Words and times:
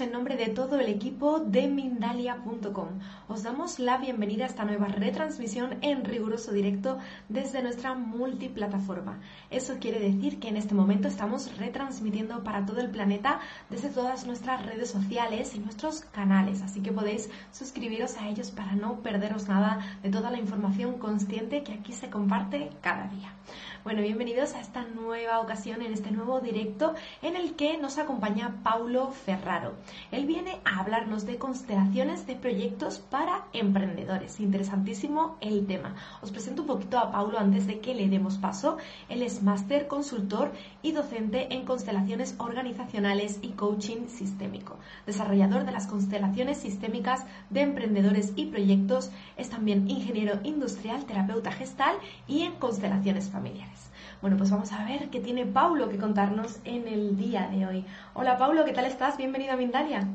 En 0.00 0.12
nombre 0.12 0.36
de 0.36 0.48
todo 0.48 0.80
el 0.80 0.88
equipo 0.88 1.40
de 1.40 1.68
Mindalia.com. 1.68 2.88
Os 3.28 3.42
damos 3.42 3.78
la 3.78 3.98
bienvenida 3.98 4.44
a 4.44 4.46
esta 4.46 4.64
nueva 4.64 4.88
retransmisión 4.88 5.76
en 5.82 6.06
riguroso 6.06 6.52
directo 6.52 6.96
desde 7.28 7.62
nuestra 7.62 7.92
multiplataforma. 7.92 9.20
Eso 9.50 9.76
quiere 9.78 10.00
decir 10.00 10.40
que 10.40 10.48
en 10.48 10.56
este 10.56 10.74
momento 10.74 11.06
estamos 11.06 11.54
retransmitiendo 11.58 12.42
para 12.42 12.64
todo 12.64 12.80
el 12.80 12.88
planeta 12.88 13.40
desde 13.68 13.90
todas 13.90 14.26
nuestras 14.26 14.64
redes 14.64 14.90
sociales 14.90 15.54
y 15.54 15.58
nuestros 15.58 16.00
canales, 16.00 16.62
así 16.62 16.80
que 16.80 16.92
podéis 16.92 17.28
suscribiros 17.52 18.16
a 18.16 18.28
ellos 18.28 18.50
para 18.50 18.72
no 18.72 19.02
perderos 19.02 19.48
nada 19.48 19.98
de 20.02 20.08
toda 20.08 20.30
la 20.30 20.38
información 20.38 20.98
consciente 20.98 21.62
que 21.62 21.74
aquí 21.74 21.92
se 21.92 22.08
comparte 22.08 22.70
cada 22.80 23.06
día. 23.08 23.34
Bueno, 23.82 24.02
bienvenidos 24.02 24.54
a 24.54 24.60
esta 24.60 24.84
nueva 24.84 25.40
ocasión, 25.40 25.80
en 25.80 25.94
este 25.94 26.10
nuevo 26.10 26.40
directo 26.40 26.94
en 27.22 27.34
el 27.34 27.56
que 27.56 27.78
nos 27.78 27.96
acompaña 27.96 28.60
Paulo 28.62 29.10
Ferraro. 29.10 29.72
Él 30.10 30.26
viene 30.26 30.58
a 30.64 30.80
hablarnos 30.80 31.26
de 31.26 31.38
constelaciones 31.38 32.26
de 32.26 32.36
proyectos 32.36 32.98
para 32.98 33.44
emprendedores. 33.52 34.40
Interesantísimo 34.40 35.36
el 35.40 35.66
tema. 35.66 35.94
Os 36.22 36.30
presento 36.30 36.62
un 36.62 36.68
poquito 36.68 36.98
a 36.98 37.12
Paulo 37.12 37.38
antes 37.38 37.66
de 37.66 37.80
que 37.80 37.94
le 37.94 38.08
demos 38.08 38.38
paso. 38.38 38.76
Él 39.08 39.22
es 39.22 39.42
máster, 39.42 39.86
consultor 39.86 40.52
y 40.82 40.92
docente 40.92 41.54
en 41.54 41.64
constelaciones 41.64 42.34
organizacionales 42.38 43.38
y 43.42 43.50
coaching 43.50 44.06
sistémico. 44.08 44.76
Desarrollador 45.06 45.64
de 45.64 45.72
las 45.72 45.86
constelaciones 45.86 46.58
sistémicas 46.58 47.24
de 47.50 47.62
emprendedores 47.62 48.32
y 48.36 48.46
proyectos, 48.46 49.10
es 49.36 49.50
también 49.50 49.88
ingeniero 49.90 50.40
industrial, 50.44 51.04
terapeuta 51.04 51.52
gestal 51.52 51.96
y 52.26 52.42
en 52.42 52.52
constelaciones 52.54 53.30
familiares. 53.30 53.89
Bueno, 54.20 54.36
pues 54.36 54.50
vamos 54.50 54.70
a 54.72 54.84
ver 54.84 55.08
qué 55.08 55.20
tiene 55.20 55.46
Paulo 55.46 55.88
que 55.88 55.96
contarnos 55.96 56.60
en 56.64 56.86
el 56.86 57.16
día 57.16 57.48
de 57.48 57.66
hoy. 57.66 57.86
Hola 58.12 58.36
Paulo, 58.36 58.66
¿qué 58.66 58.72
tal 58.72 58.84
estás? 58.84 59.16
Bienvenido 59.16 59.54
a 59.54 59.56
Mindalia. 59.56 60.06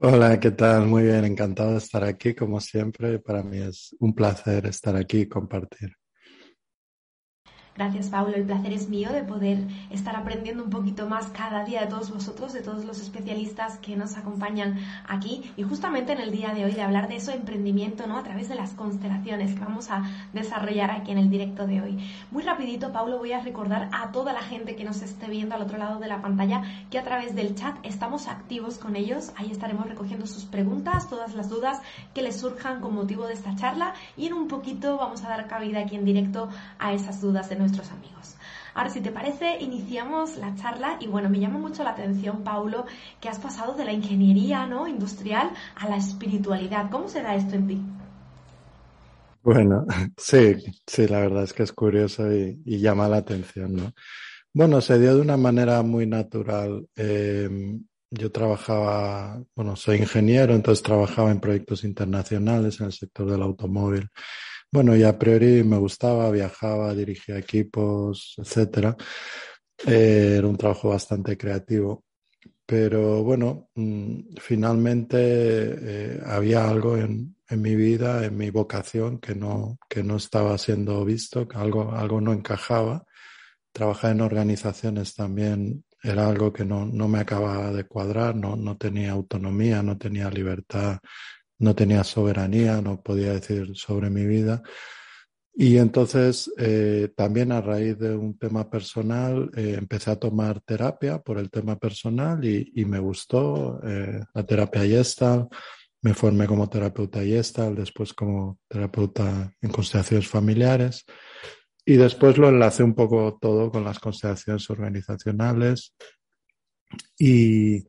Hola, 0.00 0.40
¿qué 0.40 0.50
tal? 0.50 0.86
Muy 0.86 1.02
bien, 1.02 1.24
encantado 1.26 1.72
de 1.72 1.78
estar 1.78 2.02
aquí 2.02 2.34
como 2.34 2.60
siempre. 2.60 3.18
Para 3.18 3.42
mí 3.42 3.58
es 3.58 3.94
un 4.00 4.14
placer 4.14 4.64
estar 4.66 4.96
aquí 4.96 5.20
y 5.20 5.28
compartir. 5.28 5.94
Gracias, 7.76 8.08
Paulo. 8.08 8.36
El 8.36 8.44
placer 8.44 8.72
es 8.72 8.88
mío 8.88 9.10
de 9.12 9.24
poder 9.24 9.58
estar 9.90 10.14
aprendiendo 10.14 10.62
un 10.62 10.70
poquito 10.70 11.08
más 11.08 11.26
cada 11.30 11.64
día 11.64 11.80
de 11.80 11.88
todos 11.88 12.12
vosotros, 12.12 12.52
de 12.52 12.60
todos 12.60 12.84
los 12.84 13.00
especialistas 13.00 13.78
que 13.78 13.96
nos 13.96 14.16
acompañan 14.16 14.78
aquí 15.08 15.52
y 15.56 15.64
justamente 15.64 16.12
en 16.12 16.20
el 16.20 16.30
día 16.30 16.54
de 16.54 16.64
hoy 16.64 16.70
de 16.70 16.82
hablar 16.82 17.08
de 17.08 17.16
eso, 17.16 17.32
emprendimiento, 17.32 18.06
¿no? 18.06 18.16
A 18.16 18.22
través 18.22 18.48
de 18.48 18.54
las 18.54 18.74
constelaciones 18.74 19.54
que 19.54 19.64
vamos 19.64 19.90
a 19.90 20.04
desarrollar 20.32 20.92
aquí 20.92 21.10
en 21.10 21.18
el 21.18 21.30
directo 21.30 21.66
de 21.66 21.82
hoy. 21.82 21.98
Muy 22.30 22.44
rapidito, 22.44 22.92
Paulo, 22.92 23.18
voy 23.18 23.32
a 23.32 23.40
recordar 23.40 23.88
a 23.90 24.12
toda 24.12 24.32
la 24.32 24.42
gente 24.42 24.76
que 24.76 24.84
nos 24.84 25.02
esté 25.02 25.26
viendo 25.26 25.56
al 25.56 25.62
otro 25.62 25.76
lado 25.76 25.98
de 25.98 26.06
la 26.06 26.22
pantalla 26.22 26.62
que 26.90 27.00
a 27.00 27.02
través 27.02 27.34
del 27.34 27.56
chat 27.56 27.76
estamos 27.82 28.28
activos 28.28 28.78
con 28.78 28.94
ellos. 28.94 29.32
Ahí 29.34 29.50
estaremos 29.50 29.88
recogiendo 29.88 30.28
sus 30.28 30.44
preguntas, 30.44 31.08
todas 31.10 31.34
las 31.34 31.48
dudas 31.48 31.82
que 32.14 32.22
les 32.22 32.38
surjan 32.38 32.80
con 32.80 32.94
motivo 32.94 33.26
de 33.26 33.34
esta 33.34 33.56
charla 33.56 33.94
y 34.16 34.28
en 34.28 34.34
un 34.34 34.46
poquito 34.46 34.96
vamos 34.96 35.24
a 35.24 35.28
dar 35.28 35.48
cabida 35.48 35.80
aquí 35.80 35.96
en 35.96 36.04
directo 36.04 36.48
a 36.78 36.92
esas 36.92 37.20
dudas 37.20 37.50
nuestros 37.64 37.90
amigos. 37.90 38.36
Ahora, 38.74 38.90
si 38.90 39.00
te 39.00 39.10
parece, 39.10 39.56
iniciamos 39.60 40.36
la 40.36 40.54
charla 40.56 40.98
y 41.00 41.06
bueno, 41.06 41.30
me 41.30 41.40
llama 41.40 41.58
mucho 41.58 41.82
la 41.82 41.90
atención, 41.90 42.42
Paulo, 42.42 42.84
que 43.20 43.28
has 43.28 43.38
pasado 43.38 43.74
de 43.74 43.84
la 43.84 43.92
ingeniería 43.92 44.66
¿no? 44.66 44.86
industrial 44.86 45.50
a 45.76 45.88
la 45.88 45.96
espiritualidad. 45.96 46.90
¿Cómo 46.90 47.08
se 47.08 47.22
da 47.22 47.34
esto 47.34 47.54
en 47.54 47.66
ti? 47.68 47.80
Bueno, 49.42 49.86
sí, 50.16 50.56
sí, 50.86 51.06
la 51.06 51.20
verdad 51.20 51.44
es 51.44 51.52
que 51.52 51.62
es 51.62 51.72
curioso 51.72 52.30
y, 52.32 52.60
llama 52.64 53.08
la 53.08 53.18
atención, 53.18 53.74
¿no? 53.74 53.92
Bueno, 54.52 54.80
se 54.80 54.98
dio 54.98 55.14
de 55.14 55.20
una 55.20 55.36
manera 55.36 55.82
muy 55.82 56.06
natural. 56.06 56.86
Em, 56.96 57.82
yo 58.10 58.30
trabajaba, 58.30 59.42
bueno, 59.54 59.74
soy 59.76 59.98
ingeniero, 59.98 60.54
entonces 60.54 60.82
trabajaba 60.82 61.30
en 61.30 61.40
proyectos 61.40 61.84
internacionales 61.84 62.80
en 62.80 62.86
el 62.86 62.92
sector 62.92 63.30
del 63.30 63.42
automóvil 63.42 64.08
bueno, 64.74 64.96
y 64.96 65.04
a 65.04 65.16
priori 65.16 65.62
me 65.62 65.78
gustaba, 65.78 66.32
viajaba, 66.32 66.92
dirigía 66.94 67.38
equipos, 67.38 68.34
etcétera. 68.38 68.96
Eh, 69.86 70.34
era 70.38 70.48
un 70.48 70.56
trabajo 70.56 70.88
bastante 70.88 71.36
creativo. 71.36 72.02
Pero 72.66 73.22
bueno, 73.22 73.68
mm, 73.76 74.34
finalmente 74.40 75.16
eh, 75.20 76.20
había 76.26 76.68
algo 76.68 76.96
en, 76.96 77.36
en, 77.48 77.62
mi 77.62 77.76
vida, 77.76 78.24
en 78.24 78.36
mi 78.36 78.50
vocación, 78.50 79.20
que 79.20 79.36
no, 79.36 79.78
que 79.88 80.02
no 80.02 80.16
estaba 80.16 80.58
siendo 80.58 81.04
visto, 81.04 81.46
que 81.46 81.56
algo, 81.56 81.92
algo 81.92 82.20
no 82.20 82.32
encajaba. 82.32 83.04
Trabajar 83.72 84.10
en 84.10 84.22
organizaciones 84.22 85.14
también 85.14 85.84
era 86.02 86.28
algo 86.28 86.52
que 86.52 86.64
no, 86.64 86.84
no 86.84 87.06
me 87.06 87.20
acababa 87.20 87.70
de 87.72 87.84
cuadrar, 87.84 88.34
no, 88.34 88.56
no 88.56 88.76
tenía 88.76 89.12
autonomía, 89.12 89.84
no 89.84 89.96
tenía 89.98 90.28
libertad 90.30 90.98
no 91.58 91.74
tenía 91.74 92.04
soberanía, 92.04 92.80
no 92.80 93.02
podía 93.02 93.32
decir 93.32 93.76
sobre 93.76 94.10
mi 94.10 94.26
vida. 94.26 94.62
Y 95.56 95.78
entonces, 95.78 96.52
eh, 96.58 97.12
también 97.16 97.52
a 97.52 97.60
raíz 97.60 97.96
de 97.98 98.16
un 98.16 98.36
tema 98.36 98.68
personal, 98.68 99.50
eh, 99.56 99.76
empecé 99.78 100.10
a 100.10 100.16
tomar 100.16 100.60
terapia 100.62 101.20
por 101.20 101.38
el 101.38 101.48
tema 101.48 101.78
personal 101.78 102.44
y, 102.44 102.84
me 102.84 102.98
gustó 102.98 103.80
eh, 103.86 104.20
la 104.34 104.44
terapia 104.44 104.82
Gestalt. 104.82 105.52
Me 106.02 106.12
formé 106.12 106.46
como 106.48 106.68
terapeuta 106.68 107.22
Gestalt, 107.22 107.78
después 107.78 108.12
como 108.12 108.58
terapeuta 108.68 109.54
en 109.62 109.70
constelaciones 109.70 110.26
familiares. 110.26 111.04
Y 111.86 111.94
después 111.96 112.36
lo 112.36 112.48
enlacé 112.48 112.82
un 112.82 112.94
poco 112.94 113.38
todo 113.40 113.70
con 113.70 113.84
las 113.84 114.00
constelaciones 114.00 114.68
organizacionales. 114.70 115.94
Y, 117.16 117.84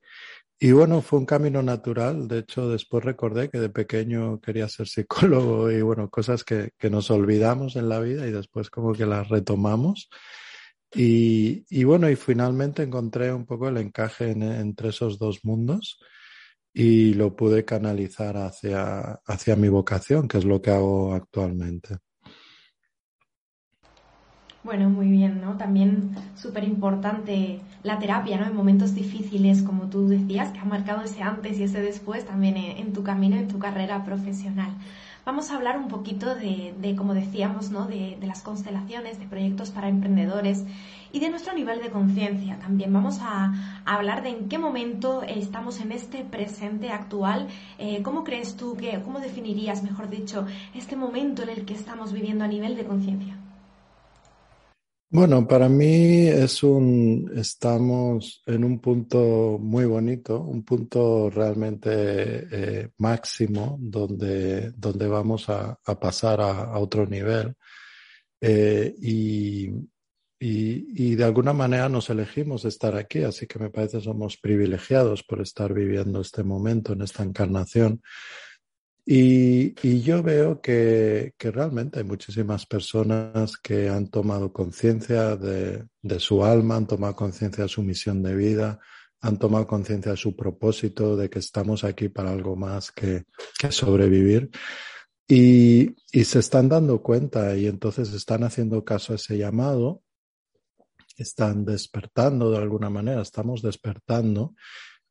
y 0.59 0.71
bueno, 0.71 1.01
fue 1.01 1.19
un 1.19 1.25
camino 1.25 1.61
natural. 1.61 2.27
De 2.27 2.39
hecho, 2.39 2.69
después 2.69 3.03
recordé 3.03 3.49
que 3.49 3.59
de 3.59 3.69
pequeño 3.69 4.39
quería 4.39 4.69
ser 4.69 4.87
psicólogo 4.87 5.69
y 5.71 5.81
bueno, 5.81 6.09
cosas 6.09 6.43
que, 6.43 6.71
que 6.77 6.89
nos 6.89 7.11
olvidamos 7.11 7.75
en 7.75 7.89
la 7.89 7.99
vida 7.99 8.27
y 8.27 8.31
después 8.31 8.69
como 8.69 8.93
que 8.93 9.05
las 9.05 9.27
retomamos. 9.29 10.09
Y, 10.93 11.65
y 11.69 11.83
bueno, 11.83 12.09
y 12.09 12.15
finalmente 12.15 12.83
encontré 12.83 13.33
un 13.33 13.45
poco 13.45 13.67
el 13.67 13.77
encaje 13.77 14.31
entre 14.31 14.89
esos 14.89 15.19
dos 15.19 15.43
mundos 15.43 15.99
y 16.73 17.13
lo 17.13 17.35
pude 17.35 17.65
canalizar 17.65 18.37
hacia, 18.37 19.21
hacia 19.25 19.55
mi 19.55 19.69
vocación, 19.69 20.27
que 20.27 20.37
es 20.37 20.45
lo 20.45 20.61
que 20.61 20.71
hago 20.71 21.13
actualmente. 21.13 21.97
Bueno, 24.65 24.89
muy 24.89 25.09
bien, 25.09 25.41
¿no? 25.41 25.57
También 25.57 26.15
súper 26.35 26.63
importante 26.63 27.59
la 27.83 27.99
terapia, 27.99 28.39
¿no? 28.39 28.47
En 28.47 28.55
momentos 28.55 28.95
difíciles, 28.95 29.61
como 29.61 29.89
tú 29.91 30.07
decías, 30.07 30.49
que 30.49 30.57
ha 30.57 30.65
marcado 30.65 31.03
ese 31.03 31.21
antes 31.21 31.59
y 31.59 31.63
ese 31.65 31.83
después 31.83 32.25
también 32.25 32.57
en, 32.57 32.91
tu 32.91 33.03
camino, 33.03 33.35
en 33.35 33.47
tu 33.47 33.59
carrera 33.59 34.03
profesional. 34.03 34.71
Vamos 35.23 35.51
a 35.51 35.57
hablar 35.57 35.77
un 35.77 35.87
poquito 35.87 36.33
de, 36.33 36.95
como 36.97 37.13
decíamos, 37.13 37.69
¿no? 37.69 37.85
De, 37.85 38.17
las 38.23 38.41
constelaciones, 38.41 39.19
de 39.19 39.27
proyectos 39.27 39.69
para 39.69 39.87
emprendedores 39.87 40.65
y 41.11 41.19
de 41.19 41.29
nuestro 41.29 41.53
nivel 41.53 41.79
de 41.79 41.91
conciencia 41.91 42.57
también. 42.57 42.91
Vamos 42.91 43.19
a, 43.21 43.83
hablar 43.85 44.23
de 44.23 44.29
en 44.29 44.49
qué 44.49 44.57
momento 44.57 45.21
estamos 45.21 45.79
en 45.79 45.91
este 45.91 46.23
presente 46.23 46.89
actual. 46.89 47.49
Eh, 47.77 48.01
¿Cómo 48.01 48.23
crees 48.23 48.55
tú 48.55 48.75
que, 48.75 48.99
cómo 49.03 49.19
definirías, 49.19 49.83
mejor 49.83 50.09
dicho, 50.09 50.47
este 50.73 50.95
momento 50.95 51.43
en 51.43 51.49
el 51.49 51.65
que 51.65 51.75
estamos 51.75 52.13
viviendo 52.13 52.43
a 52.43 52.47
nivel 52.47 52.75
de 52.75 52.85
conciencia? 52.85 53.37
Bueno, 55.17 55.47
para 55.47 55.69
mí 55.69 56.27
es 56.27 56.61
un, 56.61 57.31
estamos 57.37 58.43
en 58.45 58.65
un 58.65 58.81
punto 58.81 59.57
muy 59.57 59.85
bonito, 59.85 60.41
un 60.41 60.65
punto 60.65 61.29
realmente 61.29 61.89
eh, 62.51 62.89
máximo 62.97 63.77
donde, 63.79 64.71
donde 64.71 65.07
vamos 65.07 65.47
a, 65.47 65.79
pasar 66.01 66.41
a, 66.41 66.77
otro 66.77 67.05
nivel. 67.07 67.55
Eh, 68.41 68.93
y, 69.01 69.67
y, 70.37 71.11
y, 71.11 71.15
de 71.15 71.23
alguna 71.23 71.53
manera 71.53 71.87
nos 71.87 72.09
elegimos 72.09 72.65
estar 72.65 72.97
aquí, 72.97 73.23
así 73.23 73.47
que 73.47 73.57
me 73.57 73.69
parece 73.69 73.99
que 73.99 74.03
somos 74.03 74.35
privilegiados 74.35 75.23
por 75.23 75.39
estar 75.39 75.73
viviendo 75.73 76.19
este 76.19 76.43
momento 76.43 76.91
en 76.91 77.03
esta 77.03 77.23
encarnación. 77.23 78.01
Y, 79.07 80.01
yo 80.01 80.23
veo 80.23 80.61
que, 80.61 81.35
realmente 81.37 81.99
hay 81.99 82.05
muchísimas 82.05 82.65
personas 82.65 83.55
que 83.57 83.87
han 83.87 84.07
tomado 84.07 84.51
conciencia 84.51 85.35
de, 85.35 85.87
su 86.17 86.43
alma, 86.43 86.77
han 86.77 86.87
tomado 86.87 87.15
conciencia 87.15 87.63
de 87.65 87.69
su 87.69 87.83
misión 87.83 88.23
de 88.23 88.35
vida, 88.35 88.79
han 89.21 89.37
tomado 89.37 89.67
conciencia 89.67 90.11
de 90.11 90.17
su 90.17 90.35
propósito, 90.35 91.15
de 91.15 91.29
que 91.29 91.39
estamos 91.39 91.83
aquí 91.83 92.09
para 92.09 92.31
algo 92.31 92.55
más 92.55 92.91
que, 92.91 93.25
sobrevivir. 93.69 94.49
Y, 95.27 95.95
se 96.23 96.39
están 96.39 96.67
dando 96.67 97.03
cuenta 97.03 97.55
y 97.55 97.67
entonces 97.67 98.11
están 98.11 98.43
haciendo 98.43 98.83
caso 98.83 99.13
a 99.13 99.17
ese 99.17 99.37
llamado, 99.37 100.01
están 101.15 101.63
despertando 101.63 102.49
de 102.49 102.57
alguna 102.57 102.89
manera, 102.89 103.21
estamos 103.21 103.61
despertando 103.61 104.55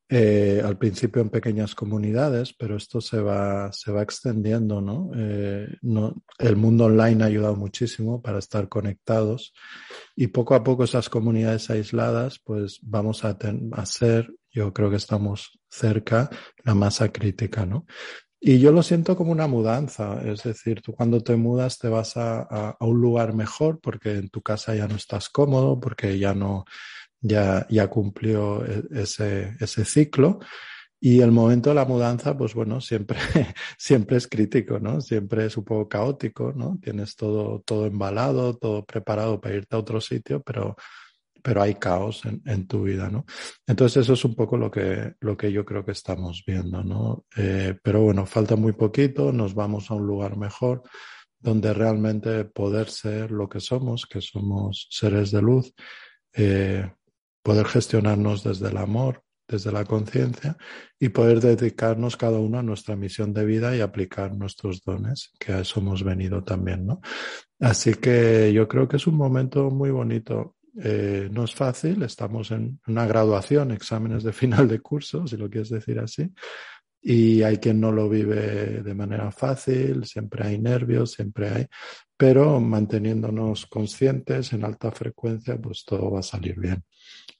eh, 0.07 0.61
al 0.63 0.77
principio 0.77 1.21
en 1.21 1.31
pequeñas 1.31 1.73
comunidades, 1.73 2.53
pero 2.53 2.77
esto 2.77 3.01
se 3.01 3.19
va, 3.19 3.71
se 3.71 3.91
va 3.91 4.03
extendiendo, 4.03 4.79
¿no? 4.79 5.09
Eh, 5.15 5.67
¿no? 5.81 6.21
El 6.37 6.57
mundo 6.57 6.85
online 6.85 7.23
ha 7.23 7.27
ayudado 7.27 7.55
muchísimo 7.55 8.21
para 8.21 8.37
estar 8.37 8.69
conectados 8.69 9.53
y 10.15 10.27
poco 10.27 10.53
a 10.53 10.63
poco 10.63 10.83
esas 10.83 11.09
comunidades 11.09 11.71
aisladas, 11.71 12.39
pues 12.39 12.79
vamos 12.83 13.25
a, 13.25 13.35
a 13.71 13.85
ser, 13.87 14.31
yo 14.51 14.71
creo 14.73 14.91
que 14.91 14.97
estamos 14.97 15.59
cerca, 15.69 16.29
la 16.63 16.75
masa 16.75 17.11
crítica, 17.11 17.65
¿no? 17.65 17.87
Y 18.39 18.59
yo 18.59 18.71
lo 18.71 18.83
siento 18.83 19.15
como 19.15 19.31
una 19.31 19.47
mudanza, 19.47 20.21
es 20.23 20.43
decir, 20.43 20.81
tú 20.81 20.93
cuando 20.93 21.23
te 21.23 21.35
mudas 21.35 21.79
te 21.79 21.89
vas 21.89 22.15
a, 22.15 22.41
a 22.41 22.85
un 22.85 23.01
lugar 23.01 23.33
mejor 23.33 23.79
porque 23.81 24.11
en 24.11 24.29
tu 24.29 24.43
casa 24.43 24.75
ya 24.75 24.87
no 24.87 24.97
estás 24.97 25.29
cómodo, 25.29 25.79
porque 25.79 26.19
ya 26.19 26.35
no, 26.35 26.65
ya, 27.25 27.65
ya 27.69 27.87
cumplió 27.87 28.65
e, 28.65 28.83
ese, 28.91 29.55
ese 29.59 29.85
ciclo. 29.85 30.39
Y 30.99 31.21
el 31.21 31.31
momento 31.31 31.69
de 31.69 31.75
la 31.75 31.85
mudanza, 31.85 32.37
pues 32.37 32.53
bueno, 32.53 32.81
siempre, 32.81 33.19
siempre 33.77 34.17
es 34.17 34.27
crítico, 34.27 34.79
¿no? 34.79 35.01
Siempre 35.01 35.45
es 35.45 35.57
un 35.57 35.65
poco 35.65 35.89
caótico, 35.89 36.53
¿no? 36.55 36.79
Tienes 36.81 37.15
todo, 37.15 37.61
todo 37.65 37.85
embalado, 37.85 38.57
todo 38.57 38.85
preparado 38.85 39.39
para 39.39 39.55
irte 39.55 39.75
a 39.75 39.79
otro 39.79 39.99
sitio, 40.01 40.41
pero, 40.41 40.75
pero 41.43 41.61
hay 41.61 41.75
caos 41.75 42.23
en, 42.25 42.67
tu 42.67 42.83
vida, 42.83 43.09
¿no? 43.09 43.25
Entonces 43.67 44.03
eso 44.03 44.13
es 44.13 44.25
un 44.25 44.35
poco 44.35 44.57
lo 44.57 44.71
que, 44.71 45.13
lo 45.19 45.37
que 45.37 45.51
yo 45.51 45.65
creo 45.65 45.85
que 45.85 45.91
estamos 45.91 46.43
viendo, 46.45 46.83
¿no? 46.83 47.25
Eh, 47.35 47.77
pero 47.83 48.01
bueno, 48.01 48.25
falta 48.25 48.55
muy 48.55 48.71
poquito, 48.71 49.31
nos 49.31 49.53
vamos 49.53 49.91
a 49.91 49.95
un 49.95 50.07
lugar 50.07 50.37
mejor 50.37 50.83
donde 51.39 51.73
realmente 51.73 52.45
poder 52.45 52.89
ser 52.89 53.29
lo 53.29 53.47
que 53.47 53.59
somos, 53.59 54.07
que 54.07 54.21
somos 54.21 54.87
seres 54.89 55.29
de 55.29 55.41
luz, 55.43 55.73
eh, 56.33 56.89
poder 57.45 57.67
gestionarnos 57.67 58.43
desde 58.43 58.69
el 58.69 58.77
amor, 58.77 59.21
desde 59.47 59.71
la 59.71 59.85
conciencia 59.85 60.57
y 60.99 61.09
poder 61.09 61.41
dedicarnos 61.41 62.17
cada 62.17 62.39
uno 62.39 62.57
a 62.57 62.63
nuestra 62.63 62.95
misión 62.95 63.35
de 63.35 63.45
vida 63.45 63.75
y 63.75 63.81
aplicar 63.81 64.35
nuestros 64.35 64.81
dones, 64.83 65.31
que 65.39 65.53
a 65.53 65.59
eso 65.59 65.79
hemos 65.79 66.03
venido 66.03 66.43
también, 66.43 66.87
¿no? 66.87 67.01
Así 67.59 67.93
que 67.93 68.51
yo 68.51 68.67
creo 68.67 68.87
que 68.87 68.97
es 68.97 69.05
un 69.05 69.15
momento 69.15 69.69
muy 69.69 69.91
bonito. 69.91 70.55
Eh, 70.81 71.29
no 71.31 71.43
es 71.43 71.53
fácil, 71.53 72.01
estamos 72.01 72.49
en 72.49 72.79
una 72.87 73.05
graduación, 73.05 73.71
exámenes 73.71 74.23
de 74.23 74.33
final 74.33 74.67
de 74.67 74.79
curso, 74.79 75.27
si 75.27 75.37
lo 75.37 75.47
quieres 75.47 75.69
decir 75.69 75.99
así, 75.99 76.27
y 76.99 77.43
hay 77.43 77.57
quien 77.57 77.79
no 77.79 77.91
lo 77.91 78.09
vive 78.09 78.81
de 78.81 78.95
manera 78.95 79.31
fácil, 79.31 80.03
siempre 80.05 80.47
hay 80.47 80.57
nervios, 80.57 81.11
siempre 81.11 81.49
hay, 81.49 81.67
pero 82.17 82.59
manteniéndonos 82.59 83.67
conscientes 83.67 84.51
en 84.53 84.65
alta 84.65 84.91
frecuencia, 84.91 85.61
pues 85.61 85.85
todo 85.85 86.09
va 86.09 86.21
a 86.21 86.23
salir 86.23 86.59
bien. 86.59 86.83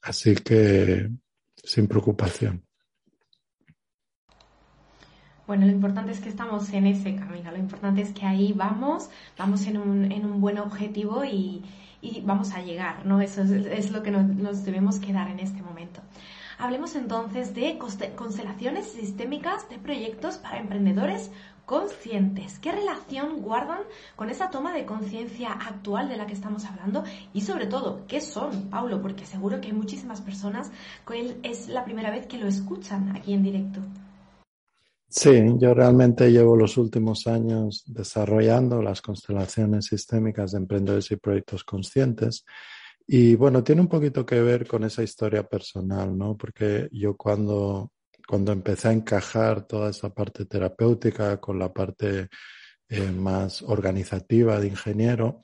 Así 0.05 0.35
que 0.35 1.09
sin 1.63 1.87
preocupación. 1.87 2.63
Bueno, 5.47 5.65
lo 5.65 5.71
importante 5.71 6.11
es 6.11 6.19
que 6.19 6.29
estamos 6.29 6.71
en 6.73 6.85
ese 6.85 7.15
camino, 7.15 7.49
lo 7.51 7.57
importante 7.57 8.01
es 8.01 8.11
que 8.11 8.25
ahí 8.25 8.53
vamos, 8.53 9.09
vamos 9.37 9.65
en 9.65 9.77
un, 9.77 10.11
en 10.11 10.25
un 10.25 10.41
buen 10.41 10.59
objetivo 10.59 11.25
y, 11.25 11.63
y, 12.01 12.21
vamos 12.21 12.51
a 12.53 12.61
llegar, 12.61 13.03
¿no? 13.05 13.19
Eso 13.19 13.41
es, 13.41 13.49
es 13.49 13.91
lo 13.91 14.03
que 14.03 14.11
nos, 14.11 14.25
nos, 14.27 14.63
debemos 14.63 14.99
quedar 14.99 15.29
en 15.29 15.39
este 15.39 15.61
momento. 15.63 16.01
Hablemos 16.57 16.95
entonces 16.95 17.53
de 17.53 17.77
constelaciones 17.77 18.87
sistémicas 18.87 19.67
de 19.69 19.77
proyectos 19.77 20.37
para 20.37 20.59
emprendedores 20.59 21.31
conscientes. 21.65 22.59
¿Qué 22.59 22.71
relación 22.71 23.41
guardan 23.41 23.79
con 24.15 24.29
esa 24.29 24.49
toma 24.49 24.73
de 24.73 24.85
conciencia 24.85 25.51
actual 25.51 26.07
de 26.07 26.17
la 26.17 26.27
que 26.27 26.33
estamos 26.33 26.63
hablando? 26.65 27.03
Y 27.33 27.41
sobre 27.41 27.67
todo, 27.67 28.05
¿qué 28.07 28.21
son, 28.21 28.69
Paulo? 28.69 29.01
Porque 29.01 29.25
seguro 29.25 29.59
que 29.59 29.67
hay 29.67 29.73
muchísimas 29.73 30.21
personas 30.21 30.71
que 31.07 31.37
es 31.43 31.67
la 31.67 31.83
primera 31.83 32.11
vez 32.11 32.27
que 32.27 32.37
lo 32.37 32.47
escuchan 32.47 33.15
aquí 33.15 33.33
en 33.33 33.43
directo. 33.43 33.81
Sí, 35.07 35.31
yo 35.57 35.73
realmente 35.73 36.31
llevo 36.31 36.55
los 36.57 36.77
últimos 36.77 37.25
años 37.27 37.83
desarrollando 37.85 38.81
las 38.81 39.01
constelaciones 39.01 39.85
sistémicas 39.85 40.51
de 40.51 40.57
emprendedores 40.57 41.09
y 41.11 41.15
proyectos 41.15 41.63
conscientes. 41.63 42.45
Y 43.07 43.35
bueno, 43.35 43.63
tiene 43.63 43.81
un 43.81 43.87
poquito 43.87 44.25
que 44.25 44.41
ver 44.41 44.67
con 44.67 44.83
esa 44.83 45.03
historia 45.03 45.43
personal, 45.43 46.17
¿no? 46.17 46.35
Porque 46.35 46.89
yo 46.91 47.15
cuando 47.15 47.91
cuando 48.27 48.51
empecé 48.51 48.89
a 48.89 48.93
encajar 48.93 49.67
toda 49.67 49.91
esa 49.91 50.13
parte 50.13 50.45
terapéutica 50.45 51.39
con 51.39 51.59
la 51.59 51.71
parte 51.71 52.29
eh, 52.89 53.11
más 53.11 53.61
organizativa 53.61 54.59
de 54.59 54.67
ingeniero, 54.67 55.43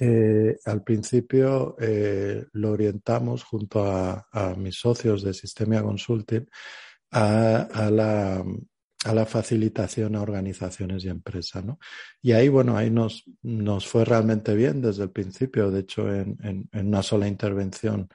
eh, 0.00 0.56
al 0.64 0.82
principio 0.82 1.76
eh, 1.78 2.44
lo 2.52 2.72
orientamos 2.72 3.44
junto 3.44 3.84
a, 3.84 4.26
mis 4.56 4.76
socios 4.76 5.22
de 5.22 5.34
Sistemia 5.34 5.82
Consulting 5.82 6.46
a, 7.12 7.90
la, 7.90 8.44
a 9.04 9.14
la 9.14 9.24
facilitación 9.24 10.14
a 10.14 10.22
organizaciones 10.22 11.04
y 11.04 11.08
empresas. 11.08 11.64
¿no? 11.64 11.78
Y 12.20 12.32
ahí, 12.32 12.48
bueno, 12.48 12.76
ahí 12.76 12.90
nos, 12.90 13.24
nos 13.42 13.86
fue 13.86 14.04
realmente 14.04 14.54
bien 14.54 14.80
desde 14.82 15.04
el 15.04 15.10
principio. 15.10 15.70
De 15.70 15.80
hecho, 15.80 16.12
en, 16.12 16.36
en, 16.42 16.86
una 16.86 17.02
sola 17.02 17.26
intervención 17.26 18.08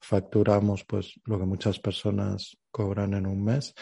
facturamos 0.00 0.84
pues 0.84 1.14
lo 1.24 1.38
que 1.38 1.46
muchas 1.46 1.80
personas 1.80 2.56
cobran 2.70 3.14
en 3.14 3.26
un 3.26 3.42
mes, 3.42 3.74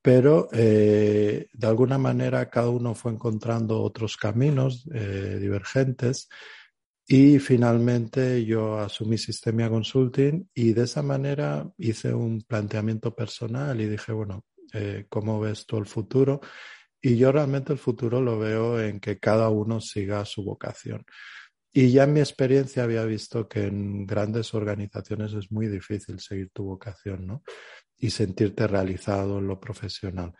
pero 0.00 0.48
eh, 0.52 1.46
de 1.52 1.66
alguna 1.66 1.98
manera 1.98 2.48
cada 2.48 2.70
uno 2.70 2.94
fue 2.94 3.12
encontrando 3.12 3.82
otros 3.82 4.16
caminos 4.16 4.88
eh, 4.94 5.36
divergentes 5.38 6.28
y 7.06 7.38
finalmente 7.38 8.44
yo 8.44 8.78
asumí 8.78 9.18
Sistemia 9.18 9.68
Consulting 9.68 10.48
y 10.54 10.72
de 10.72 10.84
esa 10.84 11.02
manera 11.02 11.70
hice 11.78 12.12
un 12.12 12.42
planteamiento 12.42 13.14
personal 13.14 13.80
y 13.80 13.86
dije, 13.86 14.12
bueno, 14.12 14.44
eh, 14.72 15.06
¿cómo 15.08 15.40
ves 15.40 15.66
tú 15.66 15.78
el 15.78 15.86
futuro? 15.86 16.40
Y 17.00 17.16
yo 17.16 17.30
realmente 17.32 17.72
el 17.72 17.78
futuro 17.78 18.20
lo 18.20 18.38
veo 18.38 18.80
en 18.80 19.00
que 19.00 19.18
cada 19.18 19.48
uno 19.50 19.80
siga 19.80 20.24
su 20.24 20.44
vocación. 20.44 21.04
Y 21.72 21.92
ya 21.92 22.04
en 22.04 22.14
mi 22.14 22.20
experiencia 22.20 22.82
había 22.82 23.04
visto 23.04 23.48
que 23.48 23.66
en 23.66 24.06
grandes 24.06 24.52
organizaciones 24.54 25.32
es 25.34 25.52
muy 25.52 25.68
difícil 25.68 26.18
seguir 26.18 26.50
tu 26.50 26.64
vocación, 26.64 27.26
¿no? 27.26 27.42
Y 27.98 28.10
sentirte 28.10 28.66
realizado 28.66 29.38
en 29.38 29.46
lo 29.46 29.60
profesional. 29.60 30.32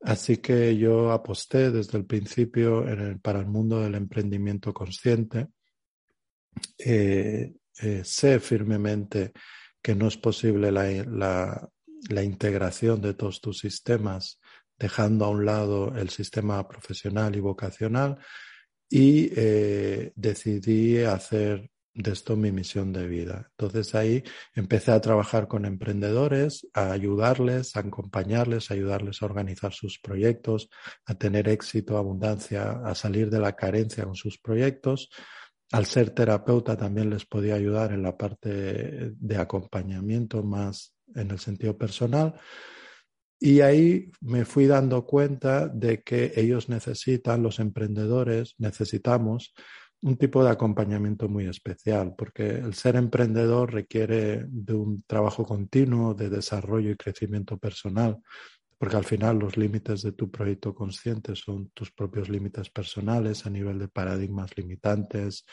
Así 0.00 0.36
que 0.38 0.76
yo 0.76 1.10
aposté 1.10 1.70
desde 1.70 1.98
el 1.98 2.06
principio 2.06 2.84
para 3.20 3.40
el 3.40 3.46
mundo 3.46 3.80
del 3.80 3.96
emprendimiento 3.96 4.72
consciente. 4.72 5.48
Eh, 6.78 7.52
eh, 7.80 8.02
sé 8.04 8.40
firmemente 8.40 9.32
que 9.82 9.94
no 9.94 10.08
es 10.08 10.16
posible 10.16 10.72
la, 10.72 11.68
la 12.08 12.22
integración 12.22 13.00
de 13.00 13.14
todos 13.14 13.40
tus 13.40 13.58
sistemas 13.58 14.40
dejando 14.78 15.24
a 15.24 15.30
un 15.30 15.44
lado 15.44 15.94
el 15.96 16.10
sistema 16.10 16.66
profesional 16.68 17.34
y 17.36 17.40
vocacional 17.40 18.18
y 18.88 19.30
eh, 19.34 20.12
decidí 20.14 20.98
hacer 21.02 21.70
de 21.94 22.12
esto 22.12 22.36
mi 22.36 22.52
misión 22.52 22.92
de 22.92 23.08
vida. 23.08 23.50
Entonces 23.50 23.94
ahí 23.96 24.22
empecé 24.54 24.92
a 24.92 25.00
trabajar 25.00 25.48
con 25.48 25.64
emprendedores, 25.64 26.66
a 26.72 26.92
ayudarles, 26.92 27.74
a 27.76 27.80
acompañarles, 27.80 28.70
a 28.70 28.74
ayudarles 28.74 29.20
a 29.20 29.26
organizar 29.26 29.72
sus 29.72 29.98
proyectos, 29.98 30.70
a 31.06 31.14
tener 31.14 31.48
éxito, 31.48 31.98
abundancia, 31.98 32.70
a 32.84 32.94
salir 32.94 33.30
de 33.30 33.40
la 33.40 33.56
carencia 33.56 34.04
con 34.04 34.14
sus 34.14 34.38
proyectos. 34.38 35.10
Al 35.72 35.86
ser 35.86 36.10
terapeuta 36.10 36.76
también 36.76 37.10
les 37.10 37.26
podía 37.26 37.56
ayudar 37.56 37.92
en 37.92 38.02
la 38.02 38.16
parte 38.16 39.10
de 39.10 39.36
acompañamiento 39.36 40.44
más 40.44 40.97
en 41.14 41.30
el 41.30 41.38
sentido 41.38 41.76
personal. 41.76 42.34
Y 43.40 43.60
ahí 43.60 44.10
me 44.20 44.44
fui 44.44 44.66
dando 44.66 45.06
cuenta 45.06 45.68
de 45.68 46.02
que 46.02 46.32
ellos 46.34 46.68
necesitan, 46.68 47.42
los 47.42 47.60
emprendedores, 47.60 48.54
necesitamos 48.58 49.54
un 50.02 50.16
tipo 50.16 50.44
de 50.44 50.50
acompañamiento 50.50 51.28
muy 51.28 51.46
especial, 51.46 52.14
porque 52.16 52.48
el 52.48 52.74
ser 52.74 52.96
emprendedor 52.96 53.72
requiere 53.72 54.44
de 54.48 54.74
un 54.74 55.02
trabajo 55.06 55.44
continuo 55.44 56.14
de 56.14 56.30
desarrollo 56.30 56.90
y 56.90 56.96
crecimiento 56.96 57.58
personal, 57.58 58.18
porque 58.78 58.96
al 58.96 59.04
final 59.04 59.38
los 59.38 59.56
límites 59.56 60.02
de 60.02 60.12
tu 60.12 60.30
proyecto 60.30 60.74
consciente 60.74 61.34
son 61.34 61.70
tus 61.70 61.90
propios 61.90 62.28
límites 62.28 62.70
personales 62.70 63.44
a 63.44 63.50
nivel 63.50 63.78
de 63.78 63.88
paradigmas 63.88 64.56
limitantes, 64.56 65.44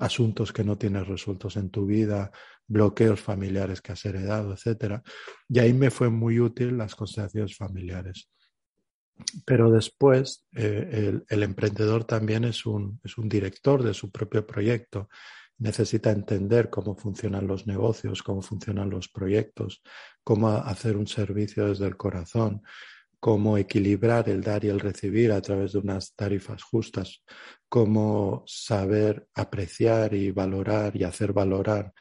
asuntos 0.00 0.52
que 0.52 0.64
no 0.64 0.76
tienes 0.76 1.06
resueltos 1.06 1.56
en 1.56 1.70
tu 1.70 1.86
vida, 1.86 2.32
bloqueos 2.66 3.20
familiares 3.20 3.80
que 3.80 3.92
has 3.92 4.04
heredado, 4.04 4.54
etc. 4.54 5.00
Y 5.48 5.58
ahí 5.58 5.72
me 5.72 5.90
fue 5.90 6.08
muy 6.08 6.40
útil 6.40 6.76
las 6.76 6.94
constelaciones 6.94 7.56
familiares. 7.56 8.28
Pero 9.44 9.70
después 9.70 10.46
eh, 10.54 10.88
el, 10.92 11.24
el, 11.28 11.42
emprendedor 11.42 12.04
también 12.04 12.44
es 12.44 12.64
un, 12.64 12.98
es 13.04 13.18
un 13.18 13.28
director 13.28 13.82
de 13.82 13.92
su 13.92 14.10
propio 14.10 14.46
proyecto. 14.46 15.08
Necesita 15.58 16.10
entender 16.10 16.70
cómo 16.70 16.96
funcionan 16.96 17.46
los 17.46 17.66
negocios, 17.66 18.22
cómo 18.22 18.40
funcionan 18.40 18.88
los 18.88 19.08
proyectos, 19.08 19.82
cómo 20.24 20.48
hacer 20.48 20.96
un 20.96 21.06
servicio 21.06 21.66
desde 21.68 21.86
el 21.86 21.98
corazón, 21.98 22.62
cómo 23.20 23.58
equilibrar 23.58 24.28
el 24.30 24.40
dar 24.42 24.64
y 24.64 24.68
el 24.68 24.80
recibir 24.80 25.30
a 25.30 25.42
través 25.42 25.72
de 25.72 25.78
unas 25.78 26.14
tarifas 26.14 26.62
justas, 26.62 27.22
cómo 27.68 28.42
saber 28.46 29.28
apreciar 29.34 30.14
y 30.14 30.30
valorar 30.32 30.96
y 30.96 31.04
hacer 31.04 31.32
valorar 31.32 31.92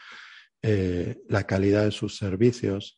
eh, 0.61 1.21
la 1.27 1.43
calidad 1.43 1.85
de 1.85 1.91
sus 1.91 2.17
servicios 2.17 2.97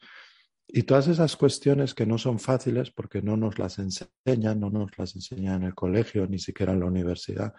Y 0.73 0.83
todas 0.83 1.07
esas 1.09 1.35
cuestiones 1.35 1.93
que 1.93 2.05
no 2.05 2.17
son 2.17 2.39
fáciles 2.39 2.91
porque 2.91 3.21
no 3.21 3.35
nos 3.35 3.59
las 3.59 3.77
enseñan, 3.77 4.59
no 4.59 4.69
nos 4.69 4.97
las 4.97 5.15
enseñan 5.15 5.61
en 5.61 5.67
el 5.67 5.75
colegio, 5.75 6.27
ni 6.27 6.39
siquiera 6.39 6.71
en 6.73 6.79
la 6.79 6.85
universidad, 6.85 7.53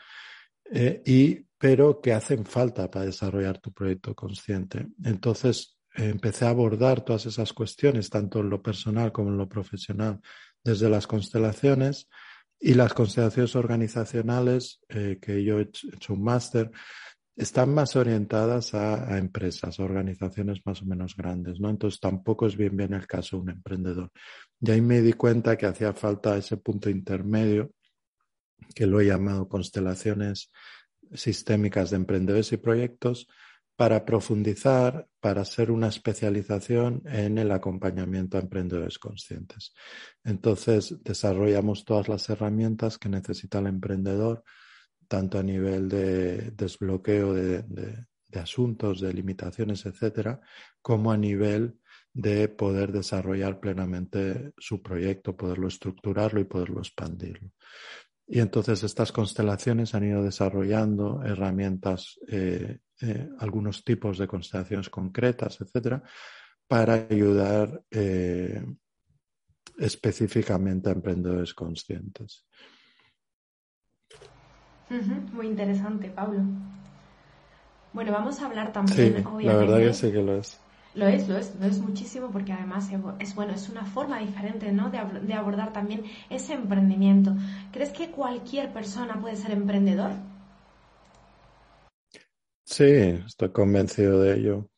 eh, 0.71 1.03
y, 1.05 1.47
pero 1.59 2.01
que 2.01 2.15
hacen 2.15 2.47
falta 2.47 2.91
para 2.91 3.05
desarrollar 3.07 3.59
tu 3.59 3.71
proyecto 3.73 4.15
consciente. 4.15 4.87
Entonces, 5.05 5.79
empecé 5.95 6.47
a 6.47 6.51
abordar 6.51 7.05
todas 7.05 7.27
esas 7.27 7.53
cuestiones, 7.53 8.09
tanto 8.09 8.41
en 8.41 8.49
lo 8.49 8.63
personal 8.63 9.13
como 9.13 9.29
en 9.29 9.37
lo 9.37 9.49
profesional, 9.49 10.21
desde 10.65 10.89
las 10.89 11.07
constelaciones 11.07 12.09
y 12.59 12.75
las 12.75 12.95
constelaciones 12.95 13.57
organizacionales, 13.57 14.81
eh, 14.89 15.19
que 15.21 15.43
yo 15.43 15.59
he 15.59 15.63
hecho 15.63 16.15
un 16.15 16.23
máster, 16.23 16.71
están 17.35 17.73
más 17.73 17.97
orientadas 17.97 18.75
a, 18.75 19.19
empresas, 19.19 19.81
a 19.81 19.83
organizaciones 19.83 20.61
más 20.65 20.83
o 20.83 20.85
menos 20.85 21.17
grandes, 21.17 21.61
¿no? 21.61 21.71
Entonces 21.71 21.99
tampoco 21.99 22.47
es 22.47 22.57
bien 22.57 22.77
bien 22.77 22.93
el 22.93 23.07
caso 23.07 23.37
de 23.37 23.43
un 23.43 23.51
emprendedor. 23.51 24.11
Y 24.61 24.71
ahí 24.71 24.81
me 24.81 25.01
di 25.01 25.15
cuenta 25.15 25.57
que 25.57 25.67
hacía 25.67 25.93
falta 25.93 26.37
ese 26.37 26.59
punto 26.59 26.91
intermedio, 26.91 27.73
que 28.75 28.87
lo 28.87 29.01
he 29.01 29.07
llamado 29.07 29.49
constelaciones 29.49 30.51
sistémicas 31.15 31.91
de 31.91 31.97
emprendedores 31.97 32.53
y 32.53 32.59
proyectos, 32.59 33.27
para 33.83 34.05
profundizar, 34.05 35.09
para 35.19 35.41
hacer 35.41 35.73
una 35.73 35.89
especialización 35.89 37.03
en 37.05 37.37
el 37.37 37.51
acompañamiento 37.51 38.37
a 38.37 38.41
emprendedores 38.41 38.97
conscientes. 38.97 39.75
Entonces, 40.23 41.03
desarrollamos 41.03 41.85
todas 41.85 42.07
las 42.09 42.31
herramientas 42.31 42.97
que 42.97 43.09
necesita 43.09 43.59
el 43.59 43.67
emprendedor 43.67 44.45
tanto 45.09 45.37
a 45.37 45.43
nivel 45.43 45.89
de 45.89 46.53
desbloqueo 46.53 47.35
de, 47.35 48.07
asuntos, 48.35 49.01
de 49.01 49.13
limitaciones, 49.13 49.85
etcétera, 49.85 50.41
como 50.81 51.11
a 51.11 51.17
nivel 51.17 51.81
de 52.13 52.47
poder 52.47 52.93
desarrollar 52.93 53.59
plenamente 53.59 54.53
su 54.59 54.81
proyecto, 54.81 55.37
poderlo 55.37 55.67
estructurarlo 55.67 56.39
y 56.39 56.45
poderlo 56.45 56.79
expandirlo. 56.79 57.51
Y 58.29 58.39
entonces 58.39 58.85
estas 58.85 59.11
constelaciones 59.11 59.97
han 59.97 60.05
ido 60.05 60.23
desarrollando 60.23 61.21
herramientas, 61.25 62.21
eh, 62.29 62.79
eh, 63.03 63.29
algunos 63.39 63.85
tipos 63.85 64.19
de 64.19 64.27
constelaciones 64.27 64.89
concretas, 64.89 65.61
etcétera, 65.61 66.03
para 66.67 66.95
ayudar 66.95 67.83
eh, 67.91 68.65
específicamente 69.79 70.89
a 70.89 70.93
emprendedores 70.93 71.53
conscientes. 71.55 72.47
Muy 75.33 75.47
interesante, 75.47 76.11
Pablo. 76.11 76.43
Bueno, 77.93 78.13
vamos 78.13 78.41
a 78.41 78.47
hablar 78.47 78.73
también, 78.73 79.27
obviamente. 79.27 79.47
La 79.47 79.57
verdad 79.57 79.79
que 79.79 79.95
sí 79.95 80.13
que 80.13 80.23
lo 80.23 80.37
es. 80.37 80.59
Lo 80.95 81.07
es, 81.07 81.27
lo 81.27 81.39
es, 81.39 81.55
lo 81.59 81.67
es 81.67 81.79
muchísimo 81.79 82.31
porque 82.31 82.53
además 82.53 82.91
es 83.19 83.35
bueno, 83.35 83.55
es 83.55 83.71
una 83.71 83.87
forma 83.87 84.19
diferente, 84.19 84.71
¿no? 84.73 84.91
De, 84.91 84.99
de 85.21 85.33
abordar 85.33 85.73
también 85.73 86.05
ese 86.29 86.53
emprendimiento. 86.53 87.35
¿Crees 87.73 87.91
que 87.91 88.11
cualquier 88.11 88.73
persona 88.73 89.19
puede 89.19 89.37
ser 89.37 89.53
emprendedor? 89.53 90.11
Sí, 92.73 92.85
estoy 92.85 93.51
convencido 93.51 94.23
de 94.23 94.39
ello. 94.39 94.71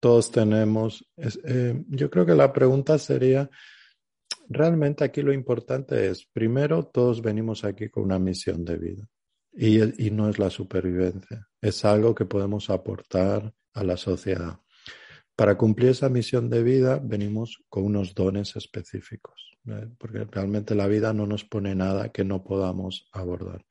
Todos 0.00 0.30
tenemos. 0.30 1.02
Eh, 1.16 1.82
yo 1.88 2.10
creo 2.10 2.26
que 2.26 2.34
la 2.34 2.52
pregunta 2.52 2.98
sería, 2.98 3.48
realmente 4.50 5.02
aquí 5.02 5.22
lo 5.22 5.32
importante 5.32 6.08
es, 6.08 6.26
primero, 6.30 6.84
todos 6.84 7.22
venimos 7.22 7.64
aquí 7.64 7.88
con 7.88 8.02
una 8.02 8.18
misión 8.18 8.66
de 8.66 8.76
vida. 8.76 9.08
Y, 9.50 10.10
no 10.10 10.28
es 10.28 10.38
la 10.38 10.50
supervivencia, 10.50 11.48
es 11.62 11.86
algo 11.86 12.14
que 12.14 12.26
podemos 12.26 12.68
aportar 12.68 13.54
a 13.72 13.82
la 13.82 13.96
sociedad. 13.96 14.60
Para 15.34 15.56
cumplir 15.56 15.90
esa 15.90 16.10
misión 16.10 16.50
de 16.50 16.62
vida 16.62 17.00
venimos 17.02 17.64
con 17.70 17.84
unos 17.84 18.14
dones 18.14 18.56
específicos, 18.56 19.56
porque 19.96 20.24
realmente 20.30 20.74
la 20.74 20.86
vida 20.86 21.14
no 21.14 21.26
nos 21.26 21.44
pone 21.44 21.74
nada 21.74 22.10
que 22.10 22.24
no 22.24 22.44
podamos 22.44 23.08
abordar. 23.10 23.64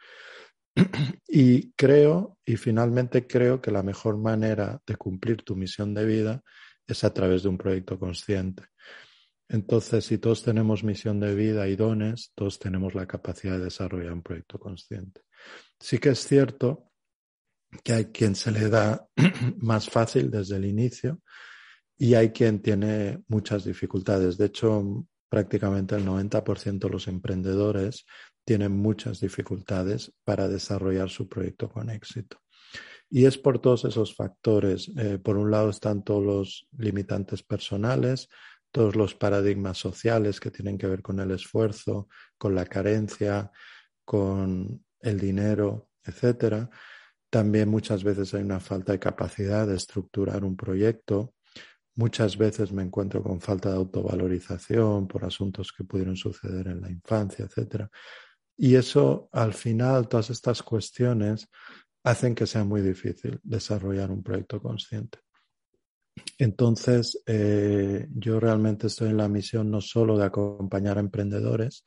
Y 1.27 1.71
creo, 1.73 2.37
y 2.45 2.55
finalmente 2.57 3.27
creo 3.27 3.61
que 3.61 3.71
la 3.71 3.83
mejor 3.83 4.17
manera 4.17 4.81
de 4.85 4.95
cumplir 4.95 5.43
tu 5.43 5.55
misión 5.55 5.93
de 5.93 6.05
vida 6.05 6.43
es 6.85 7.03
a 7.03 7.13
través 7.13 7.43
de 7.43 7.49
un 7.49 7.57
proyecto 7.57 7.99
consciente. 7.99 8.63
Entonces, 9.49 10.05
si 10.05 10.17
todos 10.17 10.43
tenemos 10.43 10.83
misión 10.83 11.19
de 11.19 11.35
vida 11.35 11.67
y 11.67 11.75
dones, 11.75 12.31
todos 12.35 12.59
tenemos 12.59 12.95
la 12.95 13.05
capacidad 13.05 13.57
de 13.57 13.65
desarrollar 13.65 14.13
un 14.13 14.23
proyecto 14.23 14.59
consciente. 14.59 15.21
Sí 15.79 15.99
que 15.99 16.09
es 16.09 16.19
cierto 16.19 16.91
que 17.83 17.93
hay 17.93 18.05
quien 18.05 18.35
se 18.35 18.51
le 18.51 18.69
da 18.69 19.07
más 19.57 19.89
fácil 19.89 20.31
desde 20.31 20.57
el 20.57 20.65
inicio 20.65 21.21
y 21.97 22.13
hay 22.13 22.29
quien 22.31 22.61
tiene 22.61 23.23
muchas 23.27 23.63
dificultades. 23.63 24.37
De 24.37 24.45
hecho, 24.45 25.05
prácticamente 25.29 25.95
el 25.95 26.05
90% 26.05 26.79
de 26.79 26.89
los 26.89 27.07
emprendedores 27.07 28.05
tienen 28.47 28.71
muchas 28.71 29.19
dificultades 29.19 30.13
para 30.23 30.47
desarrollar 30.47 31.09
su 31.09 31.27
proyecto 31.27 31.67
con 31.67 31.89
éxito. 31.89 32.37
Y 33.09 33.25
es 33.25 33.37
por 33.37 33.59
todos 33.59 33.83
esos 33.83 34.15
factores. 34.15 34.89
Eh, 34.97 35.17
por 35.17 35.35
un 35.35 35.51
lado 35.51 35.69
están 35.69 36.01
todos 36.01 36.23
los 36.23 36.67
limitantes 36.77 37.43
personales, 37.43 38.29
todos 38.71 38.95
los 38.95 39.15
paradigmas 39.15 39.77
sociales 39.77 40.39
que 40.39 40.49
tienen 40.49 40.77
que 40.77 40.87
ver 40.87 41.01
con 41.01 41.19
el 41.19 41.31
esfuerzo, 41.31 42.07
con 42.37 42.55
la 42.55 42.63
carencia, 42.63 43.51
con 44.05 44.81
el 45.01 45.19
dinero, 45.19 45.89
etcétera. 46.05 46.69
También 47.29 47.67
muchas 47.67 48.05
veces 48.05 48.33
hay 48.33 48.43
una 48.43 48.61
falta 48.61 48.93
de 48.93 48.99
capacidad 48.99 49.67
de 49.67 49.75
estructurar 49.75 50.45
un 50.45 50.55
proyecto. 50.55 51.33
Muchas 51.95 52.37
veces 52.37 52.71
me 52.71 52.83
encuentro 52.83 53.21
con 53.21 53.41
falta 53.41 53.71
de 53.71 53.75
autovalorización 53.75 55.05
por 55.05 55.25
asuntos 55.25 55.73
que 55.73 55.83
pudieron 55.83 56.15
suceder 56.15 56.67
en 56.67 56.79
la 56.79 56.89
infancia, 56.89 57.43
etcétera. 57.43 57.91
Y 58.57 58.75
eso, 58.75 59.29
al 59.31 59.53
final, 59.53 60.07
todas 60.07 60.31
estas 60.31 60.63
cuestiones 60.63 61.47
hacen 62.03 62.33
que 62.33 62.47
sea 62.47 62.63
muy 62.63 62.81
difícil 62.81 63.39
desarrollar 63.43 64.11
un 64.11 64.23
proyecto 64.23 64.61
consciente. 64.61 65.19
Entonces, 66.39 67.21
eh, 67.25 68.07
yo 68.09 68.39
realmente 68.39 68.87
estoy 68.87 69.09
en 69.09 69.17
la 69.17 69.27
misión 69.27 69.69
no 69.69 69.81
solo 69.81 70.17
de 70.17 70.25
acompañar 70.25 70.97
a 70.97 71.01
emprendedores, 71.01 71.83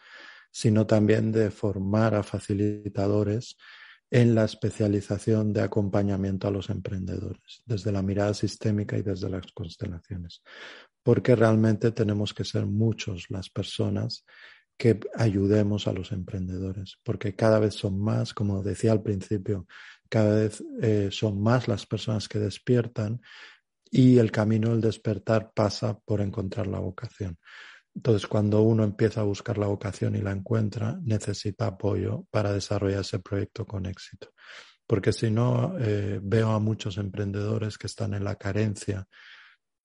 sino 0.53 0.87
también 0.87 1.33
de 1.33 1.51
formar 1.51 2.15
a 2.15 2.23
facilitadores 2.23 3.57
en 4.11 4.35
la 4.35 4.45
especialización 4.45 5.53
de 5.53 5.63
acompañamiento 5.63 6.49
a 6.49 6.51
los 6.51 6.69
emprendedores, 6.69 7.63
desde 7.65 7.93
la 7.93 8.03
mirada 8.03 8.35
sistémica 8.35 8.99
y 8.99 9.03
desde 9.03 9.31
las 9.31 9.53
constelaciones, 9.53 10.43
porque 11.03 11.37
realmente 11.37 11.93
tenemos 11.93 12.35
que 12.35 12.45
ser 12.45 12.67
muchos 12.67 13.31
las 13.31 13.49
personas 13.49 14.25
que 14.81 14.99
ayudemos 15.15 15.87
a 15.87 15.93
los 15.93 16.11
emprendedores, 16.11 16.97
porque 17.03 17.37
cada 17.37 17.59
vez 17.59 17.75
son 17.75 18.01
más, 18.01 18.33
como 18.33 18.63
decía 18.63 18.93
al 18.93 19.03
principio, 19.03 19.67
cada 20.09 20.37
vez 20.37 20.65
eh, 20.81 21.11
son 21.13 21.39
más 21.39 21.69
las 21.69 21.85
personas 21.85 22.27
que 22.29 22.39
despiertan 22.39 23.21
y 23.91 24.17
el 24.17 24.33
camino 24.33 24.71
del 24.71 24.81
despertar 24.81 25.53
pasa 25.53 25.99
por 25.99 26.23
encontrar 26.23 26.67
la 26.67 26.79
vocación. 26.79 27.37
Entonces, 27.95 28.27
cuando 28.27 28.63
uno 28.63 28.83
empieza 28.83 29.21
a 29.21 29.25
buscar 29.25 29.59
la 29.59 29.67
vocación 29.67 30.17
y 30.17 30.23
la 30.23 30.33
encuentra, 30.33 30.99
necesita 31.03 31.67
apoyo 31.67 32.25
para 32.31 32.55
desarrollar 32.55 33.01
ese 33.01 33.19
proyecto 33.19 33.67
con 33.67 33.85
éxito. 33.85 34.31
Porque 34.87 35.13
si 35.13 35.31
no, 35.31 35.77
eh, 35.79 36.21
veo 36.23 36.53
a 36.53 36.59
muchos 36.59 36.97
emprendedores 36.97 37.77
que 37.77 37.87
están 37.87 38.15
en 38.15 38.25
la 38.25 38.37
carencia, 38.37 39.07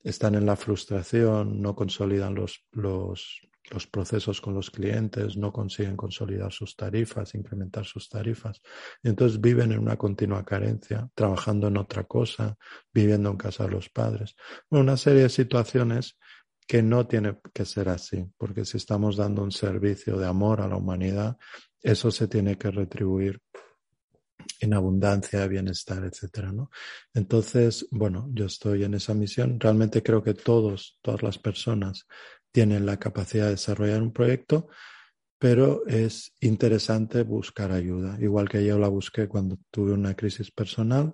están 0.02 0.36
en 0.36 0.46
la 0.46 0.56
frustración, 0.56 1.62
no 1.62 1.76
consolidan 1.76 2.34
los, 2.34 2.64
los, 2.72 3.42
los 3.72 3.88
procesos 3.88 4.42
con 4.42 4.54
los 4.54 4.70
clientes, 4.70 5.38
no 5.38 5.52
consiguen 5.52 5.98
consolidar 5.98 6.52
sus 6.52 6.76
tarifas, 6.76 7.34
incrementar 7.36 7.86
sus 7.86 8.10
tarifas. 8.10 8.62
Y 9.04 9.10
entonces 9.10 9.42
viven 9.42 9.72
en 9.72 9.80
una 9.80 9.98
continua 9.98 10.46
carencia, 10.46 11.10
trabajando 11.16 11.68
en 11.68 11.78
otra 11.78 12.04
cosa, 12.04 12.58
viviendo 12.94 13.30
en 13.30 13.38
casa 13.38 13.64
de 13.66 13.72
los 13.72 13.90
padres. 13.90 14.36
Una 14.70 14.98
serie 14.98 15.24
de 15.24 15.30
situaciones 15.30 16.18
que 16.68 16.82
no 16.82 17.08
tiene 17.08 17.40
que 17.54 17.66
ser 17.66 17.90
así, 17.90 18.26
porque 18.38 18.66
si 18.66 18.78
estamos 18.78 19.18
dando 19.18 19.44
un 19.44 19.52
servicio 19.52 20.18
de 20.18 20.28
amor 20.28 20.62
a 20.62 20.68
la 20.68 20.78
humanidad, 20.78 21.38
eso 21.82 22.10
se 22.12 22.28
tiene 22.28 22.58
que 22.58 22.72
retribuir 22.72 23.40
en 24.60 24.74
abundancia, 24.74 25.46
bienestar, 25.48 26.04
etcétera, 26.04 26.52
¿no? 26.52 26.70
Entonces, 27.14 27.88
bueno, 27.92 28.30
yo 28.32 28.46
estoy 28.46 28.84
en 28.84 28.94
esa 28.94 29.14
misión. 29.14 29.60
Realmente 29.60 30.02
creo 30.02 30.24
que 30.24 30.34
todos, 30.34 30.98
todas 31.02 31.24
las 31.24 31.38
personas 31.38 32.08
tienen 32.56 32.86
la 32.86 32.98
capacidad 32.98 33.46
de 33.46 33.52
desarrollar 33.52 34.02
un 34.02 34.14
proyecto, 34.14 34.70
pero 35.38 35.86
es 35.88 36.34
interesante 36.40 37.24
buscar 37.24 37.74
ayuda, 37.74 38.18
igual 38.22 38.48
que 38.48 38.66
yo 38.66 38.80
la 38.80 38.88
busqué 38.88 39.28
cuando 39.28 39.58
tuve 39.70 39.92
una 39.92 40.16
crisis 40.16 40.52
personal 40.52 41.14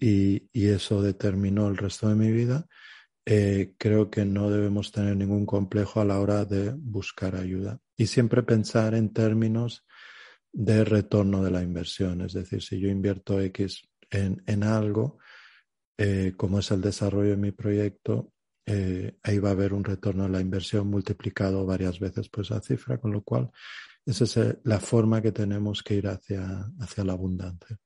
y, 0.00 0.48
y 0.50 0.68
eso 0.68 1.02
determinó 1.02 1.68
el 1.68 1.76
resto 1.76 2.08
de 2.08 2.14
mi 2.14 2.32
vida 2.32 2.66
eh, 3.24 3.74
creo 3.78 4.10
que 4.10 4.24
no 4.24 4.50
debemos 4.50 4.90
tener 4.90 5.16
ningún 5.16 5.46
complejo 5.46 6.00
a 6.00 6.04
la 6.04 6.18
hora 6.18 6.44
de 6.44 6.72
buscar 6.76 7.36
ayuda 7.36 7.78
y 7.96 8.06
siempre 8.06 8.42
pensar 8.42 8.94
en 8.94 9.12
términos 9.12 9.86
de 10.52 10.84
retorno 10.84 11.42
de 11.42 11.52
la 11.52 11.62
inversión. 11.62 12.22
Es 12.22 12.32
decir, 12.32 12.62
si 12.62 12.80
yo 12.80 12.88
invierto 12.88 13.40
X 13.40 13.88
en, 14.10 14.64
algo, 14.64 15.18
eh, 15.96 16.34
como 16.36 16.58
es 16.58 16.70
el 16.72 16.80
desarrollo 16.80 17.30
de 17.30 17.36
mi 17.36 17.52
proyecto, 17.52 18.31
eh, 18.66 19.18
ahí 19.22 19.38
va 19.38 19.50
a 19.50 19.52
haber 19.52 19.74
un 19.74 19.84
retorno 19.84 20.24
a 20.24 20.28
la 20.28 20.40
inversión 20.40 20.88
multiplicado 20.88 21.66
varias 21.66 21.98
veces 21.98 22.28
por 22.28 22.44
esa 22.44 22.60
cifra, 22.60 22.98
con 22.98 23.12
lo 23.12 23.22
cual 23.22 23.50
esa 24.04 24.24
es 24.24 24.36
eh, 24.36 24.60
la 24.64 24.80
forma 24.80 25.20
que 25.20 25.32
tenemos 25.32 25.82
que 25.82 25.94
ir 25.94 26.08
hacia, 26.08 26.70
hacia 26.80 27.04
la 27.04 27.12
abundancia. 27.12 27.78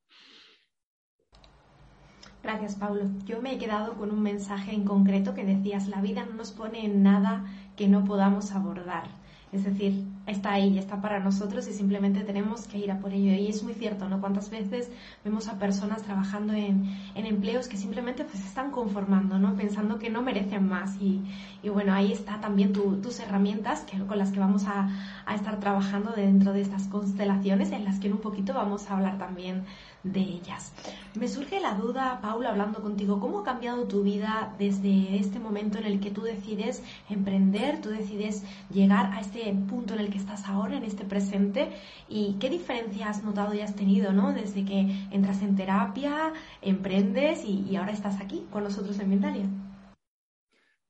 Gracias, 2.42 2.76
Pablo. 2.76 3.10
Yo 3.24 3.42
me 3.42 3.54
he 3.54 3.58
quedado 3.58 3.94
con 3.94 4.10
un 4.12 4.22
mensaje 4.22 4.72
en 4.72 4.84
concreto 4.84 5.34
que 5.34 5.44
decías, 5.44 5.88
la 5.88 6.00
vida 6.00 6.24
no 6.24 6.34
nos 6.34 6.52
pone 6.52 6.84
en 6.84 7.02
nada 7.02 7.44
que 7.74 7.88
no 7.88 8.04
podamos 8.04 8.52
abordar. 8.52 9.08
Es 9.52 9.64
decir, 9.64 10.04
está 10.26 10.52
ahí, 10.52 10.78
está 10.78 11.00
para 11.00 11.20
nosotros 11.20 11.68
y 11.68 11.72
simplemente 11.72 12.20
tenemos 12.20 12.66
que 12.66 12.78
ir 12.78 12.90
a 12.90 12.98
por 12.98 13.12
ello. 13.12 13.32
Y 13.32 13.48
es 13.48 13.62
muy 13.62 13.74
cierto, 13.74 14.08
¿no? 14.08 14.20
Cuántas 14.20 14.50
veces 14.50 14.90
vemos 15.24 15.48
a 15.48 15.58
personas 15.58 16.02
trabajando 16.02 16.52
en, 16.52 16.96
empleos 17.14 17.68
que 17.68 17.76
simplemente 17.76 18.24
pues 18.24 18.44
están 18.44 18.70
conformando, 18.70 19.38
¿no? 19.38 19.56
Pensando 19.56 19.98
que 19.98 20.10
no 20.10 20.22
merecen 20.22 20.68
más. 20.68 20.96
Y, 21.00 21.22
bueno, 21.68 21.92
ahí 21.92 22.12
está 22.12 22.40
también 22.40 22.72
tus 22.72 23.20
herramientas 23.20 23.80
que, 23.80 23.98
con 23.98 24.18
las 24.18 24.30
que 24.30 24.38
vamos 24.38 24.64
a, 24.66 24.88
a 25.26 25.34
estar 25.34 25.58
trabajando 25.58 26.12
dentro 26.12 26.52
de 26.52 26.60
estas 26.60 26.86
constelaciones 26.88 27.72
en 27.72 27.84
las 27.84 27.98
que 27.98 28.06
en 28.06 28.14
un 28.14 28.20
poquito 28.20 28.54
vamos 28.54 28.88
a 28.88 28.96
hablar 28.96 29.18
también 29.18 29.64
de 30.12 30.20
ellas. 30.20 30.72
Me 31.14 31.28
surge 31.28 31.60
la 31.60 31.74
duda, 31.74 32.20
Paula, 32.20 32.50
hablando 32.50 32.80
contigo, 32.80 33.20
¿cómo 33.20 33.40
ha 33.40 33.44
cambiado 33.44 33.84
tu 33.84 34.02
vida 34.02 34.54
desde 34.58 35.16
este 35.16 35.38
momento 35.38 35.78
en 35.78 35.84
el 35.84 36.00
que 36.00 36.10
tú 36.10 36.22
decides 36.22 36.82
emprender, 37.08 37.80
tú 37.80 37.88
decides 37.88 38.44
llegar 38.70 39.12
a 39.12 39.20
este 39.20 39.52
punto 39.68 39.94
en 39.94 40.00
el 40.00 40.10
que 40.10 40.15
estás 40.16 40.46
ahora, 40.46 40.76
en 40.76 40.84
este 40.84 41.04
presente? 41.04 41.70
¿Y 42.08 42.36
qué 42.40 42.50
diferencia 42.50 43.08
has 43.08 43.22
notado 43.22 43.54
y 43.54 43.60
has 43.60 43.76
tenido, 43.76 44.12
¿no? 44.12 44.32
Desde 44.32 44.64
que 44.64 44.80
entras 45.10 45.42
en 45.42 45.56
terapia, 45.56 46.32
emprendes 46.62 47.44
y, 47.44 47.76
ahora 47.76 47.92
estás 47.92 48.20
aquí 48.20 48.46
con 48.50 48.64
nosotros 48.64 48.98
en 48.98 49.10
Mindalia. 49.10 49.46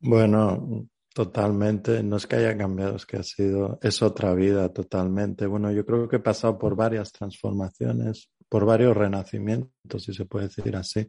Bueno, 0.00 0.88
Totalmente, 1.14 2.02
no 2.02 2.16
es 2.16 2.26
que 2.26 2.36
haya 2.36 2.58
cambiado, 2.58 2.96
es 2.96 3.06
que 3.06 3.16
ha 3.16 3.22
sido, 3.22 3.78
es 3.80 4.02
otra 4.02 4.34
vida 4.34 4.68
totalmente. 4.68 5.46
Bueno, 5.46 5.72
yo 5.72 5.86
creo 5.86 6.06
que 6.06 6.16
he 6.16 6.20
pasado 6.20 6.58
por 6.58 6.76
varias 6.76 7.10
transformaciones 7.10 8.28
por 8.48 8.64
varios 8.64 8.96
renacimientos, 8.96 10.04
si 10.04 10.14
se 10.14 10.24
puede 10.24 10.48
decir 10.48 10.76
así. 10.76 11.08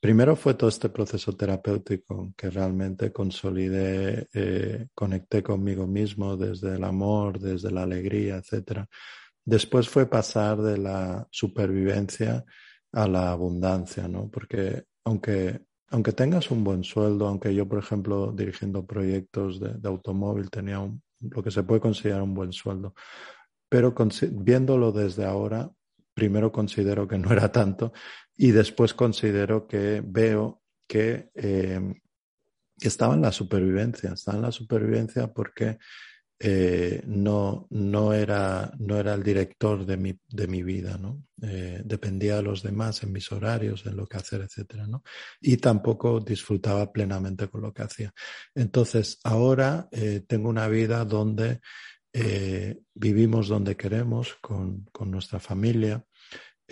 Primero 0.00 0.34
fue 0.34 0.54
todo 0.54 0.70
este 0.70 0.88
proceso 0.88 1.36
terapéutico 1.36 2.32
que 2.36 2.50
realmente 2.50 3.12
consolidé, 3.12 4.28
eh, 4.32 4.88
conecté 4.94 5.42
conmigo 5.42 5.86
mismo 5.86 6.36
desde 6.36 6.76
el 6.76 6.84
amor, 6.84 7.38
desde 7.38 7.70
la 7.70 7.82
alegría, 7.82 8.36
etc. 8.38 8.86
Después 9.44 9.88
fue 9.88 10.06
pasar 10.06 10.60
de 10.62 10.78
la 10.78 11.28
supervivencia 11.30 12.44
a 12.92 13.06
la 13.06 13.30
abundancia, 13.30 14.08
¿no? 14.08 14.28
Porque 14.30 14.84
aunque, 15.04 15.60
aunque 15.90 16.12
tengas 16.12 16.50
un 16.50 16.64
buen 16.64 16.82
sueldo, 16.82 17.26
aunque 17.28 17.54
yo, 17.54 17.68
por 17.68 17.78
ejemplo, 17.78 18.32
dirigiendo 18.32 18.86
proyectos 18.86 19.60
de, 19.60 19.88
automóvil 19.88 20.50
tenía 20.50 20.80
lo 21.20 21.42
que 21.42 21.50
se 21.50 21.62
puede 21.62 21.80
considerar 21.80 22.22
un 22.22 22.34
buen 22.34 22.52
sueldo, 22.52 22.94
pero 23.68 23.94
viéndolo 24.32 24.92
desde 24.92 25.24
ahora, 25.26 25.70
primero 26.14 26.50
considero 26.50 27.06
que 27.06 27.18
no 27.18 27.32
era 27.32 27.52
tanto 27.52 27.92
y 28.42 28.52
después 28.52 28.94
considero 28.94 29.66
que 29.66 30.02
veo 30.02 30.62
que, 30.88 31.28
eh, 31.34 31.94
estaba 32.80 33.12
en 33.12 33.20
la 33.20 33.32
supervivencia, 33.32 34.14
estaba 34.14 34.38
en 34.38 34.44
la 34.44 34.50
supervivencia 34.50 35.30
porque 35.30 35.76
eh, 36.38 37.02
no, 37.04 37.66
no, 37.68 38.14
era, 38.14 38.72
no 38.78 38.96
era 38.96 39.12
el 39.12 39.22
director 39.22 39.84
de 39.84 39.98
mi, 39.98 40.18
de 40.26 40.46
mi 40.46 40.62
vida, 40.62 40.96
¿no? 40.96 41.22
Eh, 41.42 41.82
dependía 41.84 42.36
de 42.36 42.42
los 42.42 42.62
demás 42.62 43.02
en 43.02 43.12
mis 43.12 43.30
horarios, 43.30 43.84
en 43.84 43.98
lo 43.98 44.06
que 44.06 44.16
hacer, 44.16 44.40
etcétera, 44.40 44.86
¿no? 44.86 45.02
Y 45.38 45.58
tampoco 45.58 46.18
disfrutaba 46.20 46.90
plenamente 46.90 47.48
con 47.48 47.60
lo 47.60 47.74
que 47.74 47.82
hacía. 47.82 48.10
Entonces, 48.54 49.18
ahora 49.22 49.86
tengo 50.26 50.48
una 50.48 50.66
vida 50.66 51.04
donde 51.04 51.60
vivimos 52.94 53.48
donde 53.48 53.76
queremos, 53.76 54.36
con, 54.40 54.86
con 54.92 55.10
nuestra 55.10 55.38
familia, 55.38 56.06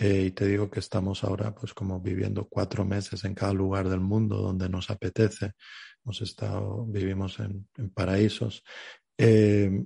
eh, 0.01 0.27
y 0.27 0.31
te 0.31 0.47
digo 0.47 0.71
que 0.71 0.79
estamos 0.79 1.25
ahora 1.25 1.53
pues 1.53 1.73
como 1.73 1.99
viviendo 1.99 2.47
cuatro 2.47 2.85
meses 2.85 3.25
en 3.25 3.35
cada 3.35 3.51
lugar 3.51 3.89
del 3.89 3.99
mundo 3.99 4.37
donde 4.37 4.69
nos 4.69 4.89
apetece. 4.89 5.51
Hemos 6.05 6.21
estado, 6.21 6.85
vivimos 6.85 7.37
en, 7.41 7.67
paraísos. 7.93 8.63
Eh, 9.17 9.83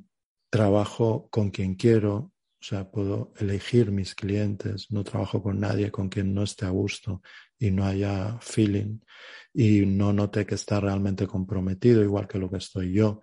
trabajo 0.52 1.28
con 1.32 1.50
quien 1.50 1.74
quiero, 1.74 2.16
o 2.16 2.32
sea, 2.64 2.92
puedo 2.92 3.34
elegir 3.40 3.92
mis 3.92 4.14
clientes, 4.14 4.92
no 4.92 5.04
trabajo 5.04 5.42
con 5.42 5.60
nadie 5.60 5.90
con 5.90 6.10
quien 6.10 6.32
no 6.32 6.44
esté 6.44 6.68
a 6.68 6.70
gusto 6.70 7.24
y 7.58 7.72
no 7.72 7.84
haya 7.84 8.38
feeling 8.40 9.00
y 9.52 9.84
no 9.88 10.14
note 10.14 10.46
que 10.46 10.54
está 10.54 10.80
realmente 10.80 11.26
comprometido, 11.26 12.04
igual 12.04 12.28
que 12.28 12.38
lo 12.38 12.52
que 12.52 12.58
estoy 12.58 12.94
yo. 12.94 13.22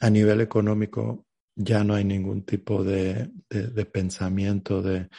A 0.00 0.08
nivel 0.08 0.40
económico 0.40 1.26
ya 1.54 1.84
no 1.84 1.94
hay 1.94 2.04
ningún 2.04 2.46
tipo 2.46 2.82
de 2.82 3.30
pensamiento 3.92 4.80
de 4.80 5.10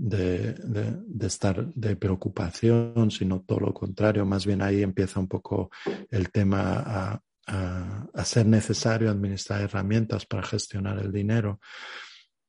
de, 0.00 0.96
estar 1.20 1.66
de 1.74 1.96
preocupación, 1.96 3.10
sino 3.10 3.42
todo 3.42 3.60
lo 3.60 3.74
contrario. 3.74 4.24
Más 4.24 4.46
bien 4.46 4.62
ahí 4.62 4.82
empieza 4.82 5.20
un 5.20 5.28
poco 5.28 5.70
el 6.10 6.30
tema 6.30 6.82
a, 6.86 7.20
a, 7.46 8.24
ser 8.24 8.46
necesario 8.46 9.10
administrar 9.10 9.60
herramientas 9.60 10.24
para 10.24 10.42
gestionar 10.42 10.98
el 10.98 11.12
dinero. 11.12 11.60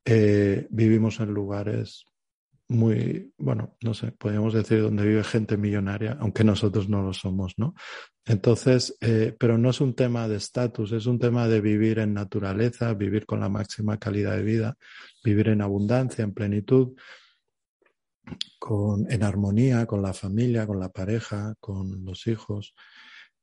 Eh, 0.06 0.66
vivimos 0.70 1.20
en 1.20 1.34
lugares 1.34 2.06
muy, 2.70 3.34
bueno, 3.38 3.76
no 3.84 3.94
sé, 3.94 4.14
podríamos 4.14 4.54
decir 4.54 4.82
donde 4.82 5.06
vive 5.06 5.26
gente 5.26 5.58
millonaria, 5.58 6.18
aunque 6.22 6.46
nosotros 6.46 6.88
no 6.88 7.02
lo 7.02 7.12
somos, 7.12 7.56
¿no? 7.58 7.76
Entonces, 8.24 8.96
eh, 9.02 9.36
pero 9.38 9.58
no 9.58 9.72
es 9.72 9.82
un 9.82 9.94
tema 9.94 10.30
de 10.30 10.38
estatus, 10.38 10.94
es 10.94 11.06
un 11.06 11.20
tema 11.20 11.50
de 11.50 11.60
vivir 11.60 12.00
en 12.00 12.14
naturaleza, 12.14 12.94
vivir 12.94 13.26
con 13.26 13.42
la 13.42 13.50
máxima 13.50 14.00
calidad 14.00 14.38
de 14.38 14.44
vida, 14.44 14.78
vivir 15.22 15.50
en 15.50 15.62
abundancia, 15.62 16.24
en 16.24 16.34
plenitud 16.34 16.94
en 19.10 19.24
armonía 19.24 19.86
con 19.86 20.02
la 20.02 20.14
familia, 20.14 20.68
con 20.68 20.80
la 20.80 20.90
pareja, 20.90 21.56
con 21.60 22.04
los 22.06 22.28
hijos. 22.28 22.74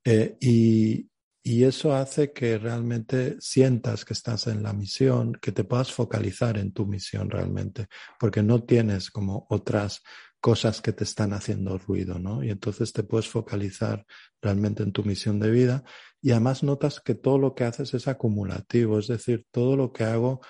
Eh, 0.04 0.36
y, 0.40 1.08
y 1.42 1.64
eso 1.64 1.94
hace 1.94 2.32
que 2.32 2.58
realmente 2.58 3.36
sientas 3.40 4.04
que 4.04 4.12
estás 4.12 4.46
en 4.46 4.62
la 4.62 4.72
misión, 4.72 5.32
que 5.40 5.52
te 5.52 5.64
puedas 5.64 5.92
focalizar 5.92 6.58
en 6.58 6.72
tu 6.72 6.86
misión 6.86 7.30
realmente, 7.30 7.86
porque 8.18 8.42
no 8.42 8.64
tienes 8.64 9.10
como 9.10 9.46
otras 9.50 10.02
cosas 10.40 10.80
que 10.80 10.92
te 10.92 11.04
están 11.04 11.32
haciendo 11.32 11.78
ruido, 11.78 12.18
¿no? 12.18 12.44
Y 12.44 12.50
entonces 12.50 12.92
te 12.92 13.02
puedes 13.02 13.28
focalizar 13.28 14.06
realmente 14.40 14.82
en 14.82 14.92
tu 14.92 15.02
misión 15.04 15.40
de 15.40 15.50
vida 15.50 15.84
y 16.20 16.30
además 16.30 16.62
notas 16.62 17.00
que 17.00 17.14
todo 17.14 17.38
lo 17.38 17.54
que 17.54 17.64
haces 17.64 17.94
es 17.94 18.08
acumulativo, 18.08 18.98
es 18.98 19.08
decir, 19.08 19.46
todo 19.50 19.76
lo 19.76 19.92
que 19.92 20.04
hago 20.04 20.40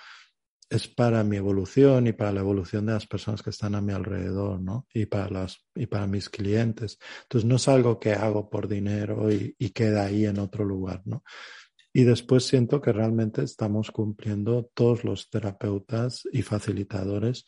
es 0.70 0.88
para 0.88 1.24
mi 1.24 1.36
evolución 1.36 2.06
y 2.06 2.12
para 2.12 2.32
la 2.32 2.40
evolución 2.40 2.86
de 2.86 2.92
las 2.92 3.06
personas 3.06 3.42
que 3.42 3.50
están 3.50 3.74
a 3.74 3.80
mi 3.80 3.92
alrededor, 3.92 4.60
¿no? 4.60 4.86
Y 4.92 5.06
para 5.06 5.30
las 5.30 5.64
y 5.74 5.86
para 5.86 6.06
mis 6.06 6.28
clientes. 6.28 6.98
Entonces 7.22 7.48
no 7.48 7.56
es 7.56 7.68
algo 7.68 7.98
que 7.98 8.12
hago 8.12 8.50
por 8.50 8.68
dinero 8.68 9.30
y, 9.32 9.54
y 9.58 9.70
queda 9.70 10.04
ahí 10.04 10.26
en 10.26 10.38
otro 10.38 10.64
lugar, 10.64 11.02
¿no? 11.04 11.22
Y 11.92 12.04
después 12.04 12.44
siento 12.44 12.80
que 12.80 12.92
realmente 12.92 13.42
estamos 13.42 13.90
cumpliendo 13.90 14.70
todos 14.74 15.04
los 15.04 15.30
terapeutas 15.30 16.22
y 16.32 16.42
facilitadores 16.42 17.44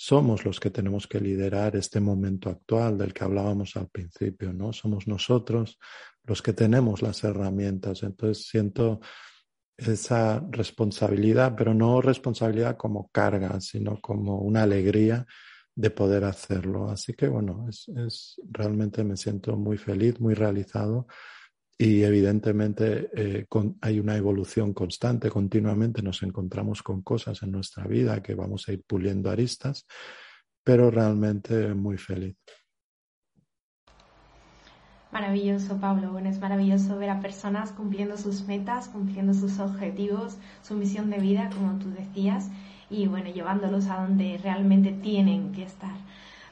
somos 0.00 0.44
los 0.44 0.60
que 0.60 0.70
tenemos 0.70 1.08
que 1.08 1.18
liderar 1.18 1.74
este 1.74 1.98
momento 1.98 2.50
actual 2.50 2.96
del 2.96 3.12
que 3.12 3.24
hablábamos 3.24 3.76
al 3.76 3.88
principio, 3.88 4.52
¿no? 4.52 4.72
Somos 4.72 5.08
nosotros 5.08 5.76
los 6.22 6.40
que 6.40 6.52
tenemos 6.52 7.02
las 7.02 7.24
herramientas. 7.24 8.04
Entonces 8.04 8.46
siento 8.46 9.00
esa 9.78 10.44
responsabilidad, 10.50 11.54
pero 11.56 11.72
no 11.72 12.00
responsabilidad 12.00 12.76
como 12.76 13.08
carga, 13.10 13.60
sino 13.60 14.00
como 14.00 14.40
una 14.40 14.64
alegría 14.64 15.24
de 15.74 15.90
poder 15.90 16.24
hacerlo. 16.24 16.90
Así 16.90 17.14
que 17.14 17.28
bueno, 17.28 17.66
es, 17.68 17.88
es 17.88 18.40
realmente 18.50 19.04
me 19.04 19.16
siento 19.16 19.56
muy 19.56 19.78
feliz, 19.78 20.20
muy 20.20 20.34
realizado 20.34 21.06
y 21.80 22.02
evidentemente 22.02 23.08
eh, 23.14 23.46
hay 23.80 24.00
una 24.00 24.16
evolución 24.16 24.74
constante, 24.74 25.30
continuamente 25.30 26.02
nos 26.02 26.24
encontramos 26.24 26.82
con 26.82 27.02
cosas 27.02 27.40
en 27.44 27.52
nuestra 27.52 27.86
vida 27.86 28.20
que 28.20 28.34
vamos 28.34 28.68
a 28.68 28.72
ir 28.72 28.82
puliendo 28.84 29.30
aristas, 29.30 29.86
pero 30.64 30.90
realmente 30.90 31.72
muy 31.74 31.96
feliz. 31.96 32.34
Maravilloso, 35.10 35.78
Pablo. 35.78 36.12
Bueno, 36.12 36.28
es 36.28 36.38
maravilloso 36.38 36.98
ver 36.98 37.08
a 37.08 37.20
personas 37.20 37.72
cumpliendo 37.72 38.18
sus 38.18 38.46
metas, 38.46 38.88
cumpliendo 38.88 39.32
sus 39.32 39.58
objetivos, 39.58 40.36
su 40.62 40.74
misión 40.74 41.08
de 41.08 41.18
vida, 41.18 41.48
como 41.54 41.78
tú 41.78 41.90
decías, 41.90 42.50
y 42.90 43.06
bueno, 43.06 43.30
llevándolos 43.30 43.86
a 43.86 44.02
donde 44.02 44.38
realmente 44.42 44.92
tienen 44.92 45.52
que 45.52 45.62
estar. 45.62 45.94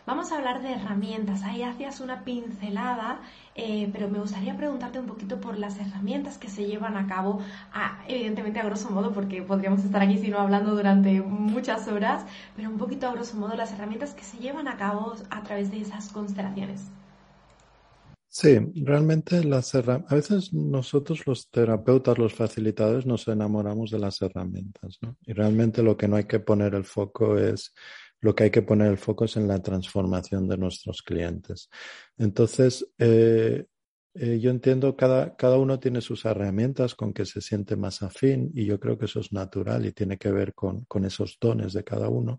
Vamos 0.07 0.33
a 0.33 0.37
hablar 0.37 0.62
de 0.62 0.73
herramientas. 0.73 1.42
Ahí 1.42 1.64
hacías 1.64 2.01
una 2.01 2.25
pincelada, 2.25 3.19
eh, 3.57 3.90
pero 3.92 4.09
me 4.09 4.21
gustaría 4.21 4.57
preguntarte 4.57 5.01
un 5.01 5.07
poquito 5.07 5.38
por 5.38 5.59
las 5.59 5.79
herramientas 5.79 6.38
que 6.38 6.49
se 6.49 6.64
llevan 6.64 6.97
a 6.97 7.07
cabo, 7.07 7.40
evidentemente 8.09 8.61
a 8.61 8.64
grosso 8.64 8.88
modo, 8.88 9.12
porque 9.12 9.42
podríamos 9.42 9.85
estar 9.85 10.01
aquí 10.01 10.16
sino 10.16 10.38
hablando 10.38 10.75
durante 10.75 11.21
muchas 11.21 11.88
horas, 11.88 12.25
pero 12.55 12.71
un 12.71 12.79
poquito 12.79 13.07
a 13.07 13.12
grosso 13.12 13.37
modo 13.37 13.55
las 13.55 13.73
herramientas 13.73 14.14
que 14.14 14.23
se 14.23 14.38
llevan 14.38 14.66
a 14.69 14.77
cabo 14.77 15.14
a 15.29 15.42
través 15.42 15.71
de 15.71 15.81
esas 15.81 16.09
constelaciones. 16.11 16.88
Sí, 18.38 18.59
realmente 18.85 19.42
las 19.44 19.75
herramientas, 19.75 20.12
a 20.12 20.14
veces 20.14 20.53
nosotros 20.53 21.27
los 21.27 21.49
terapeutas, 21.51 22.18
los 22.18 22.35
facilitadores, 22.35 23.07
nos 23.07 23.27
enamoramos 23.29 23.90
de 23.90 23.99
las 23.99 24.20
herramientas, 24.20 24.99
¿no? 25.01 25.16
Y 25.22 25.33
realmente 25.33 25.83
lo 25.83 25.96
que 25.96 26.07
no 26.07 26.16
hay 26.16 26.25
que 26.25 26.40
poner 26.40 26.75
el 26.75 26.85
foco 26.85 27.38
es, 27.38 27.72
lo 28.20 28.35
que 28.35 28.44
hay 28.44 28.51
que 28.51 28.61
poner 28.61 28.88
el 28.88 28.99
foco 28.99 29.25
es 29.25 29.38
en 29.38 29.49
la 29.49 29.62
transformación 29.62 30.46
de 30.49 30.59
nuestros 30.59 31.01
clientes. 31.01 31.70
Entonces, 32.18 32.87
eh, 32.99 33.64
eh, 34.12 34.38
yo 34.38 34.51
entiendo 34.51 34.94
cada, 34.96 35.35
cada 35.35 35.57
uno 35.57 35.81
tiene 35.81 36.03
sus 36.03 36.27
herramientas 36.27 36.94
con 36.94 37.14
que 37.14 37.25
se 37.25 37.40
siente 37.40 37.75
más 37.75 38.03
afín 38.03 38.51
y 38.55 38.66
yo 38.66 38.79
creo 38.79 38.99
que 38.99 39.07
eso 39.07 39.20
es 39.20 39.33
natural 39.33 39.87
y 39.87 39.92
tiene 39.92 40.18
que 40.18 40.31
ver 40.31 40.53
con, 40.53 40.85
con 40.85 41.07
esos 41.07 41.38
dones 41.40 41.72
de 41.72 41.85
cada 41.85 42.11
uno. 42.11 42.38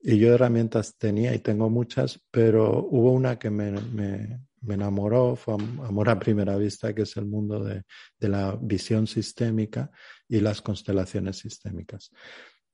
Y 0.00 0.18
yo 0.18 0.34
herramientas 0.34 0.96
tenía 0.98 1.32
y 1.32 1.38
tengo 1.38 1.70
muchas, 1.70 2.20
pero 2.32 2.84
hubo 2.90 3.12
una 3.12 3.38
que 3.38 3.50
me, 3.50 3.70
me, 3.70 4.47
me 4.62 4.74
enamoró, 4.74 5.36
fue 5.36 5.54
amor 5.54 6.08
a 6.08 6.18
primera 6.18 6.56
vista, 6.56 6.94
que 6.94 7.02
es 7.02 7.16
el 7.16 7.26
mundo 7.26 7.62
de, 7.62 7.82
de 8.18 8.28
la 8.28 8.56
visión 8.60 9.06
sistémica 9.06 9.90
y 10.28 10.40
las 10.40 10.60
constelaciones 10.62 11.38
sistémicas. 11.38 12.10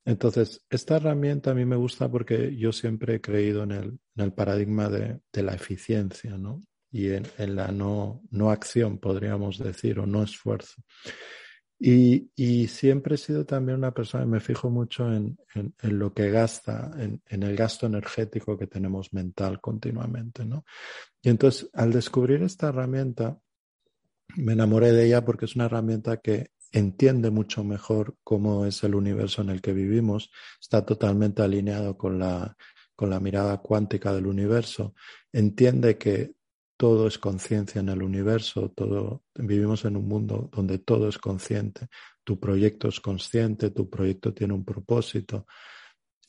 Entonces, 0.05 0.63
esta 0.69 0.97
herramienta 0.97 1.51
a 1.51 1.53
mí 1.55 1.65
me 1.65 1.75
gusta 1.75 2.09
porque 2.09 2.55
yo 2.55 2.71
siempre 2.71 3.15
he 3.15 3.21
creído 3.21 3.63
en 3.63 3.71
el, 3.71 3.85
en 4.15 4.23
el 4.23 4.33
paradigma 4.33 4.87
de, 4.87 5.19
de, 5.33 5.43
la 5.43 5.55
eficiencia, 5.55 6.37
¿no? 6.37 6.61
Y 6.91 7.09
en, 7.09 7.25
en 7.39 7.55
la 7.55 7.69
no, 7.71 8.21
no, 8.29 8.51
acción, 8.51 8.99
podríamos 8.99 9.57
decir, 9.57 9.99
o 9.99 10.05
no 10.05 10.21
esfuerzo. 10.21 10.83
Y, 11.87 12.67
siempre 12.67 13.13
he 13.13 13.17
sido 13.19 13.45
también 13.45 13.77
una 13.77 13.93
persona, 13.93 14.25
me 14.25 14.39
fijo 14.39 14.71
mucho 14.71 15.13
en, 15.13 15.37
en, 15.53 15.75
en 15.79 15.99
lo 15.99 16.15
que 16.15 16.31
gasta, 16.31 16.91
en, 16.97 17.21
el 17.43 17.55
gasto 17.55 17.85
energético 17.85 18.57
que 18.57 18.65
tenemos 18.65 19.13
mental 19.13 19.61
continuamente, 19.61 20.45
¿no? 20.45 20.65
Y 21.21 21.29
entonces, 21.29 21.69
al 21.73 21.93
descubrir 21.93 22.41
esta 22.41 22.69
herramienta, 22.69 23.39
me 24.35 24.53
enamoré 24.53 24.93
de 24.93 25.05
ella 25.05 25.23
porque 25.23 25.45
es 25.45 25.55
una 25.55 25.65
herramienta 25.65 26.17
que 26.17 26.49
entiende 26.71 27.29
mucho 27.29 27.63
mejor 27.63 28.15
cómo 28.23 28.65
es 28.65 28.83
el 28.83 28.95
universo 28.95 29.43
en 29.43 29.51
el 29.51 29.61
que 29.61 29.73
vivimos, 29.73 30.31
está 30.59 30.83
totalmente 30.87 31.43
alineado 31.43 31.99
con 31.99 32.17
la, 32.17 32.57
con 32.95 33.11
la 33.11 33.19
mirada 33.19 33.59
cuántica 33.59 34.11
del 34.11 34.25
universo, 34.25 34.95
entiende 35.31 35.99
que 35.99 36.33
todo 36.77 37.07
es 37.07 37.17
conciencia 37.17 37.79
en 37.79 37.89
el 37.89 38.03
universo, 38.03 38.71
todo, 38.75 39.23
vivimos 39.33 39.85
en 39.85 39.97
un 39.97 40.07
mundo 40.07 40.49
donde 40.51 40.79
todo 40.79 41.07
es 41.07 41.17
consciente, 41.17 41.87
tu 42.23 42.39
proyecto 42.39 42.89
es 42.89 42.99
consciente, 42.99 43.71
tu 43.71 43.89
proyecto 43.89 44.33
tiene 44.33 44.53
un 44.53 44.65
propósito 44.65 45.45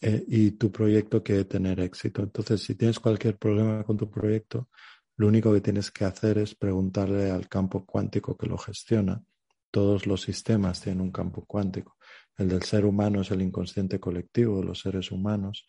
eh, 0.01 0.25
y 0.29 0.53
tu 0.53 0.71
proyecto 0.71 1.23
quiere 1.23 1.45
tener 1.45 1.81
éxito. 1.81 2.23
Entonces, 2.23 2.63
si 2.63 2.75
tienes 2.75 3.01
cualquier 3.01 3.39
problema 3.39 3.83
con 3.83 3.97
tu 3.97 4.11
proyecto, 4.11 4.69
lo 5.17 5.29
único 5.29 5.53
que 5.53 5.63
tienes 5.63 5.91
que 5.91 6.05
hacer 6.05 6.39
es 6.39 6.55
preguntarle 6.55 7.31
al 7.31 7.49
campo 7.49 7.85
cuántico 7.85 8.37
que 8.37 8.47
lo 8.47 8.59
gestiona. 8.59 9.23
Todos 9.71 10.07
los 10.07 10.23
sistemas 10.23 10.81
tienen 10.81 11.01
un 11.01 11.11
campo 11.11 11.45
cuántico. 11.47 11.97
El 12.37 12.49
del 12.49 12.63
ser 12.63 12.85
humano 12.85 13.23
es 13.23 13.31
el 13.31 13.41
inconsciente 13.41 13.99
colectivo 13.99 14.63
los 14.63 14.81
seres 14.81 15.11
humanos. 15.11 15.67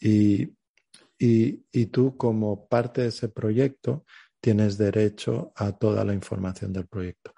Y 0.00 0.48
y, 1.18 1.86
tú 1.86 2.16
como 2.16 2.68
parte 2.68 3.02
de 3.02 3.08
ese 3.08 3.28
proyecto 3.28 4.04
tienes 4.40 4.78
derecho 4.78 5.52
a 5.56 5.72
toda 5.72 6.04
la 6.04 6.14
información 6.14 6.72
del 6.72 6.86
proyecto. 6.86 7.32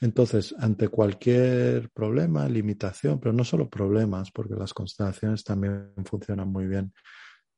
Entonces, 0.00 0.54
ante 0.58 0.88
cualquier 0.88 1.90
problema, 1.90 2.48
limitación, 2.48 3.20
pero 3.20 3.32
no 3.32 3.44
solo 3.44 3.68
problemas, 3.68 4.30
porque 4.30 4.54
las 4.54 4.72
constelaciones 4.72 5.44
también 5.44 5.92
funcionan 6.04 6.48
muy 6.48 6.66
bien 6.66 6.92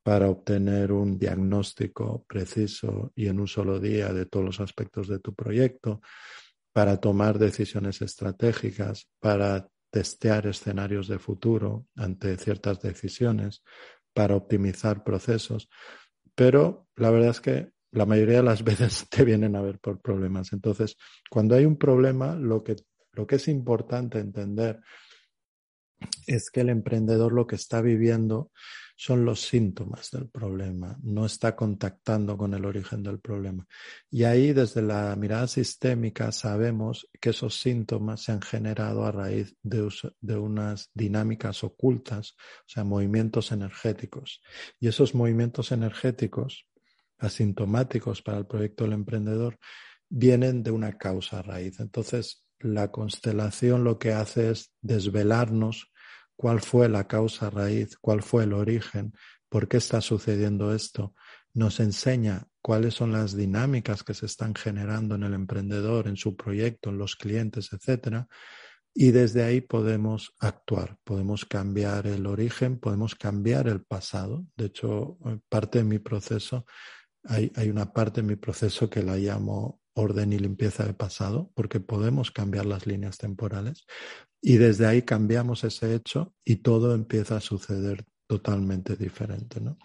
para 0.02 0.28
obtener 0.28 0.92
un 0.92 1.18
diagnóstico 1.18 2.24
preciso 2.28 3.12
y 3.14 3.26
en 3.26 3.40
un 3.40 3.48
solo 3.48 3.78
día 3.78 4.12
de 4.12 4.26
todos 4.26 4.46
los 4.46 4.60
aspectos 4.60 5.08
de 5.08 5.18
tu 5.18 5.34
proyecto, 5.34 6.00
para 6.72 6.98
tomar 6.98 7.38
decisiones 7.38 8.02
estratégicas, 8.02 9.08
para 9.18 9.68
testear 9.90 10.46
escenarios 10.46 11.08
de 11.08 11.18
futuro 11.18 11.86
ante 11.96 12.36
ciertas 12.36 12.80
decisiones, 12.82 13.62
para 14.16 14.34
optimizar 14.34 15.04
procesos, 15.04 15.68
pero 16.34 16.88
la 16.96 17.10
verdad 17.10 17.32
es 17.32 17.40
que 17.42 17.70
la 17.92 18.06
mayoría 18.06 18.38
de 18.38 18.44
las 18.44 18.64
veces 18.64 19.06
te 19.10 19.24
vienen 19.24 19.54
a 19.54 19.60
ver 19.60 19.78
por 19.78 20.00
problemas. 20.00 20.54
Entonces, 20.54 20.96
cuando 21.30 21.54
hay 21.54 21.66
un 21.66 21.76
problema, 21.76 22.34
lo 22.34 22.64
que, 22.64 22.76
lo 23.12 23.26
que 23.26 23.36
es 23.36 23.46
importante 23.46 24.18
entender 24.18 24.80
es 26.26 26.50
que 26.50 26.62
el 26.62 26.70
emprendedor 26.70 27.34
lo 27.34 27.46
que 27.46 27.56
está 27.56 27.82
viviendo 27.82 28.50
son 28.98 29.26
los 29.26 29.42
síntomas 29.42 30.10
del 30.10 30.30
problema, 30.30 30.98
no 31.02 31.26
está 31.26 31.54
contactando 31.54 32.38
con 32.38 32.54
el 32.54 32.64
origen 32.64 33.02
del 33.02 33.20
problema. 33.20 33.66
Y 34.10 34.24
ahí 34.24 34.54
desde 34.54 34.80
la 34.80 35.14
mirada 35.16 35.46
sistémica 35.46 36.32
sabemos 36.32 37.06
que 37.20 37.30
esos 37.30 37.60
síntomas 37.60 38.22
se 38.22 38.32
han 38.32 38.40
generado 38.40 39.04
a 39.04 39.12
raíz 39.12 39.54
de, 39.62 39.86
de 40.20 40.38
unas 40.38 40.90
dinámicas 40.94 41.62
ocultas, 41.62 42.36
o 42.60 42.68
sea, 42.68 42.84
movimientos 42.84 43.52
energéticos. 43.52 44.40
Y 44.80 44.88
esos 44.88 45.14
movimientos 45.14 45.72
energéticos 45.72 46.66
asintomáticos 47.18 48.22
para 48.22 48.38
el 48.38 48.46
proyecto 48.46 48.84
del 48.84 48.94
emprendedor 48.94 49.58
vienen 50.08 50.62
de 50.62 50.70
una 50.70 50.96
causa 50.96 51.42
raíz. 51.42 51.80
Entonces, 51.80 52.46
la 52.60 52.90
constelación 52.90 53.84
lo 53.84 53.98
que 53.98 54.12
hace 54.12 54.50
es 54.50 54.72
desvelarnos 54.80 55.92
cuál 56.36 56.60
fue 56.60 56.88
la 56.88 57.06
causa 57.06 57.50
raíz, 57.50 57.96
cuál 57.98 58.22
fue 58.22 58.44
el 58.44 58.52
origen, 58.52 59.12
por 59.48 59.68
qué 59.68 59.78
está 59.78 60.00
sucediendo 60.00 60.74
esto. 60.74 61.14
Nos 61.54 61.80
enseña 61.80 62.46
cuáles 62.60 62.94
son 62.94 63.12
las 63.12 63.36
dinámicas 63.36 64.02
que 64.02 64.12
se 64.12 64.26
están 64.26 64.54
generando 64.54 65.14
en 65.14 65.22
el 65.22 65.34
emprendedor, 65.34 66.08
en 66.08 66.16
su 66.16 66.36
proyecto, 66.36 66.90
en 66.90 66.98
los 66.98 67.16
clientes, 67.16 67.72
etcétera. 67.72 68.28
Y 68.92 69.10
desde 69.10 69.44
ahí 69.44 69.60
podemos 69.60 70.34
actuar, 70.38 70.96
podemos 71.04 71.44
cambiar 71.44 72.06
el 72.06 72.26
origen, 72.26 72.78
podemos 72.78 73.14
cambiar 73.14 73.68
el 73.68 73.84
pasado. 73.84 74.46
De 74.56 74.66
hecho, 74.66 75.18
parte 75.48 75.78
de 75.78 75.84
mi 75.84 75.98
proceso, 75.98 76.64
hay, 77.24 77.52
hay 77.56 77.68
una 77.68 77.92
parte 77.92 78.22
de 78.22 78.26
mi 78.26 78.36
proceso 78.36 78.88
que 78.88 79.02
la 79.02 79.16
llamo 79.16 79.80
orden 79.96 80.32
y 80.32 80.38
limpieza 80.38 80.84
de 80.84 80.94
pasado, 80.94 81.50
porque 81.54 81.80
podemos 81.80 82.30
cambiar 82.30 82.66
las 82.66 82.86
líneas 82.86 83.18
temporales 83.18 83.86
y 84.40 84.58
desde 84.58 84.86
ahí 84.86 85.02
cambiamos 85.02 85.64
ese 85.64 85.94
hecho 85.94 86.34
y 86.44 86.56
todo 86.56 86.94
empieza 86.94 87.36
a 87.36 87.40
suceder 87.40 88.04
totalmente 88.28 88.94
diferente. 88.94 89.60
¿no? 89.60 89.78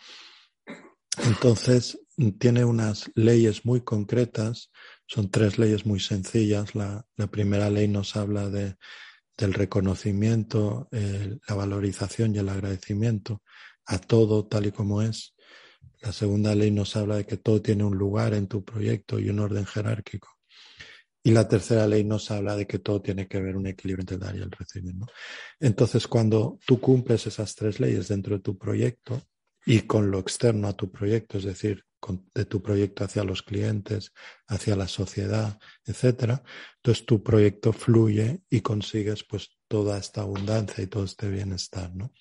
Entonces, 1.24 2.00
tiene 2.40 2.66
unas 2.66 3.10
leyes 3.16 3.66
muy 3.66 3.82
concretas, 3.82 4.70
son 5.08 5.32
tres 5.32 5.58
leyes 5.58 5.86
muy 5.86 6.00
sencillas. 6.00 6.76
La, 6.76 7.06
primera 7.32 7.70
ley 7.70 7.88
nos 7.88 8.16
habla 8.16 8.50
de, 8.50 8.76
del 9.38 9.54
reconocimiento, 9.54 10.90
la 10.92 11.56
valorización 11.56 12.36
y 12.36 12.40
el 12.40 12.50
agradecimiento 12.50 13.42
a 13.86 14.00
todo 14.00 14.46
tal 14.46 14.68
y 14.68 14.72
como 14.72 15.02
es. 15.02 15.36
La 16.02 16.12
segunda 16.12 16.56
ley 16.56 16.72
nos 16.72 16.96
habla 16.96 17.18
de 17.18 17.26
que 17.26 17.38
todo 17.38 17.62
tiene 17.62 17.84
un 17.84 17.96
lugar 17.96 18.34
en 18.34 18.48
tu 18.48 18.64
proyecto 18.64 19.20
y 19.20 19.30
un 19.30 19.40
orden 19.40 19.66
jerárquico. 19.66 20.30
Y 21.24 21.32
la 21.32 21.48
tercera 21.48 21.86
ley 21.86 22.04
nos 22.04 22.32
habla 22.32 22.56
de 22.56 22.66
que 22.66 22.80
todo 22.80 23.02
tiene 23.02 23.28
que 23.28 23.40
ver 23.40 23.56
un 23.56 23.68
equilibrio 23.68 24.02
entre 24.02 24.18
dar 24.18 24.36
y 24.36 24.40
el 24.40 24.50
recibir. 24.50 24.96
¿no? 24.96 25.06
Entonces, 25.60 26.08
cuando 26.08 26.58
tú 26.66 26.80
cumples 26.80 27.28
esas 27.28 27.54
tres 27.54 27.80
leyes 27.80 28.08
dentro 28.08 28.36
de 28.36 28.42
tu 28.42 28.58
proyecto 28.58 29.22
y 29.64 29.82
con 29.82 30.10
lo 30.10 30.18
externo 30.18 30.68
a 30.68 30.74
tu 30.74 30.92
proyecto, 30.92 31.38
es 31.38 31.44
decir, 31.44 31.86
de 32.34 32.46
tu 32.46 32.64
proyecto 32.64 33.04
hacia 33.04 33.24
los 33.24 33.44
clientes, 33.44 34.12
hacia 34.48 34.76
la 34.76 34.88
sociedad, 34.88 35.60
etcétera, 35.86 36.42
entonces 36.78 37.06
tu 37.06 37.22
proyecto 37.22 37.72
fluye 37.74 38.42
y 38.50 38.62
consigues 38.62 39.24
pues 39.24 39.52
toda 39.72 39.98
esta 39.98 40.20
abundancia 40.20 40.84
y 40.84 40.88
todo 40.88 41.06
este 41.06 41.30
bienestar, 41.30 41.96
¿no? 41.96 42.12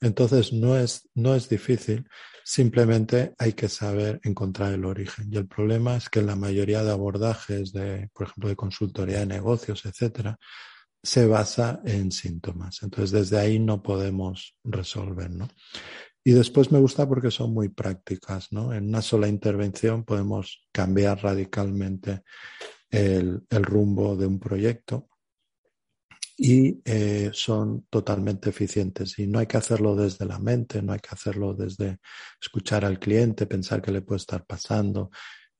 Entonces 0.00 0.54
no 0.54 0.74
es, 0.78 1.10
no 1.14 1.34
es 1.34 1.50
difícil, 1.50 2.08
simplemente 2.42 3.34
hay 3.36 3.52
que 3.52 3.68
saber 3.68 4.20
encontrar 4.24 4.72
el 4.72 4.86
origen. 4.86 5.28
Y 5.30 5.36
el 5.36 5.46
problema 5.46 5.96
es 5.96 6.08
que 6.08 6.22
la 6.22 6.34
mayoría 6.34 6.82
de 6.82 6.92
abordajes 6.92 7.74
de, 7.74 8.08
por 8.14 8.26
ejemplo, 8.26 8.48
de 8.48 8.56
consultoría 8.56 9.18
de 9.18 9.26
negocios, 9.26 9.84
etcétera, 9.84 10.38
se 11.02 11.26
basa 11.26 11.82
en 11.84 12.10
síntomas. 12.10 12.82
Entonces 12.82 13.10
desde 13.10 13.38
ahí 13.38 13.58
no 13.58 13.82
podemos 13.82 14.56
resolver, 14.64 15.30
¿no? 15.30 15.46
Y 16.24 16.32
después 16.32 16.72
me 16.72 16.78
gusta 16.78 17.06
porque 17.06 17.30
son 17.30 17.52
muy 17.52 17.68
prácticas, 17.68 18.50
¿no? 18.50 18.72
En 18.72 18.88
una 18.88 19.02
sola 19.02 19.28
intervención 19.28 20.04
podemos 20.04 20.66
cambiar 20.72 21.22
radicalmente 21.22 22.22
el, 22.88 23.42
el 23.50 23.62
rumbo 23.62 24.16
de 24.16 24.26
un 24.26 24.40
proyecto 24.40 25.10
y 26.36 26.80
eh, 26.84 27.30
son 27.32 27.86
totalmente 27.88 28.50
eficientes. 28.50 29.18
Y 29.18 29.26
no 29.26 29.38
hay 29.38 29.46
que 29.46 29.56
hacerlo 29.56 29.94
desde 29.94 30.26
la 30.26 30.38
mente, 30.38 30.82
no 30.82 30.92
hay 30.92 31.00
que 31.00 31.10
hacerlo 31.12 31.54
desde 31.54 31.98
escuchar 32.40 32.84
al 32.84 32.98
cliente, 32.98 33.46
pensar 33.46 33.80
qué 33.80 33.92
le 33.92 34.02
puede 34.02 34.18
estar 34.18 34.44
pasando, 34.44 35.10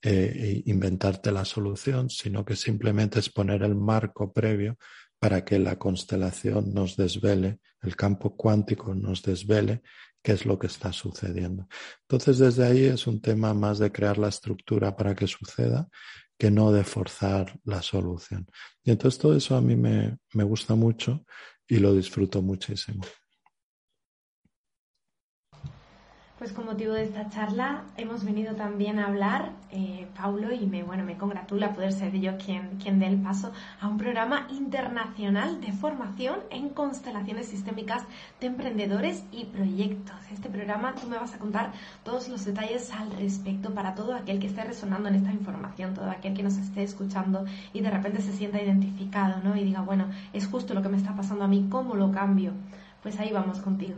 eh, 0.03 0.63
e 0.67 0.71
inventarte 0.71 1.33
la 1.33 1.45
solución, 1.45 2.11
sino 2.11 2.45
que 2.45 2.57
simplemente 2.57 3.21
es 3.21 3.31
poner 3.31 3.63
el 3.63 3.75
marco 3.75 4.33
previo 4.33 4.77
para 5.19 5.45
que 5.45 5.59
la 5.59 5.79
constelación 5.79 6.75
nos 6.75 6.97
desvele, 6.97 7.61
el 7.81 7.97
campo 7.97 8.37
cuántico 8.37 8.95
nos 8.95 9.23
desvele 9.23 9.81
qué 10.23 10.33
es 10.33 10.45
lo 10.45 10.59
que 10.59 10.67
está 10.67 10.93
sucediendo. 10.93 11.69
Entonces, 12.03 12.39
desde 12.39 12.67
ahí 12.67 12.85
es 12.85 13.07
un 13.07 13.21
tema 13.23 13.55
más 13.55 13.79
de 13.79 13.93
crear 13.93 14.19
la 14.19 14.29
estructura 14.29 14.95
para 14.95 15.15
que 15.15 15.27
suceda 15.27 15.89
que 16.39 16.51
no 16.51 16.73
de 16.73 16.85
forzar 16.85 17.59
la 17.65 17.83
solución. 17.83 18.47
Y 18.83 18.91
entonces 18.91 19.21
todo 19.21 19.37
eso 19.37 19.57
a 19.57 19.61
mí 19.61 19.77
me, 19.77 20.19
me 20.33 20.45
gusta 20.45 20.75
mucho 20.75 21.25
y 21.67 21.79
lo 21.79 21.95
disfruto 21.95 22.43
muchísimo. 22.43 23.05
Pues 26.45 26.53
con 26.53 26.67
motivo 26.67 26.93
de 26.93 27.05
esta 27.05 27.31
charla 27.31 27.85
hemos 27.97 28.23
venido 28.23 28.55
también 28.55 28.99
a 28.99 29.07
hablar, 29.07 29.53
eh, 29.71 30.07
Paulo, 30.15 30.53
y 30.53 30.67
me, 30.67 30.83
bueno, 30.83 31.03
me 31.03 31.17
congratula 31.17 31.73
poder 31.73 31.91
ser 31.91 32.13
yo 32.21 32.37
quien, 32.37 32.77
quien 32.77 32.99
dé 32.99 33.07
el 33.07 33.17
paso 33.17 33.51
a 33.81 33.89
un 33.89 33.97
programa 33.97 34.47
internacional 34.51 35.63
de 35.63 35.73
formación 35.73 36.41
en 36.51 36.69
constelaciones 36.69 37.47
sistémicas 37.47 38.05
de 38.41 38.49
emprendedores 38.49 39.25
y 39.33 39.47
proyectos. 39.47 40.17
Este 40.31 40.51
programa 40.51 40.95
tú 40.95 41.07
me 41.07 41.17
vas 41.17 41.33
a 41.33 41.39
contar 41.39 41.73
todos 42.05 42.29
los 42.29 42.45
detalles 42.45 42.93
al 42.93 43.11
respecto 43.13 43.73
para 43.73 43.95
todo 43.95 44.15
aquel 44.15 44.39
que 44.39 44.49
esté 44.49 44.65
resonando 44.65 45.09
en 45.09 45.15
esta 45.15 45.33
información, 45.33 45.95
todo 45.95 46.11
aquel 46.11 46.35
que 46.35 46.43
nos 46.43 46.59
esté 46.59 46.83
escuchando 46.83 47.47
y 47.73 47.81
de 47.81 47.91
repente 47.91 48.21
se 48.21 48.35
sienta 48.35 48.61
identificado, 48.61 49.41
¿no? 49.43 49.57
Y 49.57 49.65
diga, 49.65 49.81
bueno, 49.81 50.11
es 50.35 50.47
justo 50.47 50.75
lo 50.75 50.83
que 50.83 50.91
me 50.91 50.99
está 50.99 51.17
pasando 51.17 51.45
a 51.45 51.49
mí, 51.49 51.69
¿cómo 51.71 51.95
lo 51.95 52.13
cambio? 52.13 52.53
Pues 53.03 53.19
ahí 53.19 53.33
vamos 53.33 53.61
contigo. 53.61 53.97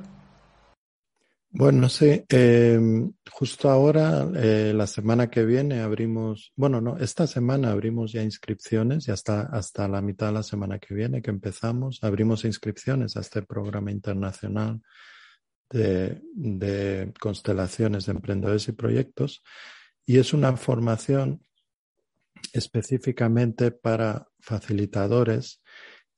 Bueno, 1.59 1.89
sí, 1.89 2.23
em, 2.29 3.15
justo 3.33 3.71
ahora, 3.71 4.29
eh, 4.37 4.75
la 4.75 4.87
semana 4.87 5.31
que 5.31 5.43
viene 5.47 5.81
abrimos, 5.81 6.53
bueno, 6.55 6.83
no, 6.83 6.99
esta 6.99 7.27
semana 7.27 7.71
abrimos 7.71 8.13
ya 8.13 8.23
inscripciones 8.23 9.09
y 9.09 9.11
hasta, 9.11 9.41
hasta 9.41 9.89
la 9.89 10.03
mitad 10.03 10.27
de 10.27 10.33
la 10.35 10.43
semana 10.43 10.79
que 10.79 10.93
viene 10.93 11.23
que 11.23 11.31
empezamos, 11.31 12.01
abrimos 12.05 12.45
inscripciones 12.45 13.17
a 13.17 13.21
este 13.21 13.41
programa 13.41 13.91
internacional 13.91 14.83
de, 15.71 16.21
de 16.35 17.15
constelaciones 17.19 18.05
de 18.05 18.13
emprendedores 18.13 18.69
y 18.69 18.73
proyectos. 18.73 19.43
Y 20.05 20.19
es 20.19 20.35
una 20.35 20.55
formación 20.59 21.41
específicamente 22.53 23.71
para 23.71 24.29
facilitadores 24.41 25.63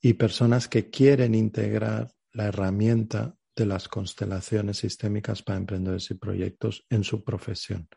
y 0.00 0.14
personas 0.14 0.66
que 0.66 0.90
quieren 0.90 1.36
integrar 1.36 2.10
la 2.32 2.46
herramienta 2.46 3.37
de 3.58 3.66
las 3.66 3.88
constelaciones 3.88 4.78
sistémicas 4.78 5.42
para 5.42 5.58
emprendedores 5.58 6.10
y 6.10 6.14
proyectos 6.14 6.86
en 6.88 7.02
su 7.02 7.24
profesión. 7.24 7.88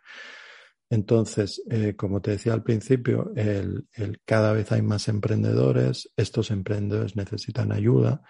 Entonces, 0.90 1.62
eh, 1.70 1.96
como 1.96 2.22
te 2.22 2.32
decía 2.32 2.54
al 2.54 2.64
principio, 2.64 3.32
el, 3.36 3.88
cada 4.26 4.52
vez 4.52 4.72
hay 4.72 4.82
más 4.82 5.08
emprendedores, 5.08 6.12
estos 6.18 6.52
emprendedores 6.52 7.16
necesitan 7.16 7.72
ayuda 7.72 8.22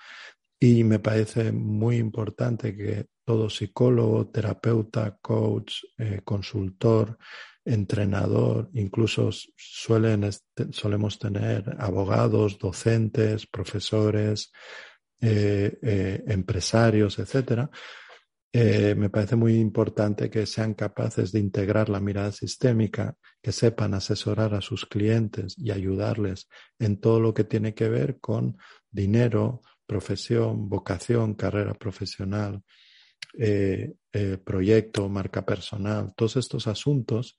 y 0.59 0.83
me 0.83 0.99
parece 0.99 1.51
muy 1.51 1.97
importante 1.97 2.75
que 2.75 3.07
todo 3.25 3.49
psicólogo, 3.49 4.27
terapeuta, 4.29 5.17
coach, 5.21 5.85
eh, 5.97 6.21
consultor, 6.23 7.17
entrenador, 7.63 8.69
incluso 8.73 9.29
suelen 9.55 10.29
solemos 10.71 11.17
tener 11.17 11.75
abogados, 11.79 12.59
docentes, 12.59 13.47
profesores, 13.47 14.51
eh, 15.21 15.77
eh, 15.81 16.23
empresarios, 16.27 17.19
etcétera, 17.19 17.69
eh, 18.51 18.95
me 18.97 19.09
parece 19.09 19.35
muy 19.35 19.55
importante 19.55 20.29
que 20.29 20.45
sean 20.45 20.73
capaces 20.73 21.31
de 21.31 21.39
integrar 21.39 21.89
la 21.89 21.99
mirada 21.99 22.31
sistémica, 22.31 23.15
que 23.41 23.51
sepan 23.51 23.93
asesorar 23.93 24.53
a 24.55 24.61
sus 24.61 24.85
clientes 24.85 25.55
y 25.57 25.71
ayudarles 25.71 26.49
en 26.79 26.99
todo 26.99 27.19
lo 27.19 27.33
que 27.33 27.43
tiene 27.43 27.73
que 27.73 27.87
ver 27.87 28.19
con 28.19 28.57
dinero, 28.89 29.61
profesión, 29.85 30.67
vocación, 30.67 31.35
carrera 31.35 31.75
profesional, 31.75 32.63
proyecto, 34.43 35.07
marca 35.07 35.45
personal, 35.45 36.13
todos 36.15 36.35
estos 36.35 36.67
asuntos 36.67 37.37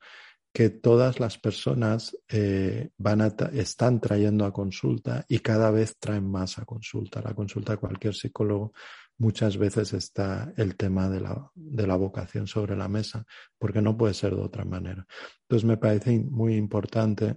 que 0.53 0.69
todas 0.69 1.19
las 1.19 1.39
personas 1.39 2.17
eh, 2.29 2.91
van 2.99 3.23
a 3.23 3.35
están 3.53 4.01
trayendo 4.01 4.45
a 4.45 4.53
consulta 4.53 5.25
y 5.29 5.39
cada 5.39 5.71
vez 5.71 5.97
traen 5.99 6.31
más 6.31 6.59
a 6.59 6.65
consulta. 6.65 7.23
La 7.23 7.35
consulta 7.35 7.73
de 7.73 7.79
cualquier 7.79 8.15
psicólogo 8.15 8.73
muchas 9.19 9.57
veces 9.57 9.93
está 9.95 10.53
el 10.57 10.77
tema 10.77 11.09
de 11.09 11.21
la, 11.21 11.51
de 11.55 11.87
la 11.87 11.97
vocación 11.97 12.47
sobre 12.47 12.77
la 12.77 12.89
mesa, 12.89 13.25
porque 13.59 13.81
no 13.81 13.97
puede 13.97 14.15
ser 14.15 14.35
de 14.35 14.43
otra 14.43 14.65
manera. 14.65 15.07
Entonces 15.43 15.67
me 15.67 15.79
parece 15.79 16.19
muy 16.19 16.57
importante 16.57 17.37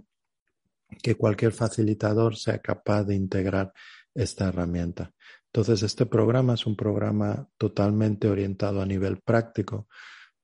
que 1.01 1.15
cualquier 1.15 1.51
facilitador 1.51 2.35
sea 2.35 2.59
capaz 2.59 3.03
de 3.03 3.15
integrar 3.15 3.73
esta 4.13 4.47
herramienta. 4.47 5.13
Entonces, 5.55 5.83
este 5.83 6.05
programa 6.05 6.55
es 6.55 6.65
un 6.65 6.75
programa 6.75 7.47
totalmente 7.57 8.27
orientado 8.27 8.81
a 8.81 8.85
nivel 8.85 9.21
práctico, 9.21 9.87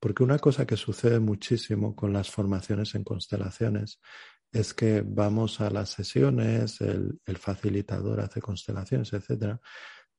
porque 0.02 0.24
una 0.24 0.40
cosa 0.40 0.66
que 0.66 0.76
sucede 0.76 1.20
muchísimo 1.20 1.94
con 1.94 2.12
las 2.12 2.28
formaciones 2.28 2.96
en 2.96 3.04
constelaciones 3.04 4.00
es 4.50 4.74
que 4.74 5.00
vamos 5.06 5.60
a 5.60 5.70
las 5.70 5.90
sesiones, 5.90 6.80
el, 6.80 7.20
facilitador 7.38 8.18
hace 8.18 8.40
constelaciones, 8.40 9.12
etcétera, 9.12 9.60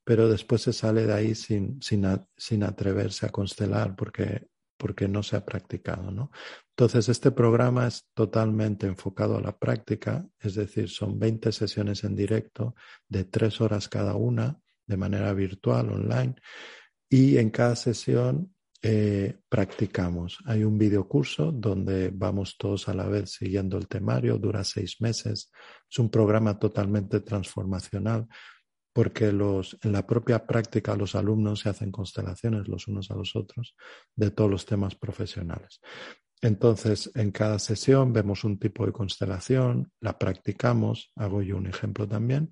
pero 0.06 0.30
después 0.30 0.62
se 0.62 0.72
sale 0.72 1.06
de 1.06 1.14
ahí 1.14 1.36
sin, 1.36 1.82
sin, 1.82 2.64
atreverse 2.64 3.26
a 3.26 3.30
constelar 3.30 3.94
porque, 3.94 4.48
porque 4.78 5.10
no 5.10 5.22
se 5.22 5.36
ha 5.36 5.46
practicado, 5.46 6.12
¿no? 6.12 6.32
Entonces, 6.70 7.10
este 7.10 7.32
programa 7.32 7.86
es 7.86 8.08
totalmente 8.14 8.88
enfocado 8.88 9.38
a 9.38 9.42
la 9.42 9.58
práctica, 9.58 10.26
es 10.40 10.56
decir, 10.56 10.90
son 10.90 11.20
20 11.20 11.52
sesiones 11.52 12.06
en 12.06 12.16
directo 12.16 12.74
de 13.10 13.26
tres 13.26 13.60
horas 13.60 13.90
cada 13.90 14.16
una, 14.16 14.62
de 14.88 14.96
manera 14.96 15.34
virtual, 15.34 15.90
online, 15.90 16.36
y 17.10 17.38
en 17.38 17.50
cada 17.50 17.76
sesión 17.76 18.54
eh, 18.86 19.38
practicamos. 19.48 20.40
Hay 20.46 20.66
un 20.66 20.78
videocurso 20.78 21.54
donde 21.54 22.12
vamos 22.14 22.58
todos 22.58 22.90
a 22.90 22.94
la 22.94 23.08
vez 23.08 23.32
siguiendo 23.32 23.78
el 23.78 23.88
temario, 23.88 24.38
dura 24.38 24.66
seis 24.66 25.00
meses. 25.00 25.50
Es 25.90 26.00
un 26.00 26.10
programa 26.10 26.60
totalmente 26.60 27.22
transformacional 27.22 28.28
porque 28.92 29.32
los, 29.32 29.78
en 29.84 29.94
la 29.94 30.06
propia 30.06 30.46
práctica 30.46 30.98
los 30.98 31.16
alumnos 31.16 31.62
se 31.62 31.70
hacen 31.70 31.92
constelaciones 31.92 32.68
los 32.68 32.90
unos 32.90 33.10
a 33.10 33.16
los 33.16 33.38
otros 33.38 33.74
de 34.18 34.32
todos 34.32 34.52
los 34.52 34.66
temas 34.66 34.96
profesionales. 34.96 35.80
Entonces, 36.42 37.10
en 37.16 37.32
cada 37.32 37.60
sesión 37.60 38.12
vemos 38.12 38.44
un 38.44 38.60
tipo 38.60 38.86
de 38.86 38.92
constelación, 38.92 39.94
la 40.02 40.20
practicamos, 40.20 41.14
hago 41.16 41.42
yo 41.42 41.56
un 41.56 41.68
ejemplo 41.68 42.06
también, 42.06 42.52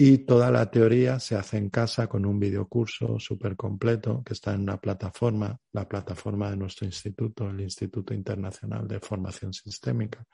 y 0.00 0.18
toda 0.18 0.52
la 0.52 0.70
teoría 0.70 1.18
se 1.18 1.34
hace 1.34 1.56
en 1.56 1.70
casa 1.70 2.06
con 2.06 2.24
un 2.24 2.38
videocurso 2.38 3.18
súper 3.18 3.56
completo 3.56 4.22
que 4.24 4.32
está 4.32 4.54
en 4.54 4.60
una 4.60 4.80
plataforma, 4.80 5.58
la 5.72 5.88
plataforma 5.88 6.48
de 6.52 6.56
nuestro 6.56 6.86
instituto, 6.86 7.50
el 7.50 7.60
Instituto 7.62 8.14
Internacional 8.14 8.86
de 8.86 9.00
Formación 9.00 9.52
Sistémica, 9.52 10.24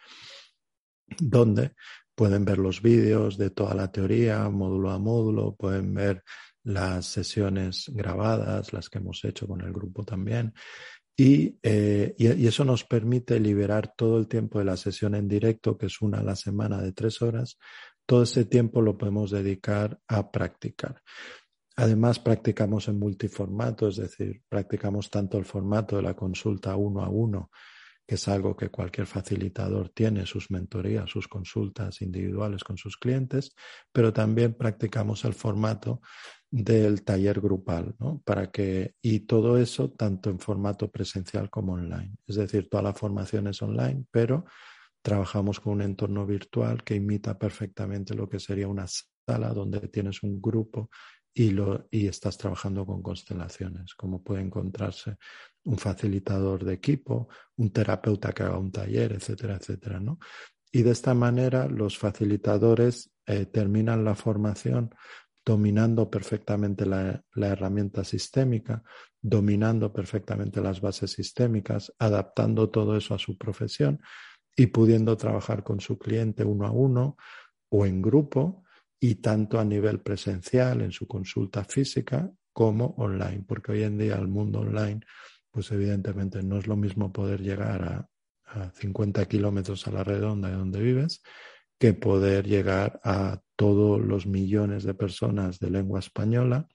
donde 1.19 1.73
pueden 2.15 2.45
ver 2.45 2.59
los 2.59 2.83
vídeos 2.83 3.39
de 3.39 3.49
toda 3.49 3.75
la 3.75 3.91
teoría, 3.91 4.47
módulo 4.51 4.91
a 4.91 4.99
módulo, 4.99 5.57
pueden 5.57 5.95
ver 5.95 6.23
las 6.63 7.07
sesiones 7.07 7.91
grabadas, 7.91 8.75
las 8.75 8.91
que 8.91 8.99
hemos 8.99 9.25
hecho 9.25 9.49
con 9.49 9.63
el 9.63 9.73
grupo 9.73 10.05
también. 10.05 10.53
Y, 11.17 11.59
eh, 11.63 12.15
y, 12.19 12.47
eso 12.47 12.67
nos 12.67 12.85
permite 12.85 13.41
liberar 13.41 13.95
todo 13.97 14.19
el 14.19 14.29
tiempo 14.29 14.59
de 14.59 14.67
la 14.67 14.77
sesión 14.77 15.15
en 15.15 15.27
directo, 15.27 15.79
que 15.79 15.87
es 15.87 16.03
una 16.03 16.19
a 16.19 16.25
la 16.25 16.37
semana 16.37 16.83
de 16.83 16.93
tres 16.93 17.23
horas, 17.23 17.57
todo 18.07 18.23
ese 18.23 18.45
tiempo 18.45 18.81
lo 18.83 18.97
podemos 18.97 19.31
dedicar 19.31 20.01
a 20.09 20.31
practicar. 20.31 21.03
Además, 21.77 22.21
practicamos 22.21 22.89
en 22.89 22.99
multiformato, 22.99 23.89
es 23.89 23.97
decir, 23.97 24.43
practicamos 24.49 25.11
tanto 25.11 25.39
el 25.39 25.45
formato 25.45 25.97
de 25.97 26.03
la 26.03 26.15
consulta 26.15 26.77
uno 26.77 27.03
a 27.03 27.09
uno, 27.09 27.51
que 28.07 28.15
es 28.17 28.29
algo 28.29 28.55
que 28.55 28.69
cualquier 28.69 29.07
facilitador 29.07 29.89
tiene, 29.89 30.27
sus 30.27 30.51
mentorías, 30.51 31.11
sus 31.11 31.27
consultas 31.27 32.03
individuales 32.03 32.63
con 32.63 32.77
sus 32.77 32.97
clientes, 32.97 33.55
pero 33.91 34.13
también 34.13 34.55
practicamos 34.55 35.25
el 35.25 35.35
formato 35.35 36.01
del 36.51 37.03
taller 37.03 37.41
grupal, 37.41 37.97
¿no? 37.99 38.21
Para 38.25 38.51
que, 38.53 38.95
y 39.03 39.21
todo 39.21 39.59
eso 39.59 39.91
tanto 39.91 40.31
en 40.31 40.39
formato 40.39 40.91
presencial 40.91 41.51
como 41.51 41.73
online. 41.73 42.15
Es 42.27 42.37
decir, 42.37 42.69
toda 42.69 42.85
la 42.85 42.95
formación 42.95 43.49
es 43.49 43.61
online, 43.63 44.05
pero 44.13 44.45
trabajamos 45.05 45.61
con 45.61 45.75
un 45.75 45.83
entorno 45.83 46.25
virtual 46.25 46.83
que 46.83 46.95
imita 46.95 47.39
perfectamente 47.39 48.15
lo 48.15 48.27
que 48.27 48.41
sería 48.41 48.69
una 48.69 48.87
sala 48.87 49.53
donde 49.53 49.89
tienes 49.89 50.23
un 50.23 50.41
grupo 50.41 50.89
y, 51.35 51.51
lo, 51.51 51.89
y 51.91 52.07
estás 52.07 52.39
trabajando 52.39 52.87
con 52.87 53.03
constelaciones, 53.03 53.95
como 53.95 54.23
puede 54.23 54.41
encontrarse 54.41 55.19
un 55.65 55.77
facilitador 55.77 56.65
de 56.65 56.73
equipo, 56.73 57.29
un 57.57 57.71
terapeuta 57.71 58.33
que 58.33 58.45
haga 58.45 58.57
un 58.57 58.73
taller, 58.73 59.13
etcétera, 59.13 59.57
etcétera, 59.57 60.01
¿no? 60.01 60.19
Y 60.73 60.81
de 60.83 60.93
esta 60.93 61.13
manera 61.13 61.69
los 61.69 61.99
facilitadores 61.99 63.11
eh, 63.27 63.45
terminan 63.45 64.05
la 64.05 64.15
formación 64.15 64.95
dominando 65.45 66.09
perfectamente 66.09 66.87
la, 66.87 67.23
la, 67.35 67.49
herramienta 67.49 68.05
sistémica, 68.05 68.83
dominando 69.21 69.93
perfectamente 69.93 70.63
las 70.63 70.81
bases 70.81 71.13
sistémicas, 71.13 71.93
adaptando 71.99 72.71
todo 72.71 72.97
eso 72.97 73.15
a 73.15 73.19
su 73.19 73.37
profesión 73.37 74.01
y 74.57 74.67
pudiendo 74.67 75.17
trabajar 75.17 75.63
con 75.65 75.81
su 75.81 75.99
cliente 75.99 76.45
uno 76.45 76.67
a 76.67 76.71
uno 76.71 77.17
o 77.71 77.87
en 77.87 78.01
grupo 78.01 78.65
y 79.01 79.17
tanto 79.17 79.59
a 79.59 79.65
nivel 79.65 80.01
presencial 80.01 80.81
en 80.83 80.93
su 80.93 81.07
consulta 81.07 81.65
física 81.65 82.31
como 82.53 82.95
online, 82.99 83.45
porque 83.47 83.73
hoy 83.73 83.83
en 83.83 83.99
día 83.99 84.15
el 84.17 84.29
mundo 84.29 84.61
online, 84.61 85.01
pues 85.51 85.71
evidentemente 85.73 86.43
no 86.43 86.59
es 86.59 86.67
lo 86.67 86.77
mismo 86.77 87.13
poder 87.13 87.41
llegar 87.41 87.83
a 87.83 88.09
a 88.55 88.71
50 88.71 89.27
kilómetros 89.27 89.87
a 89.87 89.91
la 89.91 90.05
redonda 90.05 90.49
de 90.49 90.57
donde 90.57 90.81
vives, 90.81 91.23
que 91.79 91.93
poder 91.93 92.47
llegar 92.47 93.01
a 93.05 93.41
todos 93.57 94.01
los 94.01 94.27
millones 94.27 94.85
de 94.85 94.95
personas 94.95 95.59
de 95.59 95.71
lengua 95.71 95.99
española 95.99 96.69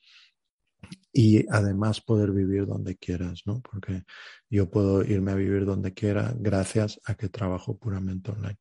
y 1.12 1.46
además 1.50 2.02
poder 2.02 2.32
vivir 2.32 2.66
donde 2.66 2.96
quieras, 2.98 3.44
¿no? 3.46 3.62
Porque 3.62 4.04
yo 4.50 4.70
puedo 4.70 5.04
irme 5.04 5.32
a 5.32 5.36
vivir 5.36 5.66
donde 5.66 5.94
quiera 5.94 6.34
gracias 6.38 7.00
a 7.06 7.16
que 7.16 7.30
trabajo 7.30 7.78
puramente 7.78 8.32
online. 8.32 8.58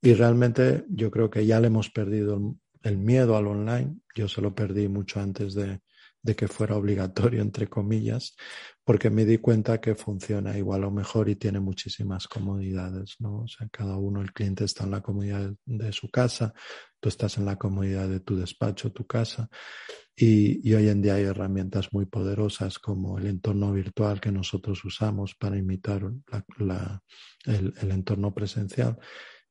Y 0.00 0.14
realmente 0.14 0.84
yo 0.88 1.10
creo 1.10 1.30
que 1.30 1.46
ya 1.46 1.60
le 1.60 1.68
hemos 1.68 1.90
perdido 1.90 2.56
el, 2.82 2.98
miedo 2.98 3.36
al 3.36 3.46
online. 3.46 3.96
Yo 4.14 4.28
se 4.28 4.40
lo 4.40 4.54
perdí 4.54 4.88
mucho 4.88 5.20
antes 5.20 5.54
de, 5.54 5.80
de 6.22 6.34
que 6.34 6.48
fuera 6.48 6.76
obligatorio, 6.76 7.42
entre 7.42 7.68
comillas, 7.68 8.34
porque 8.84 9.10
me 9.10 9.24
di 9.24 9.38
cuenta 9.38 9.80
que 9.80 9.94
funciona 9.94 10.56
igual 10.58 10.84
o 10.84 10.90
mejor 10.90 11.28
y 11.28 11.36
tiene 11.36 11.60
muchísimas 11.60 12.26
comodidades, 12.26 13.16
¿no? 13.18 13.42
O 13.42 13.48
sea, 13.48 13.68
cada 13.70 13.96
uno, 13.96 14.20
el 14.20 14.32
cliente 14.32 14.64
está 14.64 14.84
en 14.84 14.90
la 14.92 15.02
comodidad 15.02 15.52
de 15.64 15.92
su 15.92 16.10
casa, 16.10 16.52
tú 17.00 17.08
estás 17.08 17.38
en 17.38 17.44
la 17.44 17.56
comodidad 17.56 18.08
de 18.08 18.20
tu 18.20 18.36
despacho, 18.36 18.92
tu 18.92 19.06
casa, 19.06 19.48
y, 20.20 20.74
hoy 20.74 20.88
en 20.88 21.00
día 21.00 21.14
hay 21.14 21.24
herramientas 21.24 21.92
muy 21.92 22.06
poderosas 22.06 22.80
como 22.80 23.18
el 23.18 23.26
entorno 23.26 23.72
virtual 23.72 24.20
que 24.20 24.32
nosotros 24.32 24.84
usamos 24.84 25.36
para 25.36 25.56
imitar 25.56 26.02
el, 27.46 27.74
el 27.80 27.90
entorno 27.92 28.34
presencial 28.34 28.98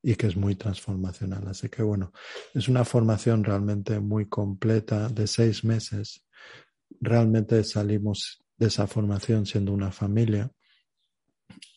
y 0.03 0.15
que 0.15 0.27
es 0.27 0.35
muy 0.35 0.55
transformacional. 0.55 1.47
Así 1.47 1.69
que 1.69 1.83
bueno, 1.83 2.11
es 2.53 2.67
una 2.67 2.83
formación 2.83 3.45
realmente 3.45 4.01
muy 4.01 4.27
completa 4.27 5.07
de 5.07 5.25
seis 5.25 5.63
meses 5.63 6.26
realmente 6.99 7.63
salimos 7.63 8.43
de 8.57 8.67
esa 8.67 8.87
formación 8.87 9.45
siendo 9.45 9.73
una 9.73 9.91
familia 9.91 10.51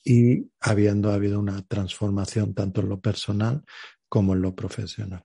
y 0.04 0.50
habiendo 0.60 1.12
habido 1.12 1.38
una 1.38 1.62
transformación 1.62 2.54
tanto 2.54 2.80
en 2.80 2.88
lo 2.88 3.00
personal 3.00 3.62
como 4.08 4.34
en 4.34 4.42
lo 4.42 4.54
profesional. 4.54 5.24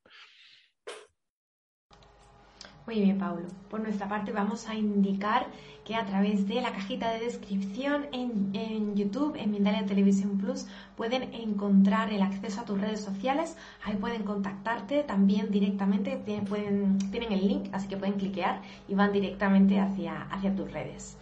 Muy 2.86 3.00
bien, 3.02 3.17
Paulo. 3.17 3.48
Por 3.69 3.80
nuestra 3.80 4.08
parte 4.08 4.32
vamos 4.32 4.69
a 4.69 4.76
indicar 4.76 5.48
que 5.84 5.95
a 5.95 6.06
través 6.06 6.48
de 6.48 6.62
la 6.62 6.71
cajita 6.71 7.12
de 7.12 7.19
descripción 7.19 8.06
en, 8.12 8.95
YouTube, 8.95 9.36
en 9.38 9.52
Mindalia 9.52 9.88
Televisión 9.88 10.38
Plus, 10.38 10.67
pueden 10.95 11.34
encontrar 11.34 12.13
el 12.13 12.21
acceso 12.21 12.62
a 12.62 12.65
tus 12.65 12.80
redes 12.80 13.00
sociales. 13.00 13.58
Ahí 13.84 13.95
pueden 13.95 14.21
contactarte 14.21 15.02
también 15.04 15.50
directamente. 15.50 16.21
Tienen 16.26 17.32
el 17.32 17.48
link, 17.48 17.69
así 17.71 17.88
que 17.88 17.98
pueden 17.98 18.19
cliquear 18.19 18.62
y 18.88 18.93
van 18.93 19.12
directamente 19.12 19.80
hacia, 19.80 20.21
hacia 20.30 20.56
tus 20.56 20.71
redes. 20.71 21.17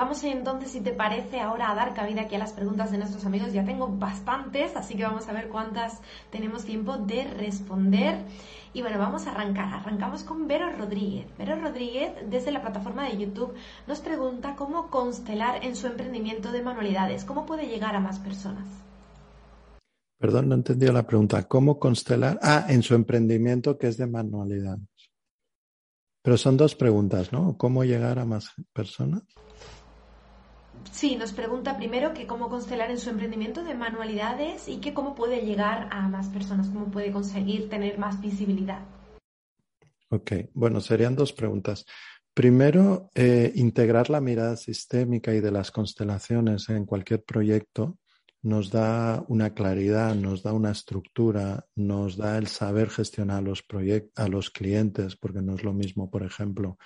Vamos 0.00 0.24
entonces, 0.24 0.70
si 0.70 0.80
te 0.80 0.92
parece, 0.92 1.40
ahora 1.40 1.70
a 1.70 1.74
dar 1.74 1.92
cabida 1.92 2.22
aquí 2.22 2.34
a 2.34 2.38
las 2.38 2.54
preguntas 2.54 2.90
de 2.90 2.96
nuestros 2.96 3.26
amigos. 3.26 3.52
Ya 3.52 3.66
tengo 3.66 3.86
bastantes, 3.86 4.74
así 4.74 4.94
que 4.96 5.02
vamos 5.02 5.28
a 5.28 5.34
ver 5.34 5.48
cuántas 5.48 6.00
tenemos 6.30 6.64
tiempo 6.64 6.96
de 6.96 7.24
responder. 7.24 8.16
Y 8.72 8.80
bueno, 8.80 8.98
vamos 8.98 9.26
a 9.26 9.32
arrancar. 9.32 9.74
Arrancamos 9.74 10.22
con 10.22 10.48
Vero 10.48 10.70
Rodríguez. 10.72 11.26
Vero 11.36 11.60
Rodríguez, 11.60 12.12
desde 12.30 12.50
la 12.50 12.62
plataforma 12.62 13.06
de 13.10 13.18
YouTube, 13.18 13.52
nos 13.86 14.00
pregunta 14.00 14.56
cómo 14.56 14.88
constelar 14.88 15.62
en 15.66 15.76
su 15.76 15.86
emprendimiento 15.86 16.50
de 16.50 16.62
manualidades. 16.62 17.26
¿Cómo 17.26 17.44
puede 17.44 17.68
llegar 17.68 17.94
a 17.94 18.00
más 18.00 18.18
personas? 18.20 18.66
Perdón, 20.16 20.48
no 20.48 20.54
entendí 20.54 20.86
la 20.86 21.06
pregunta. 21.06 21.46
¿Cómo 21.46 21.78
constelar? 21.78 22.38
Ah, 22.42 22.64
en 22.70 22.82
su 22.82 22.94
emprendimiento 22.94 23.76
que 23.76 23.88
es 23.88 23.98
de 23.98 24.06
manualidades. 24.06 24.88
Pero 26.22 26.38
son 26.38 26.56
dos 26.56 26.74
preguntas, 26.74 27.34
¿no? 27.34 27.58
¿Cómo 27.58 27.84
llegar 27.84 28.18
a 28.18 28.24
más 28.24 28.54
personas? 28.72 29.24
Sí, 30.90 31.16
nos 31.16 31.32
pregunta 31.32 31.76
primero 31.76 32.12
que 32.14 32.26
cómo 32.26 32.48
constelar 32.48 32.90
en 32.90 32.98
su 32.98 33.10
emprendimiento 33.10 33.64
de 33.64 33.74
manualidades 33.74 34.68
y 34.68 34.78
que 34.78 34.94
cómo 34.94 35.14
puede 35.14 35.44
llegar 35.44 35.88
a 35.90 36.08
más 36.08 36.28
personas, 36.28 36.68
cómo 36.68 36.90
puede 36.90 37.12
conseguir 37.12 37.68
tener 37.68 37.98
más 37.98 38.20
visibilidad. 38.20 38.80
Ok, 40.10 40.32
bueno, 40.54 40.80
serían 40.80 41.14
dos 41.14 41.32
preguntas. 41.32 41.86
Primero, 42.34 43.10
eh, 43.14 43.52
integrar 43.54 44.10
la 44.10 44.20
mirada 44.20 44.56
sistémica 44.56 45.34
y 45.34 45.40
de 45.40 45.50
las 45.50 45.70
constelaciones 45.70 46.68
en 46.68 46.86
cualquier 46.86 47.22
proyecto 47.22 47.98
nos 48.42 48.70
da 48.70 49.22
una 49.28 49.52
claridad, 49.52 50.14
nos 50.14 50.42
da 50.42 50.52
una 50.52 50.70
estructura, 50.70 51.66
nos 51.74 52.16
da 52.16 52.38
el 52.38 52.46
saber 52.46 52.88
gestionar 52.88 53.42
los 53.42 53.64
a 54.16 54.28
los 54.28 54.50
clientes, 54.50 55.16
porque 55.16 55.42
no 55.42 55.54
es 55.54 55.62
lo 55.62 55.74
mismo, 55.74 56.10
por 56.10 56.22
ejemplo, 56.22 56.78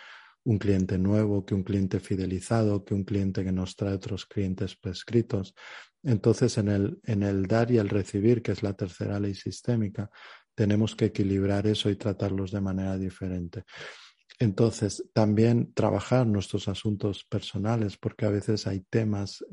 un 0.44 0.58
cliente 0.58 0.98
nuevo, 0.98 1.44
que 1.44 1.54
un 1.54 1.64
cliente 1.64 2.00
fidelizado, 2.00 2.84
que 2.84 2.94
un 2.94 3.04
cliente 3.04 3.44
que 3.44 3.52
nos 3.52 3.76
trae 3.76 3.94
otros 3.94 4.26
clientes 4.26 4.76
prescritos. 4.76 5.54
Entonces, 6.02 6.58
en 6.58 6.68
el, 6.68 7.00
en 7.04 7.22
el 7.22 7.46
dar 7.46 7.70
y 7.70 7.78
el 7.78 7.88
recibir, 7.88 8.42
que 8.42 8.52
es 8.52 8.62
la 8.62 8.74
tercera 8.74 9.18
ley 9.18 9.34
sistémica, 9.34 10.10
tenemos 10.54 10.94
que 10.94 11.06
equilibrar 11.06 11.66
eso 11.66 11.90
y 11.90 11.96
tratarlos 11.96 12.52
de 12.52 12.60
manera 12.60 12.96
diferente. 12.98 13.64
Entonces, 14.38 15.08
también 15.12 15.72
trabajar 15.74 16.26
nuestros 16.26 16.68
asuntos 16.68 17.24
personales, 17.24 17.96
porque 17.96 18.26
a 18.26 18.30
veces 18.30 18.66
hay 18.66 18.80
temas, 18.80 19.44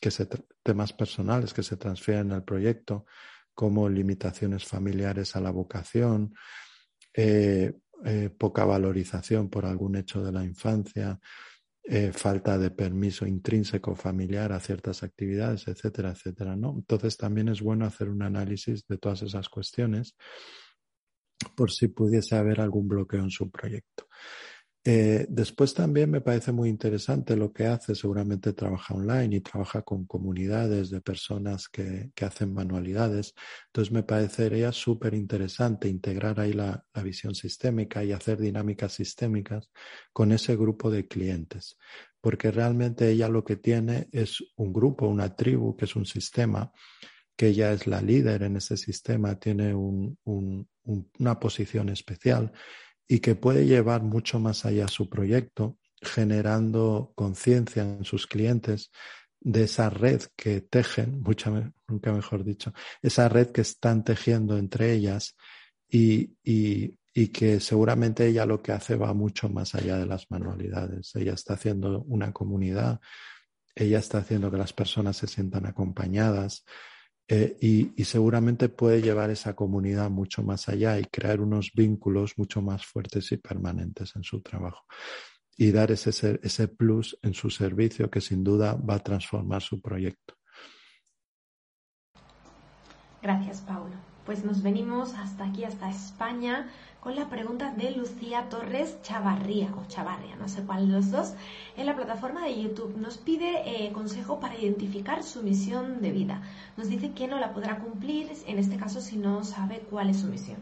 que 0.00 0.10
se, 0.10 0.28
temas 0.62 0.92
personales 0.92 1.52
que 1.52 1.62
se 1.62 1.76
transfieren 1.76 2.32
al 2.32 2.44
proyecto, 2.44 3.06
como 3.54 3.88
limitaciones 3.88 4.64
familiares 4.64 5.36
a 5.36 5.40
la 5.40 5.50
vocación, 5.50 6.34
eh, 7.14 7.72
eh, 8.04 8.30
poca 8.30 8.64
valorización 8.64 9.48
por 9.48 9.66
algún 9.66 9.96
hecho 9.96 10.22
de 10.22 10.32
la 10.32 10.44
infancia, 10.44 11.18
eh, 11.82 12.12
falta 12.12 12.58
de 12.58 12.70
permiso 12.70 13.26
intrínseco 13.26 13.94
familiar 13.94 14.52
a 14.52 14.60
ciertas 14.60 15.02
actividades, 15.02 15.66
etcétera, 15.66 16.10
etcétera, 16.10 16.56
¿no? 16.56 16.74
Entonces 16.76 17.16
también 17.16 17.48
es 17.48 17.60
bueno 17.62 17.86
hacer 17.86 18.08
un 18.08 18.22
análisis 18.22 18.86
de 18.86 18.98
todas 18.98 19.22
esas 19.22 19.48
cuestiones 19.48 20.14
por 21.56 21.70
si 21.70 21.88
pudiese 21.88 22.36
haber 22.36 22.60
algún 22.60 22.86
bloqueo 22.86 23.20
en 23.20 23.30
su 23.30 23.50
proyecto. 23.50 24.06
Eh, 24.82 25.26
después 25.28 25.74
también 25.74 26.10
me 26.10 26.22
parece 26.22 26.52
muy 26.52 26.70
interesante 26.70 27.36
lo 27.36 27.52
que 27.52 27.66
hace, 27.66 27.94
seguramente 27.94 28.54
trabaja 28.54 28.94
online 28.94 29.36
y 29.36 29.40
trabaja 29.40 29.82
con 29.82 30.06
comunidades 30.06 30.88
de 30.88 31.02
personas 31.02 31.68
que, 31.68 32.10
que 32.14 32.24
hacen 32.24 32.54
manualidades. 32.54 33.34
Entonces 33.66 33.92
me 33.92 34.02
parecería 34.04 34.72
súper 34.72 35.12
interesante 35.12 35.86
integrar 35.88 36.40
ahí 36.40 36.54
la, 36.54 36.82
la, 36.94 37.02
visión 37.02 37.34
sistémica 37.34 38.02
y 38.04 38.12
hacer 38.12 38.38
dinámicas 38.38 38.94
sistémicas 38.94 39.70
con 40.14 40.32
ese 40.32 40.56
grupo 40.56 40.90
de 40.90 41.06
clientes, 41.06 41.76
porque 42.20 42.50
realmente 42.50 43.10
ella 43.10 43.28
lo 43.28 43.44
que 43.44 43.56
tiene 43.56 44.08
es 44.12 44.42
un 44.56 44.72
grupo, 44.72 45.06
una 45.06 45.36
tribu, 45.36 45.76
que 45.76 45.84
es 45.84 45.94
un 45.94 46.06
sistema 46.06 46.72
que 47.36 47.48
ella 47.48 47.72
es 47.72 47.86
la 47.86 48.02
líder 48.02 48.42
en 48.42 48.56
ese 48.56 48.76
sistema, 48.76 49.38
tiene 49.38 49.74
un, 49.74 50.18
un, 50.24 50.68
una 51.18 51.40
posición 51.40 51.88
especial 51.88 52.52
y 53.10 53.18
que 53.18 53.34
puede 53.34 53.66
llevar 53.66 54.04
mucho 54.04 54.38
más 54.38 54.64
allá 54.64 54.86
su 54.86 55.08
proyecto, 55.08 55.76
generando 56.00 57.12
conciencia 57.16 57.82
en 57.82 58.04
sus 58.04 58.28
clientes 58.28 58.92
de 59.40 59.64
esa 59.64 59.90
red 59.90 60.22
que 60.36 60.60
tejen, 60.60 61.20
mucha, 61.20 61.50
nunca 61.88 62.12
mejor 62.12 62.44
dicho, 62.44 62.72
esa 63.02 63.28
red 63.28 63.48
que 63.48 63.62
están 63.62 64.04
tejiendo 64.04 64.56
entre 64.56 64.92
ellas 64.92 65.36
y, 65.88 66.36
y, 66.44 66.96
y, 67.12 67.28
que 67.28 67.58
seguramente 67.58 68.28
ella 68.28 68.46
lo 68.46 68.62
que 68.62 68.70
hace 68.70 68.94
va 68.94 69.12
mucho 69.12 69.48
más 69.48 69.74
allá 69.74 69.98
de 69.98 70.06
las 70.06 70.30
manualidades. 70.30 71.10
Ella 71.16 71.32
está 71.32 71.54
haciendo 71.54 72.02
una 72.02 72.32
comunidad, 72.32 73.00
ella 73.74 73.98
está 73.98 74.18
haciendo 74.18 74.52
que 74.52 74.58
las 74.58 74.72
personas 74.72 75.16
se 75.16 75.26
sientan 75.26 75.66
acompañadas, 75.66 76.64
eh, 77.32 77.56
y, 77.60 78.04
seguramente 78.04 78.68
puede 78.68 79.00
llevar 79.00 79.30
esa 79.30 79.54
comunidad 79.54 80.10
mucho 80.10 80.42
más 80.42 80.68
allá 80.68 80.98
y 80.98 81.04
crear 81.04 81.40
unos 81.40 81.70
vínculos 81.72 82.36
mucho 82.36 82.60
más 82.60 82.84
fuertes 82.84 83.30
y 83.30 83.36
permanentes 83.36 84.16
en 84.16 84.24
su 84.24 84.42
trabajo. 84.42 84.84
Y 85.56 85.70
dar 85.70 85.92
ese, 85.92 86.40
ese 86.42 86.66
plus 86.66 87.16
en 87.22 87.32
su 87.32 87.48
servicio 87.48 88.10
que 88.10 88.20
sin 88.20 88.42
duda 88.42 88.74
va 88.74 88.96
a 88.96 88.98
transformar 89.04 89.62
su 89.62 89.80
proyecto. 89.80 90.34
Gracias, 93.22 93.60
Paulo. 93.60 93.94
Pues 94.30 94.44
nos 94.44 94.62
venimos 94.62 95.14
hasta 95.14 95.44
aquí, 95.46 95.64
hasta 95.64 95.90
España, 95.90 96.70
con 97.00 97.16
la 97.16 97.28
pregunta 97.28 97.74
de 97.76 97.90
Lucía 97.90 98.48
Torres 98.48 98.96
Chavarría, 99.02 99.74
o 99.74 99.88
Chavarria, 99.88 100.36
no 100.36 100.48
sé 100.48 100.62
cuál 100.62 100.86
de 100.86 100.92
los 100.92 101.10
dos, 101.10 101.32
en 101.76 101.86
la 101.86 101.96
plataforma 101.96 102.44
de 102.44 102.62
YouTube. 102.62 102.96
Nos 102.96 103.18
pide 103.18 103.62
eh, 103.66 103.90
consejo 103.92 104.38
para 104.38 104.56
identificar 104.56 105.24
su 105.24 105.42
misión 105.42 106.00
de 106.00 106.12
vida. 106.12 106.42
Nos 106.76 106.88
dice 106.88 107.10
que 107.10 107.26
no 107.26 107.40
la 107.40 107.52
podrá 107.52 107.80
cumplir, 107.80 108.28
en 108.46 108.60
este 108.60 108.76
caso, 108.76 109.00
si 109.00 109.16
no 109.16 109.42
sabe 109.42 109.80
cuál 109.90 110.10
es 110.10 110.18
su 110.18 110.28
misión. 110.28 110.58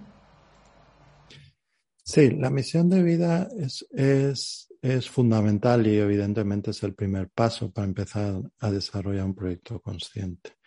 Sí, 2.02 2.30
la 2.30 2.48
misión 2.48 2.88
de 2.88 3.02
vida 3.02 3.50
es, 3.54 3.86
es, 3.90 4.72
es 4.80 5.10
fundamental 5.10 5.86
y 5.86 5.98
evidentemente 5.98 6.70
es 6.70 6.82
el 6.84 6.94
primer 6.94 7.28
paso 7.28 7.70
para 7.70 7.86
empezar 7.86 8.40
a 8.60 8.70
desarrollar 8.70 9.26
un 9.26 9.34
proyecto 9.34 9.78
consciente. 9.82 10.57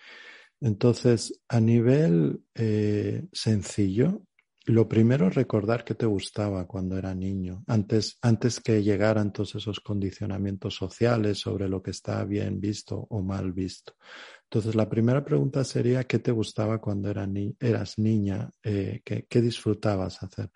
Entonces, 0.62 1.42
a 1.50 1.60
nivel 1.60 2.44
eh, 2.54 3.26
sencillo, 3.34 4.22
lo 4.66 4.88
primero 4.88 5.28
es 5.28 5.34
recordar 5.34 5.84
que 5.84 5.96
te 5.96 6.06
gustaba 6.06 6.68
cuando 6.68 6.96
era 6.96 7.16
niño, 7.16 7.64
antes, 7.66 8.20
antes 8.22 8.60
que 8.60 8.84
llegaran 8.84 9.34
todos 9.34 9.56
esos 9.56 9.80
condicionamientos 9.80 10.76
sociales 10.76 11.40
sobre 11.40 11.68
lo 11.68 11.82
que 11.82 11.90
está 11.90 12.24
bien 12.26 12.62
visto 12.62 13.08
o 13.10 13.24
mal 13.24 13.54
visto. 13.54 13.96
Entonces, 14.44 14.76
la 14.76 14.88
primera 14.88 15.26
pregunta 15.26 15.64
sería, 15.64 16.04
¿qué 16.04 16.20
te 16.20 16.32
gustaba 16.32 16.80
cuando 16.80 17.10
eras 17.10 17.98
niña? 17.98 18.52
Eh, 18.64 19.02
¿qué, 19.04 19.42
disfrutabas 19.42 20.22
hacer? 20.22 20.52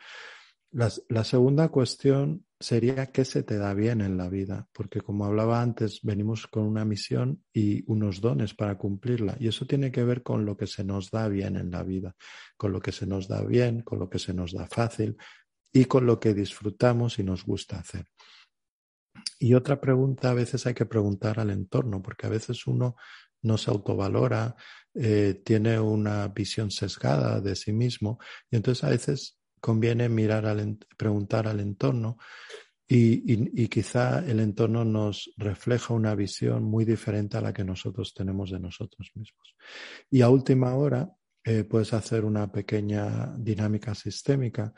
La 0.76 1.24
segunda 1.24 1.70
cuestión 1.70 2.46
sería 2.60 3.12
qué 3.12 3.24
se 3.24 3.44
te 3.44 3.58
da 3.58 3.74
bien 3.74 4.02
en 4.02 4.18
la 4.18 4.28
vida, 4.28 4.68
porque 4.74 5.00
como 5.00 5.26
hablaba 5.26 5.62
antes, 5.62 6.02
venimos 6.04 6.48
con 6.48 6.64
una 6.64 6.84
misión 6.84 7.44
y 7.54 7.84
unos 7.90 8.20
dones 8.20 8.54
para 8.54 8.78
cumplirla, 8.78 9.38
y 9.40 9.48
eso 9.48 9.66
tiene 9.66 9.92
que 9.92 10.04
ver 10.04 10.24
con 10.24 10.46
lo 10.46 10.58
que 10.58 10.68
se 10.68 10.84
nos 10.84 11.12
da 11.12 11.28
bien 11.28 11.56
en 11.56 11.72
la 11.72 11.84
vida, 11.84 12.16
con 12.58 12.72
lo 12.74 12.82
que 12.82 12.92
se 12.92 13.06
nos 13.06 13.28
da 13.28 13.42
bien, 13.44 13.82
con 13.82 14.00
lo 14.00 14.10
que 14.10 14.20
se 14.20 14.34
nos 14.34 14.54
da 14.54 14.68
fácil 14.68 15.18
y 15.72 15.86
con 15.86 16.06
lo 16.06 16.20
que 16.20 16.34
disfrutamos 16.34 17.20
y 17.20 17.24
nos 17.24 17.46
gusta 17.46 17.80
hacer. 17.80 18.08
Y 19.40 19.54
otra 19.54 19.80
pregunta 19.80 20.32
a 20.32 20.34
veces 20.34 20.66
hay 20.66 20.74
que 20.74 20.86
preguntar 20.86 21.40
al 21.40 21.52
entorno, 21.52 22.02
porque 22.02 22.28
a 22.28 22.30
veces 22.30 22.68
uno 22.68 22.96
no 23.42 23.58
se 23.58 23.70
autovalora, 23.70 24.56
eh, 24.94 25.42
tiene 25.46 25.80
una 25.80 26.28
visión 26.30 26.72
sesgada 26.72 27.42
de 27.42 27.56
sí 27.56 27.74
mismo, 27.74 28.20
y 28.50 28.56
entonces 28.56 28.84
a 28.84 28.90
veces 28.90 29.40
conviene 29.66 30.10
mirar 30.10 30.46
al, 30.46 30.78
preguntar 30.96 31.48
al 31.48 31.60
entorno 31.60 32.20
y, 32.88 33.68
quizá 33.68 34.20
el 34.20 34.40
entorno 34.40 34.86
nos 34.86 35.34
refleja 35.38 35.96
una 35.96 36.14
visión 36.14 36.64
muy 36.64 36.86
diferente 36.86 37.38
a 37.38 37.42
la 37.42 37.52
que 37.52 37.64
nosotros 37.64 38.14
tenemos 38.14 38.52
de 38.52 38.60
nosotros 38.60 39.10
mismos. 39.16 39.56
Y 40.12 40.22
a 40.22 40.30
última 40.30 40.76
hora 40.76 41.12
eh, 41.44 41.64
puedes 41.64 41.94
hacer 41.94 42.26
una 42.26 42.52
pequeña 42.52 43.34
dinámica 43.40 43.96
sistémica 43.96 44.72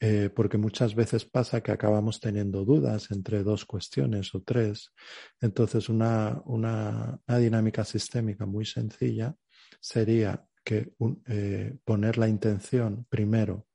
eh, 0.00 0.30
porque 0.34 0.56
muchas 0.56 0.94
veces 0.94 1.26
pasa 1.26 1.60
que 1.60 1.72
acabamos 1.72 2.18
teniendo 2.18 2.64
dudas 2.64 3.10
entre 3.10 3.42
dos 3.42 3.66
cuestiones 3.66 4.34
o 4.34 4.40
tres. 4.40 4.94
Entonces, 5.42 5.90
una, 5.90 6.40
una, 6.46 7.20
dinámica 7.38 7.84
sistémica 7.84 8.46
muy 8.46 8.64
sencilla 8.64 9.36
sería 9.78 10.42
que 10.64 10.94
eh, 11.26 11.76
poner 11.84 12.16
la 12.16 12.28
intención 12.28 13.04
primero 13.10 13.66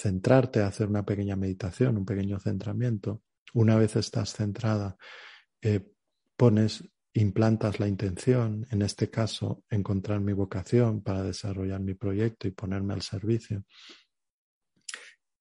centrarte, 0.00 0.60
hacer 0.60 0.88
una 0.88 1.04
pequeña 1.04 1.36
meditación, 1.36 1.98
un 1.98 2.06
pequeño 2.06 2.38
centramiento. 2.38 3.22
Una 3.54 3.76
vez 3.76 3.96
estás 3.96 4.32
centrada, 4.32 4.96
eh, 5.60 5.80
pones, 6.36 6.84
implantas 7.12 7.80
la 7.80 7.88
intención, 7.88 8.66
en 8.70 8.82
este 8.82 9.10
caso, 9.10 9.64
encontrar 9.68 10.20
mi 10.20 10.32
vocación 10.32 11.02
para 11.02 11.22
desarrollar 11.22 11.80
mi 11.80 11.94
proyecto 11.94 12.46
y 12.46 12.52
ponerme 12.52 12.94
al 12.94 13.02
servicio. 13.02 13.64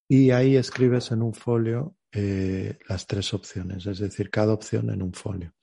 Y 0.07 0.31
ahí 0.31 0.55
escribes 0.55 1.11
en 1.11 1.21
un 1.21 1.33
folio 1.33 1.95
eh, 2.11 2.79
las 2.87 3.05
tres 3.05 3.33
opciones, 3.33 3.85
es 3.85 3.99
decir, 3.99 4.31
cada 4.31 4.53
opción 4.53 4.89
en 4.89 5.03
un 5.03 5.13
folio. 5.13 5.53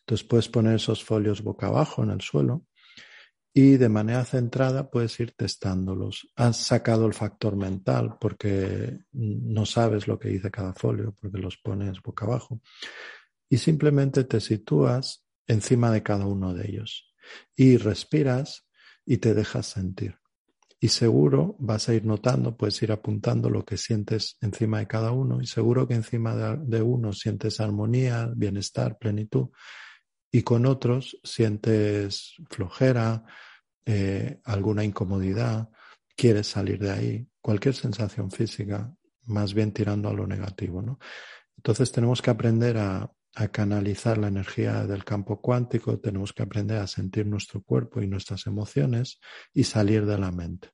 Entonces 0.00 0.26
puedes 0.26 0.48
poner 0.48 0.74
esos 0.74 1.04
folios 1.04 1.42
boca 1.42 1.68
abajo 1.68 2.02
en 2.02 2.10
el 2.10 2.20
suelo 2.20 2.66
y 3.56 3.76
de 3.76 3.88
manera 3.88 4.24
centrada 4.24 4.90
puedes 4.90 5.18
ir 5.20 5.32
testándolos. 5.36 6.28
Has 6.34 6.56
sacado 6.56 7.06
el 7.06 7.14
factor 7.14 7.54
mental 7.54 8.16
porque 8.20 8.98
no 9.12 9.64
sabes 9.64 10.08
lo 10.08 10.18
que 10.18 10.28
dice 10.28 10.50
cada 10.50 10.74
folio 10.74 11.16
porque 11.20 11.38
los 11.38 11.56
pones 11.58 12.02
boca 12.02 12.26
abajo 12.26 12.60
y 13.48 13.58
simplemente 13.58 14.24
te 14.24 14.40
sitúas 14.40 15.24
encima 15.46 15.92
de 15.92 16.02
cada 16.02 16.26
uno 16.26 16.52
de 16.52 16.68
ellos 16.68 17.14
y 17.54 17.76
respiras 17.76 18.66
y 19.06 19.18
te 19.18 19.34
dejas 19.34 19.66
sentir. 19.66 20.18
Y 20.80 20.88
seguro 20.88 21.54
vas 21.60 21.88
a 21.88 21.94
ir 21.94 22.04
notando, 22.04 22.56
puedes 22.56 22.82
ir 22.82 22.90
apuntando 22.90 23.48
lo 23.48 23.64
que 23.64 23.76
sientes 23.76 24.36
encima 24.40 24.80
de 24.80 24.88
cada 24.88 25.12
uno 25.12 25.40
y 25.40 25.46
seguro 25.46 25.86
que 25.86 25.94
encima 25.94 26.34
de, 26.34 26.82
uno 26.82 27.12
sientes 27.12 27.60
armonía, 27.60 28.30
bienestar, 28.34 28.98
plenitud 28.98 29.50
y 30.34 30.42
con 30.42 30.66
otros 30.66 31.16
sientes 31.22 32.34
flojera, 32.50 33.24
eh, 33.86 34.40
alguna 34.42 34.82
incomodidad, 34.82 35.68
quieres 36.16 36.48
salir 36.48 36.80
de 36.80 36.90
ahí, 36.90 37.28
cualquier 37.40 37.76
sensación 37.76 38.32
física, 38.32 38.92
más 39.26 39.54
bien 39.54 39.70
tirando 39.72 40.08
a 40.08 40.12
lo 40.12 40.26
negativo, 40.26 40.82
¿no? 40.82 40.98
Entonces 41.56 41.92
tenemos 41.92 42.20
que 42.20 42.30
aprender 42.30 42.78
a, 42.78 43.08
a 43.36 43.48
canalizar 43.52 44.18
la 44.18 44.26
energía 44.26 44.84
del 44.88 45.04
campo 45.04 45.40
cuántico, 45.40 46.00
tenemos 46.00 46.32
que 46.32 46.42
aprender 46.42 46.78
a 46.78 46.88
sentir 46.88 47.26
nuestro 47.26 47.62
cuerpo 47.62 48.02
y 48.02 48.08
nuestras 48.08 48.48
emociones 48.48 49.20
y 49.52 49.62
salir 49.62 50.04
de 50.04 50.18
la 50.18 50.32
mente. 50.32 50.70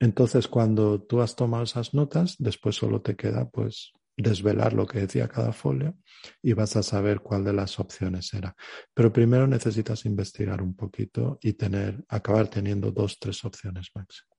Entonces, 0.00 0.48
cuando 0.48 1.02
tú 1.02 1.20
has 1.20 1.36
tomado 1.36 1.64
esas 1.64 1.92
notas, 1.92 2.36
después 2.38 2.76
solo 2.76 3.02
te 3.02 3.16
queda 3.16 3.50
pues 3.50 3.92
desvelar 4.18 4.72
lo 4.72 4.86
que 4.86 5.00
decía 5.00 5.28
cada 5.28 5.52
folio 5.52 5.94
y 6.42 6.52
vas 6.52 6.76
a 6.76 6.82
saber 6.82 7.20
cuál 7.20 7.44
de 7.44 7.52
las 7.52 7.78
opciones 7.78 8.34
era. 8.34 8.54
Pero 8.92 9.12
primero 9.12 9.46
necesitas 9.46 10.04
investigar 10.04 10.60
un 10.60 10.74
poquito 10.74 11.38
y 11.40 11.52
tener, 11.52 12.04
acabar 12.08 12.48
teniendo 12.48 12.90
dos, 12.90 13.18
tres 13.18 13.44
opciones 13.44 13.90
máximo. 13.94 14.30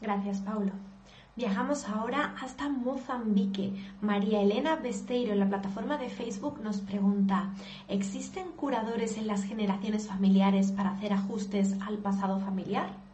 Gracias, 0.00 0.38
Paulo. 0.38 0.72
Viajamos 1.36 1.88
ahora 1.88 2.34
hasta 2.42 2.68
Mozambique. 2.68 3.72
María 4.00 4.42
Elena 4.42 4.74
Besteiro 4.74 5.32
en 5.32 5.38
la 5.38 5.48
plataforma 5.48 5.96
de 5.96 6.08
Facebook 6.08 6.60
nos 6.60 6.78
pregunta, 6.78 7.54
¿existen 7.86 8.50
curadores 8.56 9.18
en 9.18 9.28
las 9.28 9.44
generaciones 9.44 10.08
familiares 10.08 10.72
para 10.72 10.90
hacer 10.90 11.12
ajustes 11.12 11.76
al 11.80 11.98
pasado 11.98 12.40
familiar? 12.40 13.07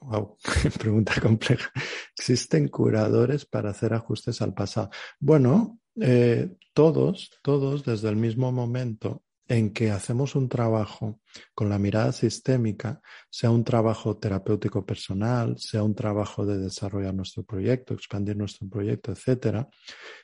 Wow, 0.00 0.36
pregunta 0.78 1.20
compleja. 1.20 1.70
¿Existen 2.16 2.68
curadores 2.68 3.44
para 3.44 3.70
hacer 3.70 3.94
ajustes 3.94 4.40
al 4.42 4.54
pasado? 4.54 4.90
Bueno, 5.18 5.80
eh, 6.00 6.56
todos, 6.72 7.30
todos 7.42 7.84
desde 7.84 8.08
el 8.08 8.16
mismo 8.16 8.52
momento 8.52 9.22
en 9.48 9.72
que 9.72 9.90
hacemos 9.90 10.34
un 10.34 10.48
trabajo 10.48 11.20
con 11.54 11.70
la 11.70 11.78
mirada 11.78 12.12
sistémica, 12.12 13.00
sea 13.30 13.50
un 13.50 13.64
trabajo 13.64 14.18
terapéutico 14.18 14.84
personal, 14.84 15.58
sea 15.58 15.82
un 15.82 15.94
trabajo 15.94 16.44
de 16.44 16.58
desarrollar 16.58 17.14
nuestro 17.14 17.44
proyecto, 17.44 17.94
expandir 17.94 18.36
nuestro 18.36 18.68
proyecto, 18.68 19.10
etcétera, 19.10 19.66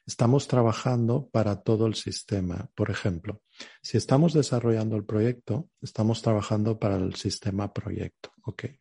estamos 0.07 0.47
trabajando 0.47 1.27
para 1.33 1.63
todo 1.63 1.87
el 1.87 1.95
sistema. 1.95 2.69
Por 2.75 2.91
ejemplo, 2.91 3.41
si 3.83 3.97
estamos 3.97 4.35
desarrollando 4.35 4.95
el 4.95 5.07
proyecto, 5.07 5.71
estamos 5.81 6.21
trabajando 6.21 6.79
para 6.79 6.97
el 6.97 7.15
sistema 7.15 7.73
proyecto. 7.73 8.31
Okay 8.43 8.79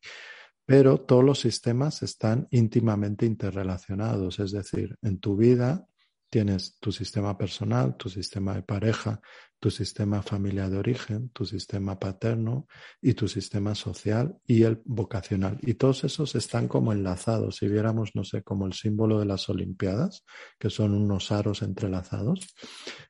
pero 0.65 1.01
todos 1.01 1.23
los 1.23 1.39
sistemas 1.39 2.03
están 2.03 2.47
íntimamente 2.51 3.25
interrelacionados, 3.25 4.39
es 4.39 4.51
decir, 4.51 4.97
en 5.01 5.19
tu 5.19 5.35
vida 5.35 5.87
tienes 6.29 6.79
tu 6.79 6.91
sistema 6.91 7.37
personal, 7.37 7.95
tu 7.95 8.09
sistema 8.09 8.55
de 8.55 8.63
pareja, 8.63 9.21
tu 9.59 9.69
sistema 9.69 10.21
familiar 10.21 10.69
de 10.69 10.77
origen, 10.77 11.29
tu 11.29 11.45
sistema 11.45 11.99
paterno 11.99 12.67
y 13.01 13.13
tu 13.13 13.27
sistema 13.27 13.75
social 13.75 14.35
y 14.45 14.63
el 14.63 14.81
vocacional. 14.83 15.59
Y 15.61 15.75
todos 15.75 16.03
esos 16.03 16.33
están 16.35 16.67
como 16.67 16.91
enlazados. 16.91 17.57
Si 17.57 17.67
viéramos, 17.67 18.15
no 18.15 18.23
sé, 18.23 18.41
como 18.41 18.65
el 18.65 18.73
símbolo 18.73 19.19
de 19.19 19.25
las 19.25 19.47
Olimpiadas, 19.47 20.25
que 20.59 20.69
son 20.69 20.93
unos 20.95 21.31
aros 21.31 21.61
entrelazados. 21.61 22.39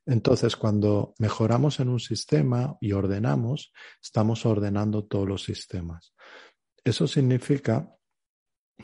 Entonces, 0.05 0.57
cuando 0.57 1.15
mejoramos 1.17 1.79
en 1.79 1.89
un 1.89 1.99
sistema 1.99 2.75
y 2.81 2.91
ordenamos, 2.91 3.71
estamos 3.99 4.45
ordenando 4.45 5.05
todos 5.05 5.27
los 5.27 5.43
sistemas. 5.43 6.13
Eso 6.83 7.07
significa 7.07 7.95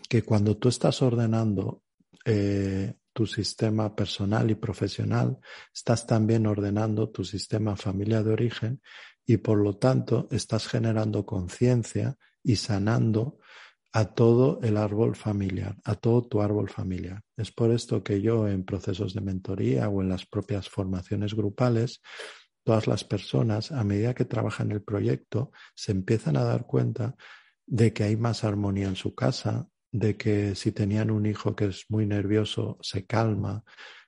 que 0.08 0.24
cuando 0.24 0.58
tú 0.58 0.70
estás 0.70 1.02
ordenando 1.02 1.84
eh, 2.26 2.94
tu 3.12 3.26
sistema 3.26 3.96
personal 3.96 4.50
y 4.50 4.56
profesional, 4.56 5.40
estás 5.74 6.08
también 6.08 6.48
ordenando 6.48 7.10
tu 7.10 7.26
sistema 7.26 7.76
familiar 7.76 8.24
de 8.24 8.32
origen 8.32 8.82
y 9.26 9.38
por 9.38 9.58
lo 9.60 9.78
tanto 9.78 10.28
estás 10.32 10.68
generando 10.68 11.26
conciencia 11.26 12.16
y 12.44 12.56
sanando 12.56 13.40
a 13.92 14.06
todo 14.06 14.60
el 14.62 14.78
árbol 14.78 15.16
familiar, 15.16 15.76
a 15.84 15.96
todo 15.96 16.22
tu 16.28 16.42
árbol 16.42 16.70
familiar. 16.70 17.22
Es 17.36 17.52
por 17.52 17.72
esto 17.72 18.04
que 18.04 18.22
yo 18.22 18.48
en 18.48 18.64
procesos 18.64 19.14
de 19.14 19.22
mentoría 19.22 19.90
o 19.90 20.02
en 20.02 20.10
las 20.10 20.26
propias 20.26 20.70
formaciones 20.70 21.34
grupales, 21.34 22.02
todas 22.64 22.88
las 22.88 23.04
personas, 23.04 23.72
a 23.72 23.84
medida 23.84 24.14
que 24.14 24.26
trabajan 24.26 24.72
el 24.72 24.84
proyecto, 24.84 25.52
se 25.76 25.92
empiezan 25.92 26.38
a 26.38 26.44
dar 26.44 26.66
cuenta 26.68 27.16
de 27.70 27.94
que 27.94 28.04
hay 28.04 28.18
más 28.18 28.44
armonía 28.44 28.88
en 28.88 28.96
su 28.96 29.14
casa, 29.14 29.70
de 29.92 30.18
que 30.18 30.56
si 30.56 30.72
tenían 30.72 31.12
un 31.12 31.26
hijo 31.28 31.56
que 31.56 31.66
es 31.66 31.86
muy 31.90 32.08
nervioso, 32.08 32.78
se 32.82 33.06
calma, 33.06 33.64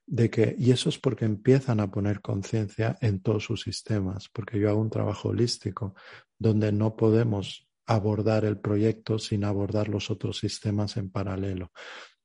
de 0.07 0.29
que, 0.31 0.55
y 0.57 0.71
eso 0.71 0.89
es 0.89 0.97
porque 0.97 1.25
empiezan 1.25 1.79
a 1.79 1.91
poner 1.91 2.21
conciencia 2.21 2.97
en 3.01 3.21
todos 3.21 3.45
sus 3.45 3.61
sistemas, 3.61 4.29
porque 4.33 4.59
yo 4.59 4.69
hago 4.69 4.81
un 4.81 4.89
trabajo 4.89 5.29
holístico 5.29 5.95
donde 6.39 6.71
no 6.71 6.95
podemos 6.95 7.69
abordar 7.85 8.45
el 8.45 8.59
proyecto 8.59 9.19
sin 9.19 9.43
abordar 9.43 9.89
los 9.89 10.09
otros 10.09 10.39
sistemas 10.39 10.97
en 10.97 11.11
paralelo. 11.11 11.71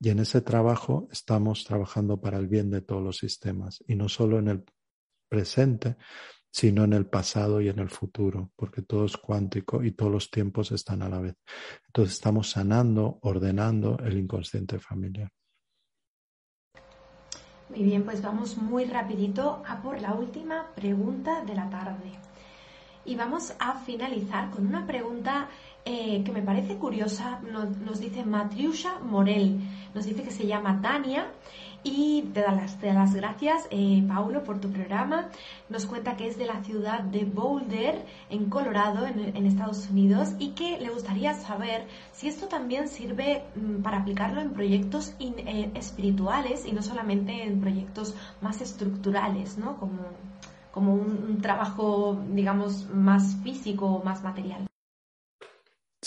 Y 0.00 0.08
en 0.08 0.20
ese 0.20 0.40
trabajo 0.40 1.06
estamos 1.12 1.64
trabajando 1.64 2.18
para 2.18 2.38
el 2.38 2.48
bien 2.48 2.70
de 2.70 2.80
todos 2.80 3.02
los 3.02 3.18
sistemas 3.18 3.84
y 3.86 3.94
no 3.94 4.08
solo 4.08 4.38
en 4.38 4.48
el 4.48 4.64
presente, 5.28 5.96
sino 6.56 6.84
en 6.84 6.94
el 6.94 7.04
pasado 7.04 7.60
y 7.60 7.68
en 7.68 7.78
el 7.80 7.90
futuro, 7.90 8.50
porque 8.56 8.80
todo 8.80 9.04
es 9.04 9.18
cuántico 9.18 9.84
y 9.84 9.90
todos 9.90 10.10
los 10.10 10.30
tiempos 10.30 10.72
están 10.72 11.02
a 11.02 11.08
la 11.10 11.18
vez. 11.18 11.36
Entonces 11.88 12.14
estamos 12.14 12.48
sanando, 12.48 13.18
ordenando 13.20 13.98
el 14.02 14.16
inconsciente 14.16 14.78
familiar. 14.78 15.28
Muy 17.68 17.82
bien, 17.82 18.04
pues 18.04 18.22
vamos 18.22 18.56
muy 18.56 18.86
rapidito 18.86 19.62
a 19.66 19.82
por 19.82 20.00
la 20.00 20.14
última 20.14 20.68
pregunta 20.74 21.44
de 21.44 21.54
la 21.54 21.68
tarde. 21.68 22.12
Y 23.04 23.16
vamos 23.16 23.52
a 23.58 23.78
finalizar 23.80 24.48
con 24.50 24.66
una 24.66 24.86
pregunta 24.86 25.50
eh, 25.84 26.24
que 26.24 26.32
me 26.32 26.40
parece 26.40 26.76
curiosa. 26.76 27.38
Nos, 27.42 28.00
dice 28.00 28.24
Matriusha 28.24 28.98
Morel. 29.00 29.60
Nos 29.94 30.06
dice 30.06 30.22
que 30.22 30.30
se 30.30 30.46
llama 30.46 30.80
Tania 30.80 31.26
y 31.82 32.22
te 32.34 32.42
da 32.42 32.52
las, 32.52 32.82
las 32.82 33.14
gracias, 33.14 33.66
eh, 33.70 34.04
Paulo, 34.08 34.42
por 34.44 34.60
tu 34.60 34.70
programa. 34.70 35.28
Nos 35.68 35.86
cuenta 35.86 36.16
que 36.16 36.26
es 36.26 36.38
de 36.38 36.46
la 36.46 36.62
ciudad 36.62 37.00
de 37.00 37.24
Boulder, 37.24 38.04
en 38.30 38.50
Colorado, 38.50 39.06
en, 39.06 39.46
Estados 39.46 39.88
Unidos, 39.90 40.34
y 40.38 40.50
que 40.50 40.78
le 40.78 40.90
gustaría 40.90 41.34
saber 41.34 41.86
si 42.12 42.28
esto 42.28 42.46
también 42.46 42.88
sirve 42.88 43.44
mm, 43.54 43.82
para 43.82 43.98
aplicarlo 43.98 44.40
en 44.40 44.52
proyectos 44.52 45.14
eh, 45.18 45.70
espirituales 45.74 46.66
y 46.66 46.72
no 46.72 46.82
solamente 46.82 47.44
en 47.44 47.60
proyectos 47.60 48.14
más 48.40 48.60
estructurales, 48.60 49.58
¿no? 49.58 49.76
Como, 49.76 50.02
como 50.72 50.94
un, 50.94 51.40
trabajo, 51.40 52.20
digamos, 52.32 52.88
más 52.90 53.36
físico 53.42 53.86
o 53.86 54.04
más 54.04 54.22
material. 54.22 54.66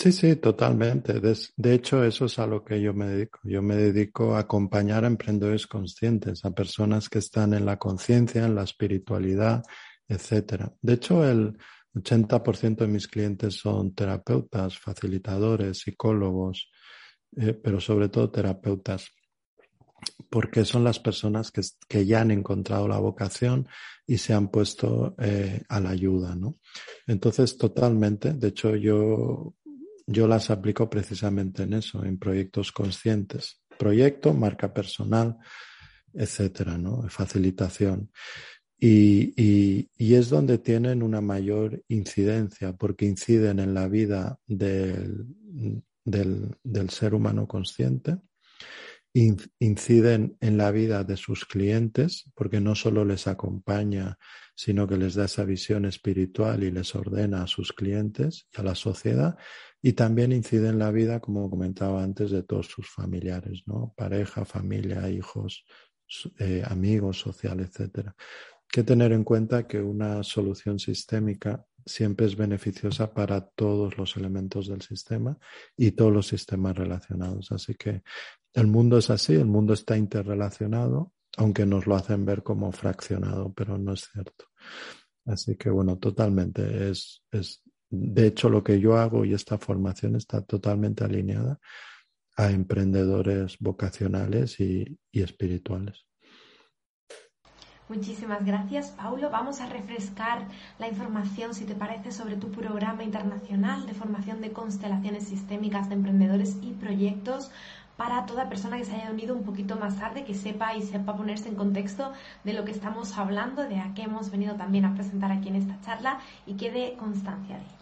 Sí, 0.00 0.12
sí, 0.12 0.36
totalmente. 0.36 1.20
De, 1.20 1.74
hecho, 1.74 2.02
eso 2.02 2.24
es 2.24 2.38
a 2.38 2.46
lo 2.46 2.64
que 2.64 2.80
yo 2.80 2.94
me 2.94 3.06
dedico. 3.06 3.38
Yo 3.44 3.60
me 3.60 3.76
dedico 3.76 4.34
a 4.34 4.40
acompañar 4.40 5.04
a 5.04 5.08
emprendedores 5.08 5.66
conscientes, 5.66 6.42
a 6.46 6.52
personas 6.52 7.10
que 7.10 7.18
están 7.18 7.52
en 7.52 7.66
la 7.66 7.78
conciencia, 7.78 8.46
en 8.46 8.54
la 8.54 8.62
espiritualidad, 8.62 9.62
etcétera. 10.08 10.72
De 10.80 10.94
hecho, 10.94 11.28
el 11.28 11.58
80% 11.92 12.76
de 12.78 12.86
mis 12.86 13.08
clientes 13.08 13.56
son 13.56 13.94
terapeutas, 13.94 14.78
facilitadores, 14.78 15.80
psicólogos, 15.80 16.70
eh, 17.36 17.52
pero 17.52 17.78
sobre 17.78 18.08
todo 18.08 18.30
terapeutas, 18.30 19.10
porque 20.30 20.64
son 20.64 20.82
las 20.82 20.98
personas 20.98 21.50
que, 21.50 21.60
que, 21.86 22.06
ya 22.06 22.22
han 22.22 22.30
encontrado 22.30 22.88
la 22.88 22.98
vocación 22.98 23.68
y 24.06 24.16
se 24.16 24.32
han 24.32 24.48
puesto 24.48 25.14
eh, 25.18 25.62
a 25.68 25.78
la 25.78 25.90
ayuda, 25.90 26.34
¿no? 26.34 26.56
Entonces, 27.06 27.58
totalmente. 27.58 28.32
De 28.32 28.48
hecho, 28.48 28.74
yo 28.76 29.54
yo 30.10 30.26
las 30.26 30.50
aplico 30.50 30.90
precisamente 30.90 31.62
en 31.62 31.74
eso, 31.74 32.04
en 32.04 32.18
proyectos 32.18 32.72
conscientes. 32.72 33.62
Proyecto, 33.78 34.34
marca 34.34 34.74
personal, 34.74 35.38
etcétera, 36.12 36.76
¿no? 36.76 37.08
Facilitación. 37.08 38.10
Y, 38.78 39.88
es 39.98 40.28
donde 40.30 40.58
tienen 40.58 41.02
una 41.02 41.20
mayor 41.20 41.82
incidencia, 41.88 42.72
porque 42.72 43.06
inciden 43.06 43.60
en 43.60 43.72
la 43.72 43.86
vida 43.86 44.38
del, 44.46 45.26
del 46.04 46.90
ser 46.90 47.14
humano 47.14 47.46
consciente, 47.46 48.16
inciden 49.12 50.36
en 50.40 50.56
la 50.56 50.70
vida 50.72 51.04
de 51.04 51.16
sus 51.16 51.44
clientes, 51.44 52.30
porque 52.34 52.60
no 52.60 52.74
solo 52.74 53.04
les 53.04 53.26
acompaña, 53.28 54.18
sino 54.54 54.86
que 54.86 54.96
les 54.96 55.14
da 55.14 55.24
esa 55.24 55.44
visión 55.44 55.84
espiritual 55.84 56.62
y 56.62 56.70
les 56.70 56.94
ordena 56.94 57.42
a 57.42 57.46
sus 57.46 57.72
clientes 57.72 58.46
y 58.52 58.60
a 58.60 58.64
la 58.64 58.74
sociedad, 58.74 59.36
y 59.82 59.94
también 59.94 60.32
incide 60.32 60.68
en 60.68 60.78
la 60.78 60.90
vida, 60.90 61.20
como 61.20 61.48
comentaba 61.48 62.02
antes, 62.02 62.30
de 62.30 62.42
todos 62.42 62.66
sus 62.66 62.88
familiares, 62.88 63.62
¿no? 63.66 63.94
Pareja, 63.96 64.44
familia, 64.44 65.08
hijos, 65.08 65.64
eh, 66.38 66.62
amigos, 66.66 67.18
social, 67.18 67.60
etcétera. 67.60 68.14
que 68.72 68.84
tener 68.84 69.12
en 69.12 69.24
cuenta 69.24 69.66
que 69.66 69.80
una 69.80 70.22
solución 70.22 70.78
sistémica 70.78 71.66
siempre 71.84 72.26
es 72.26 72.36
beneficiosa 72.36 73.12
para 73.12 73.40
todos 73.40 73.98
los 73.98 74.16
elementos 74.16 74.68
del 74.68 74.82
sistema 74.82 75.36
y 75.76 75.92
todos 75.92 76.12
los 76.12 76.28
sistemas 76.28 76.76
relacionados. 76.76 77.50
Así 77.50 77.74
que 77.74 78.02
el 78.54 78.66
mundo 78.68 78.98
es 78.98 79.10
así, 79.10 79.34
el 79.34 79.46
mundo 79.46 79.72
está 79.74 79.96
interrelacionado, 79.96 81.12
aunque 81.36 81.66
nos 81.66 81.86
lo 81.86 81.96
hacen 81.96 82.24
ver 82.24 82.42
como 82.42 82.70
fraccionado, 82.70 83.52
pero 83.52 83.76
no 83.78 83.94
es 83.94 84.08
cierto. 84.12 84.46
Así 85.26 85.56
que 85.56 85.70
bueno, 85.70 85.98
totalmente 85.98 86.90
es, 86.90 87.22
es 87.30 87.62
de 87.90 88.28
hecho, 88.28 88.48
lo 88.48 88.62
que 88.62 88.78
yo 88.78 88.96
hago 88.96 89.24
y 89.24 89.34
esta 89.34 89.58
formación 89.58 90.14
está 90.14 90.42
totalmente 90.42 91.02
alineada 91.02 91.58
a 92.36 92.50
emprendedores 92.50 93.58
vocacionales 93.58 94.60
y, 94.60 94.98
espirituales. 95.12 96.06
Muchísimas 97.88 98.46
gracias, 98.46 98.90
Paulo. 98.90 99.30
Vamos 99.30 99.60
a 99.60 99.68
refrescar 99.68 100.46
la 100.78 100.86
información, 100.86 101.54
si 101.54 101.64
te 101.64 101.74
parece, 101.74 102.12
sobre 102.12 102.36
tu 102.36 102.52
programa 102.52 103.02
internacional 103.02 103.84
de 103.84 103.94
formación 103.94 104.40
de 104.40 104.52
constelaciones 104.52 105.24
sistémicas 105.24 105.88
de 105.88 105.96
emprendedores 105.96 106.56
y 106.62 106.70
proyectos 106.74 107.50
para 107.96 108.24
toda 108.26 108.48
persona 108.48 108.78
que 108.78 108.84
se 108.84 108.94
haya 108.94 109.10
unido 109.10 109.34
un 109.34 109.42
poquito 109.42 109.76
más 109.76 109.98
tarde, 109.98 110.24
que 110.24 110.34
sepa 110.34 110.76
y 110.76 110.82
sepa 110.82 111.16
ponerse 111.16 111.48
en 111.48 111.56
contexto 111.56 112.12
de 112.44 112.52
lo 112.52 112.64
que 112.64 112.70
estamos 112.70 113.18
hablando, 113.18 113.64
de 113.68 113.80
a 113.80 113.92
qué 113.94 114.02
hemos 114.02 114.30
venido 114.30 114.54
también 114.54 114.84
a 114.84 114.94
presentar 114.94 115.32
aquí 115.32 115.48
en 115.48 115.56
esta 115.56 115.78
charla 115.80 116.20
y 116.46 116.54
quede 116.54 116.94
constancia 116.96 117.56
de 117.56 117.62
ello. 117.62 117.79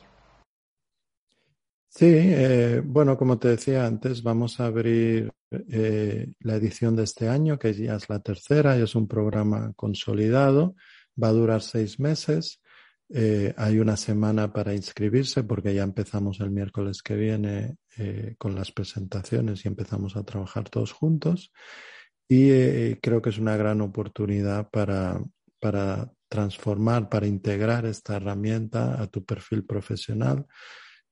Sí, 1.90 2.06
eh, 2.06 2.82
bueno, 2.84 3.16
como 3.16 3.38
te 3.38 3.48
decía 3.48 3.86
antes, 3.86 4.22
vamos 4.22 4.60
a 4.60 4.66
abrir 4.66 5.32
eh, 5.50 6.32
la 6.40 6.56
edición 6.56 6.94
de 6.94 7.04
este 7.04 7.28
año, 7.28 7.58
que 7.58 7.72
ya 7.72 7.96
es 7.96 8.08
la 8.10 8.20
tercera, 8.20 8.78
y 8.78 8.82
es 8.82 8.94
un 8.94 9.08
programa 9.08 9.72
consolidado, 9.74 10.76
va 11.20 11.28
a 11.28 11.32
durar 11.32 11.62
seis 11.62 11.98
meses. 11.98 12.60
Eh, 13.08 13.54
hay 13.56 13.78
una 13.78 13.96
semana 13.96 14.52
para 14.52 14.74
inscribirse 14.74 15.42
porque 15.44 15.74
ya 15.74 15.82
empezamos 15.82 16.40
el 16.40 16.50
miércoles 16.50 17.02
que 17.02 17.16
viene 17.16 17.76
con 18.38 18.54
las 18.54 18.70
presentaciones 18.70 19.64
y 19.64 19.68
empezamos 19.68 20.14
a 20.14 20.22
trabajar 20.22 20.68
todos 20.68 20.92
juntos. 20.92 21.50
Y 22.28 22.94
creo 22.96 23.20
que 23.20 23.30
es 23.30 23.38
una 23.38 23.56
gran 23.56 23.80
oportunidad 23.80 24.70
para, 24.70 25.20
para 25.58 26.12
transformar, 26.28 27.08
para 27.08 27.26
integrar 27.26 27.86
esta 27.86 28.14
herramienta 28.16 29.02
a 29.02 29.08
tu 29.08 29.24
perfil 29.24 29.64
profesional 29.64 30.46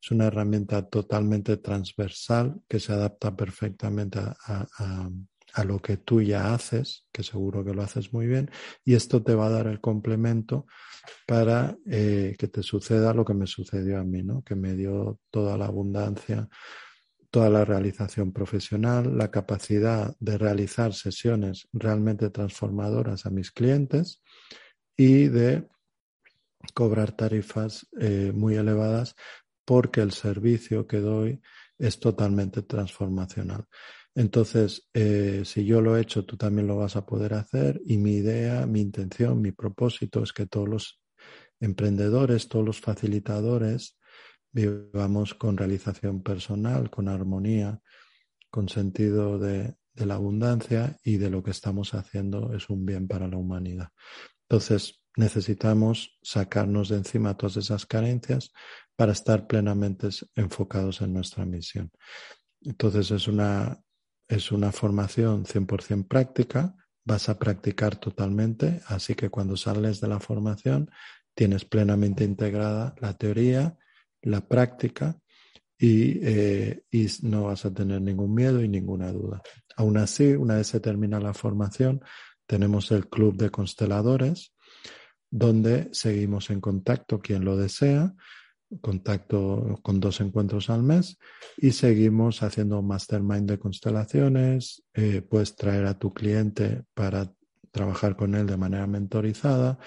es 0.01 0.11
una 0.11 0.27
herramienta 0.27 0.89
totalmente 0.89 1.57
transversal 1.57 2.61
que 2.69 2.81
se 2.81 2.93
adapta 2.93 3.35
perfectamente 3.35 4.21
a, 4.21 5.11
lo 5.65 5.81
que 5.81 5.97
tú 5.97 6.21
ya 6.21 6.53
haces, 6.53 7.07
que 7.11 7.23
seguro 7.23 7.65
que 7.65 7.73
lo 7.73 7.83
haces 7.83 8.13
muy 8.13 8.27
bien, 8.27 8.51
y 8.85 8.95
esto 8.95 9.23
te 9.23 9.35
va 9.35 9.47
a 9.47 9.51
dar 9.51 9.67
el 9.69 9.81
complemento 9.81 10.67
para 11.27 11.75
eh, 11.87 12.37
que 12.39 12.49
te 12.49 12.63
suceda 12.63 13.15
lo 13.15 13.25
que 13.25 13.33
me 13.33 13.47
sucedió 13.47 13.99
a 13.99 14.05
mí, 14.05 14.23
¿no? 14.23 14.43
que 14.43 14.55
me 14.55 14.75
dio 14.75 15.19
toda 15.31 15.57
la 15.57 15.65
abundancia, 15.65 16.47
toda 17.31 17.49
la 17.49 17.65
realización 17.65 18.33
profesional, 18.33 19.17
la 19.17 19.31
capacidad 19.31 20.15
de 20.21 20.39
realizar 20.39 20.95
sesiones 20.95 21.69
realmente 21.73 22.31
transformadoras 22.31 23.27
a 23.27 23.31
mis 23.31 23.51
clientes 23.51 24.23
y 24.97 25.29
de 25.29 25.67
cobrar 26.75 27.13
tarifas 27.13 27.87
eh, 28.01 28.33
muy 28.35 28.57
elevadas 28.57 29.15
porque 29.67 30.01
el 30.01 30.13
servicio 30.13 30.87
que 30.87 31.01
doy 31.01 31.41
es 31.77 32.01
totalmente 32.01 32.63
transformacional. 32.63 33.67
Entonces, 34.15 34.89
eh, 34.95 35.43
si 35.45 35.67
yo 35.67 35.83
lo 35.83 35.97
he 35.97 36.01
hecho, 36.01 36.25
tú 36.25 36.39
también 36.39 36.67
lo 36.67 36.79
vas 36.79 36.97
a 36.97 37.05
poder 37.05 37.35
hacer 37.35 37.83
y 37.85 37.99
mi 37.99 38.15
idea, 38.15 38.65
mi 38.65 38.81
intención, 38.81 39.43
mi 39.43 39.53
propósito 39.53 40.23
es 40.23 40.33
que 40.33 40.47
todos 40.47 40.69
los 40.69 41.03
emprendedores, 41.61 42.49
todos 42.49 42.65
los 42.65 42.81
facilitadores 42.81 43.99
vivamos 44.53 45.35
con 45.35 45.59
realización 45.59 46.23
personal, 46.23 46.89
con 46.89 47.09
armonía, 47.09 47.83
con 48.49 48.71
sentido 48.71 49.39
de, 49.39 49.75
de 49.93 50.07
la 50.07 50.15
abundancia 50.15 50.97
y 51.05 51.19
de 51.19 51.29
lo 51.29 51.43
que 51.43 51.51
estamos 51.51 51.93
haciendo 51.93 52.55
es 52.55 52.71
un 52.71 52.87
bien 52.87 53.09
para 53.09 53.29
la 53.29 53.37
humanidad. 53.37 53.89
Entonces, 54.49 55.03
necesitamos 55.17 56.19
sacarnos 56.23 56.91
de 56.91 56.99
encima 56.99 57.37
todas 57.37 57.57
esas 57.57 57.87
carencias 57.87 58.53
para 58.97 59.13
estar 59.13 59.47
plenamente 59.47 60.09
enfocados 60.35 61.03
en 61.03 61.13
nuestra 61.13 61.45
misión. 61.45 61.91
Entonces 62.63 63.11
es 63.11 63.29
una, 63.29 63.81
es 64.27 64.51
una 64.51 64.73
formación 64.73 65.45
100% 65.45 66.09
práctica, 66.09 66.75
vas 67.05 67.29
a 67.29 67.39
practicar 67.39 67.97
totalmente, 67.97 68.81
así 68.87 69.15
que 69.15 69.31
cuando 69.31 69.57
sales 69.57 70.01
de 70.01 70.09
la 70.09 70.19
formación 70.19 70.91
tienes 71.35 71.65
plenamente 71.65 72.25
integrada 72.25 72.95
la 73.01 73.17
teoría, 73.17 73.79
la 74.23 74.41
práctica 74.41 75.21
y, 75.79 76.19
eh, 76.23 76.83
y 76.91 77.07
no 77.23 77.45
vas 77.45 77.67
a 77.67 77.73
tener 77.73 78.01
ningún 78.01 78.35
miedo 78.35 78.63
y 78.63 78.69
ninguna 78.69 79.13
duda. 79.13 79.43
Aún 79.77 79.99
así, 79.99 80.33
una 80.33 80.57
vez 80.57 80.69
se 80.69 80.81
termina 80.81 81.21
la 81.21 81.35
formación, 81.35 82.03
tenemos 82.47 82.91
el 82.91 83.09
club 83.09 83.37
de 83.37 83.51
consteladores, 83.51 84.55
donde 85.31 85.91
seguimos 85.93 86.49
en 86.51 86.61
contacto 86.61 87.21
quien 87.21 87.45
lo 87.45 87.57
desea 87.57 88.15
contacto 88.81 89.79
con 89.83 90.01
dos 90.01 90.21
encuentros 90.21 90.71
al 90.71 90.83
mes 90.83 91.19
y 91.57 91.73
seguimos 91.73 92.43
haciendo 92.43 92.83
mastermind 92.83 93.49
de 93.49 93.59
constelaciones. 93.59 94.83
Eh, 94.95 95.23
puedes 95.23 95.57
traer 95.57 95.87
a 95.87 95.99
tu 95.99 96.13
cliente 96.13 96.85
para 96.95 97.33
trabajar 97.71 98.17
con 98.17 98.35
él 98.35 98.47
de 98.47 98.57
manera 98.57 98.87
mentorizada 98.87 99.79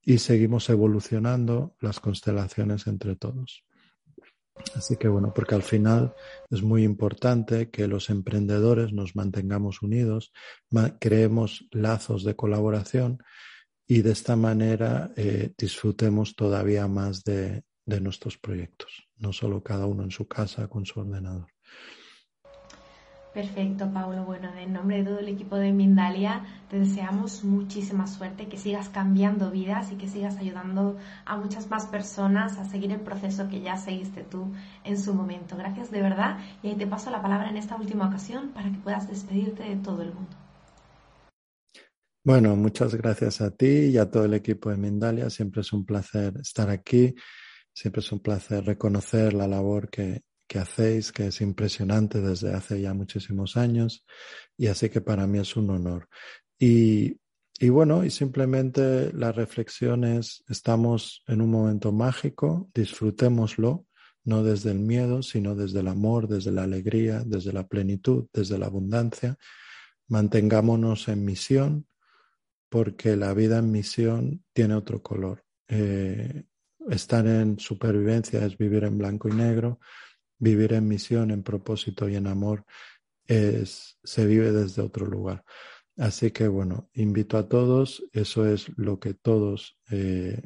y 0.00 0.18
seguimos 0.18 0.68
evolucionando 0.70 1.76
las 1.80 2.00
constelaciones 2.00 2.86
entre 2.86 3.16
todos. 3.16 3.64
Así 4.74 4.96
que 4.96 5.08
bueno, 5.08 5.32
porque 5.34 5.54
al 5.54 5.62
final 5.62 6.14
es 6.50 6.62
muy 6.62 6.84
importante 6.84 7.70
que 7.70 7.88
los 7.88 8.10
emprendedores 8.10 8.92
nos 8.92 9.16
mantengamos 9.16 9.82
unidos, 9.82 10.32
creemos 11.00 11.66
lazos 11.70 12.22
de 12.24 12.36
colaboración 12.36 13.22
y 13.86 14.02
de 14.02 14.12
esta 14.12 14.36
manera 14.36 15.10
eh, 15.16 15.52
disfrutemos 15.56 16.36
todavía 16.36 16.86
más 16.86 17.24
de, 17.24 17.64
de 17.84 18.00
nuestros 18.00 18.38
proyectos, 18.38 19.08
no 19.16 19.32
solo 19.32 19.62
cada 19.62 19.86
uno 19.86 20.02
en 20.02 20.10
su 20.10 20.26
casa 20.28 20.68
con 20.68 20.86
su 20.86 21.00
ordenador. 21.00 21.46
Perfecto, 23.32 23.90
Paulo. 23.90 24.24
Bueno, 24.26 24.52
en 24.58 24.74
nombre 24.74 24.98
de 24.98 25.04
todo 25.04 25.18
el 25.20 25.28
equipo 25.28 25.56
de 25.56 25.72
Mindalia, 25.72 26.44
te 26.68 26.78
deseamos 26.78 27.44
muchísima 27.44 28.06
suerte, 28.06 28.46
que 28.46 28.58
sigas 28.58 28.90
cambiando 28.90 29.50
vidas 29.50 29.90
y 29.90 29.96
que 29.96 30.06
sigas 30.06 30.36
ayudando 30.36 30.98
a 31.24 31.38
muchas 31.38 31.70
más 31.70 31.86
personas 31.86 32.58
a 32.58 32.66
seguir 32.66 32.92
el 32.92 33.00
proceso 33.00 33.48
que 33.48 33.62
ya 33.62 33.78
seguiste 33.78 34.22
tú 34.22 34.52
en 34.84 34.98
su 34.98 35.14
momento. 35.14 35.56
Gracias 35.56 35.90
de 35.90 36.02
verdad 36.02 36.40
y 36.62 36.68
ahí 36.68 36.74
te 36.74 36.86
paso 36.86 37.10
la 37.10 37.22
palabra 37.22 37.48
en 37.48 37.56
esta 37.56 37.76
última 37.76 38.06
ocasión 38.06 38.50
para 38.50 38.70
que 38.70 38.78
puedas 38.78 39.08
despedirte 39.08 39.62
de 39.62 39.76
todo 39.76 40.02
el 40.02 40.12
mundo. 40.12 40.36
Bueno, 42.22 42.54
muchas 42.54 42.94
gracias 42.94 43.40
a 43.40 43.50
ti 43.50 43.86
y 43.86 43.96
a 43.96 44.10
todo 44.10 44.26
el 44.26 44.34
equipo 44.34 44.68
de 44.68 44.76
Mindalia. 44.76 45.30
Siempre 45.30 45.62
es 45.62 45.72
un 45.72 45.86
placer 45.86 46.34
estar 46.38 46.68
aquí. 46.68 47.14
Siempre 47.74 48.00
es 48.00 48.12
un 48.12 48.20
placer 48.20 48.64
reconocer 48.64 49.32
la 49.32 49.48
labor 49.48 49.88
que, 49.90 50.22
que 50.46 50.58
hacéis, 50.58 51.12
que 51.12 51.28
es 51.28 51.40
impresionante 51.40 52.20
desde 52.20 52.52
hace 52.52 52.80
ya 52.80 52.92
muchísimos 52.92 53.56
años, 53.56 54.04
y 54.56 54.66
así 54.66 54.90
que 54.90 55.00
para 55.00 55.26
mí 55.26 55.38
es 55.38 55.56
un 55.56 55.70
honor. 55.70 56.08
Y, 56.58 57.18
y 57.58 57.68
bueno, 57.70 58.04
y 58.04 58.10
simplemente 58.10 59.12
la 59.12 59.32
reflexión 59.32 60.04
es, 60.04 60.44
estamos 60.48 61.22
en 61.26 61.40
un 61.40 61.50
momento 61.50 61.92
mágico, 61.92 62.70
disfrutémoslo, 62.74 63.86
no 64.24 64.42
desde 64.42 64.70
el 64.72 64.78
miedo, 64.78 65.22
sino 65.22 65.54
desde 65.54 65.80
el 65.80 65.88
amor, 65.88 66.28
desde 66.28 66.52
la 66.52 66.64
alegría, 66.64 67.22
desde 67.24 67.52
la 67.52 67.66
plenitud, 67.66 68.26
desde 68.32 68.58
la 68.58 68.66
abundancia. 68.66 69.36
Mantengámonos 70.08 71.08
en 71.08 71.24
misión, 71.24 71.86
porque 72.68 73.16
la 73.16 73.34
vida 73.34 73.58
en 73.58 73.70
misión 73.72 74.44
tiene 74.52 74.74
otro 74.74 75.02
color. 75.02 75.44
Eh, 75.68 76.44
estar 76.90 77.26
en 77.26 77.58
supervivencia 77.58 78.44
es 78.44 78.56
vivir 78.56 78.84
en 78.84 78.98
blanco 78.98 79.28
y 79.28 79.32
negro, 79.32 79.80
vivir 80.38 80.72
en 80.72 80.88
misión, 80.88 81.30
en 81.30 81.42
propósito 81.42 82.08
y 82.08 82.16
en 82.16 82.26
amor 82.26 82.64
es, 83.26 83.98
se 84.02 84.26
vive 84.26 84.52
desde 84.52 84.82
otro 84.82 85.06
lugar. 85.06 85.44
Así 85.96 86.30
que 86.30 86.48
bueno, 86.48 86.88
invito 86.94 87.36
a 87.36 87.48
todos, 87.48 88.02
eso 88.12 88.46
es 88.46 88.70
lo 88.76 88.98
que 88.98 89.14
todos 89.14 89.78
eh, 89.90 90.42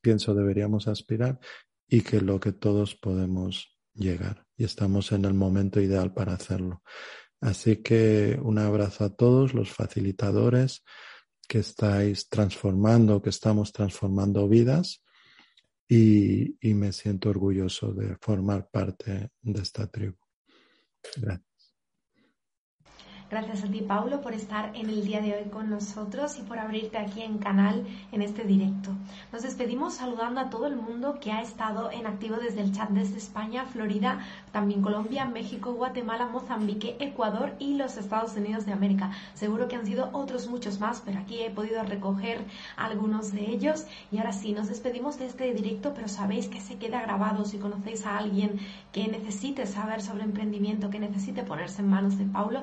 pienso 0.00 0.34
deberíamos 0.34 0.88
aspirar 0.88 1.40
y 1.88 2.02
que 2.02 2.20
lo 2.20 2.40
que 2.40 2.52
todos 2.52 2.94
podemos 2.94 3.76
llegar 3.94 4.44
y 4.56 4.64
estamos 4.64 5.12
en 5.12 5.24
el 5.24 5.34
momento 5.34 5.80
ideal 5.80 6.12
para 6.12 6.34
hacerlo. 6.34 6.82
Así 7.40 7.76
que 7.76 8.38
un 8.42 8.58
abrazo 8.58 9.04
a 9.04 9.14
todos 9.14 9.54
los 9.54 9.70
facilitadores 9.70 10.82
que 11.48 11.58
estáis 11.58 12.28
transformando, 12.28 13.22
que 13.22 13.30
estamos 13.30 13.72
transformando 13.72 14.48
vidas 14.48 15.02
y, 15.88 16.56
y 16.60 16.74
me 16.74 16.92
siento 16.92 17.30
orgulloso 17.30 17.92
de 17.92 18.16
formar 18.16 18.68
parte 18.70 19.30
de 19.42 19.60
esta 19.62 19.86
tribu. 19.86 20.16
Gracias. 21.16 21.55
Gracias 23.28 23.64
a 23.64 23.66
ti, 23.66 23.80
Paulo, 23.80 24.20
por 24.20 24.34
estar 24.34 24.70
en 24.76 24.88
el 24.88 25.04
día 25.04 25.20
de 25.20 25.34
hoy 25.34 25.50
con 25.50 25.68
nosotros 25.68 26.38
y 26.38 26.42
por 26.42 26.60
abrirte 26.60 26.96
aquí 26.96 27.22
en 27.22 27.38
canal 27.38 27.84
en 28.12 28.22
este 28.22 28.44
directo. 28.44 28.92
Nos 29.32 29.42
despedimos 29.42 29.94
saludando 29.94 30.40
a 30.40 30.48
todo 30.48 30.68
el 30.68 30.76
mundo 30.76 31.18
que 31.20 31.32
ha 31.32 31.42
estado 31.42 31.90
en 31.90 32.06
activo 32.06 32.36
desde 32.36 32.60
el 32.60 32.70
chat 32.70 32.88
desde 32.90 33.16
España, 33.16 33.64
Florida, 33.64 34.20
también 34.52 34.80
Colombia, 34.80 35.24
México, 35.24 35.74
Guatemala, 35.74 36.28
Mozambique, 36.28 36.96
Ecuador 37.00 37.54
y 37.58 37.74
los 37.74 37.96
Estados 37.96 38.36
Unidos 38.36 38.64
de 38.64 38.72
América. 38.72 39.10
Seguro 39.34 39.66
que 39.66 39.74
han 39.74 39.86
sido 39.86 40.08
otros 40.12 40.46
muchos 40.46 40.78
más, 40.78 41.02
pero 41.04 41.18
aquí 41.18 41.42
he 41.42 41.50
podido 41.50 41.82
recoger 41.82 42.44
algunos 42.76 43.32
de 43.32 43.50
ellos. 43.50 43.86
Y 44.12 44.18
ahora 44.18 44.32
sí, 44.32 44.52
nos 44.52 44.68
despedimos 44.68 45.18
de 45.18 45.26
este 45.26 45.52
directo, 45.52 45.94
pero 45.94 46.06
sabéis 46.06 46.46
que 46.46 46.60
se 46.60 46.76
queda 46.76 47.02
grabado 47.02 47.44
si 47.44 47.58
conocéis 47.58 48.06
a 48.06 48.18
alguien 48.18 48.60
que 48.92 49.08
necesite 49.08 49.66
saber 49.66 50.00
sobre 50.00 50.22
emprendimiento, 50.22 50.90
que 50.90 51.00
necesite 51.00 51.42
ponerse 51.42 51.82
en 51.82 51.88
manos 51.88 52.18
de 52.18 52.24
Paulo, 52.24 52.62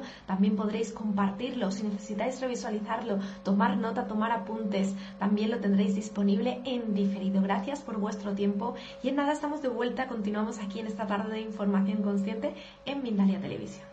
podréis 0.55 0.91
compartirlo. 0.91 1.71
Si 1.71 1.83
necesitáis 1.83 2.39
revisualizarlo, 2.41 3.19
tomar 3.43 3.77
nota, 3.77 4.07
tomar 4.07 4.31
apuntes, 4.31 4.93
también 5.19 5.51
lo 5.51 5.59
tendréis 5.59 5.95
disponible 5.95 6.61
en 6.65 6.93
diferido. 6.93 7.41
Gracias 7.41 7.81
por 7.81 7.97
vuestro 7.97 8.33
tiempo 8.33 8.75
y 9.01 9.09
en 9.09 9.15
nada 9.15 9.33
estamos 9.33 9.61
de 9.61 9.69
vuelta. 9.69 10.07
Continuamos 10.07 10.59
aquí 10.59 10.79
en 10.79 10.87
esta 10.87 11.07
tarde 11.07 11.33
de 11.33 11.41
información 11.41 12.01
consciente 12.01 12.53
en 12.85 13.03
Mindalia 13.03 13.39
Televisión. 13.39 13.85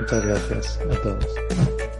Muchas 0.00 0.24
gracias 0.24 0.80
a 0.80 1.02
todos. 1.02 1.91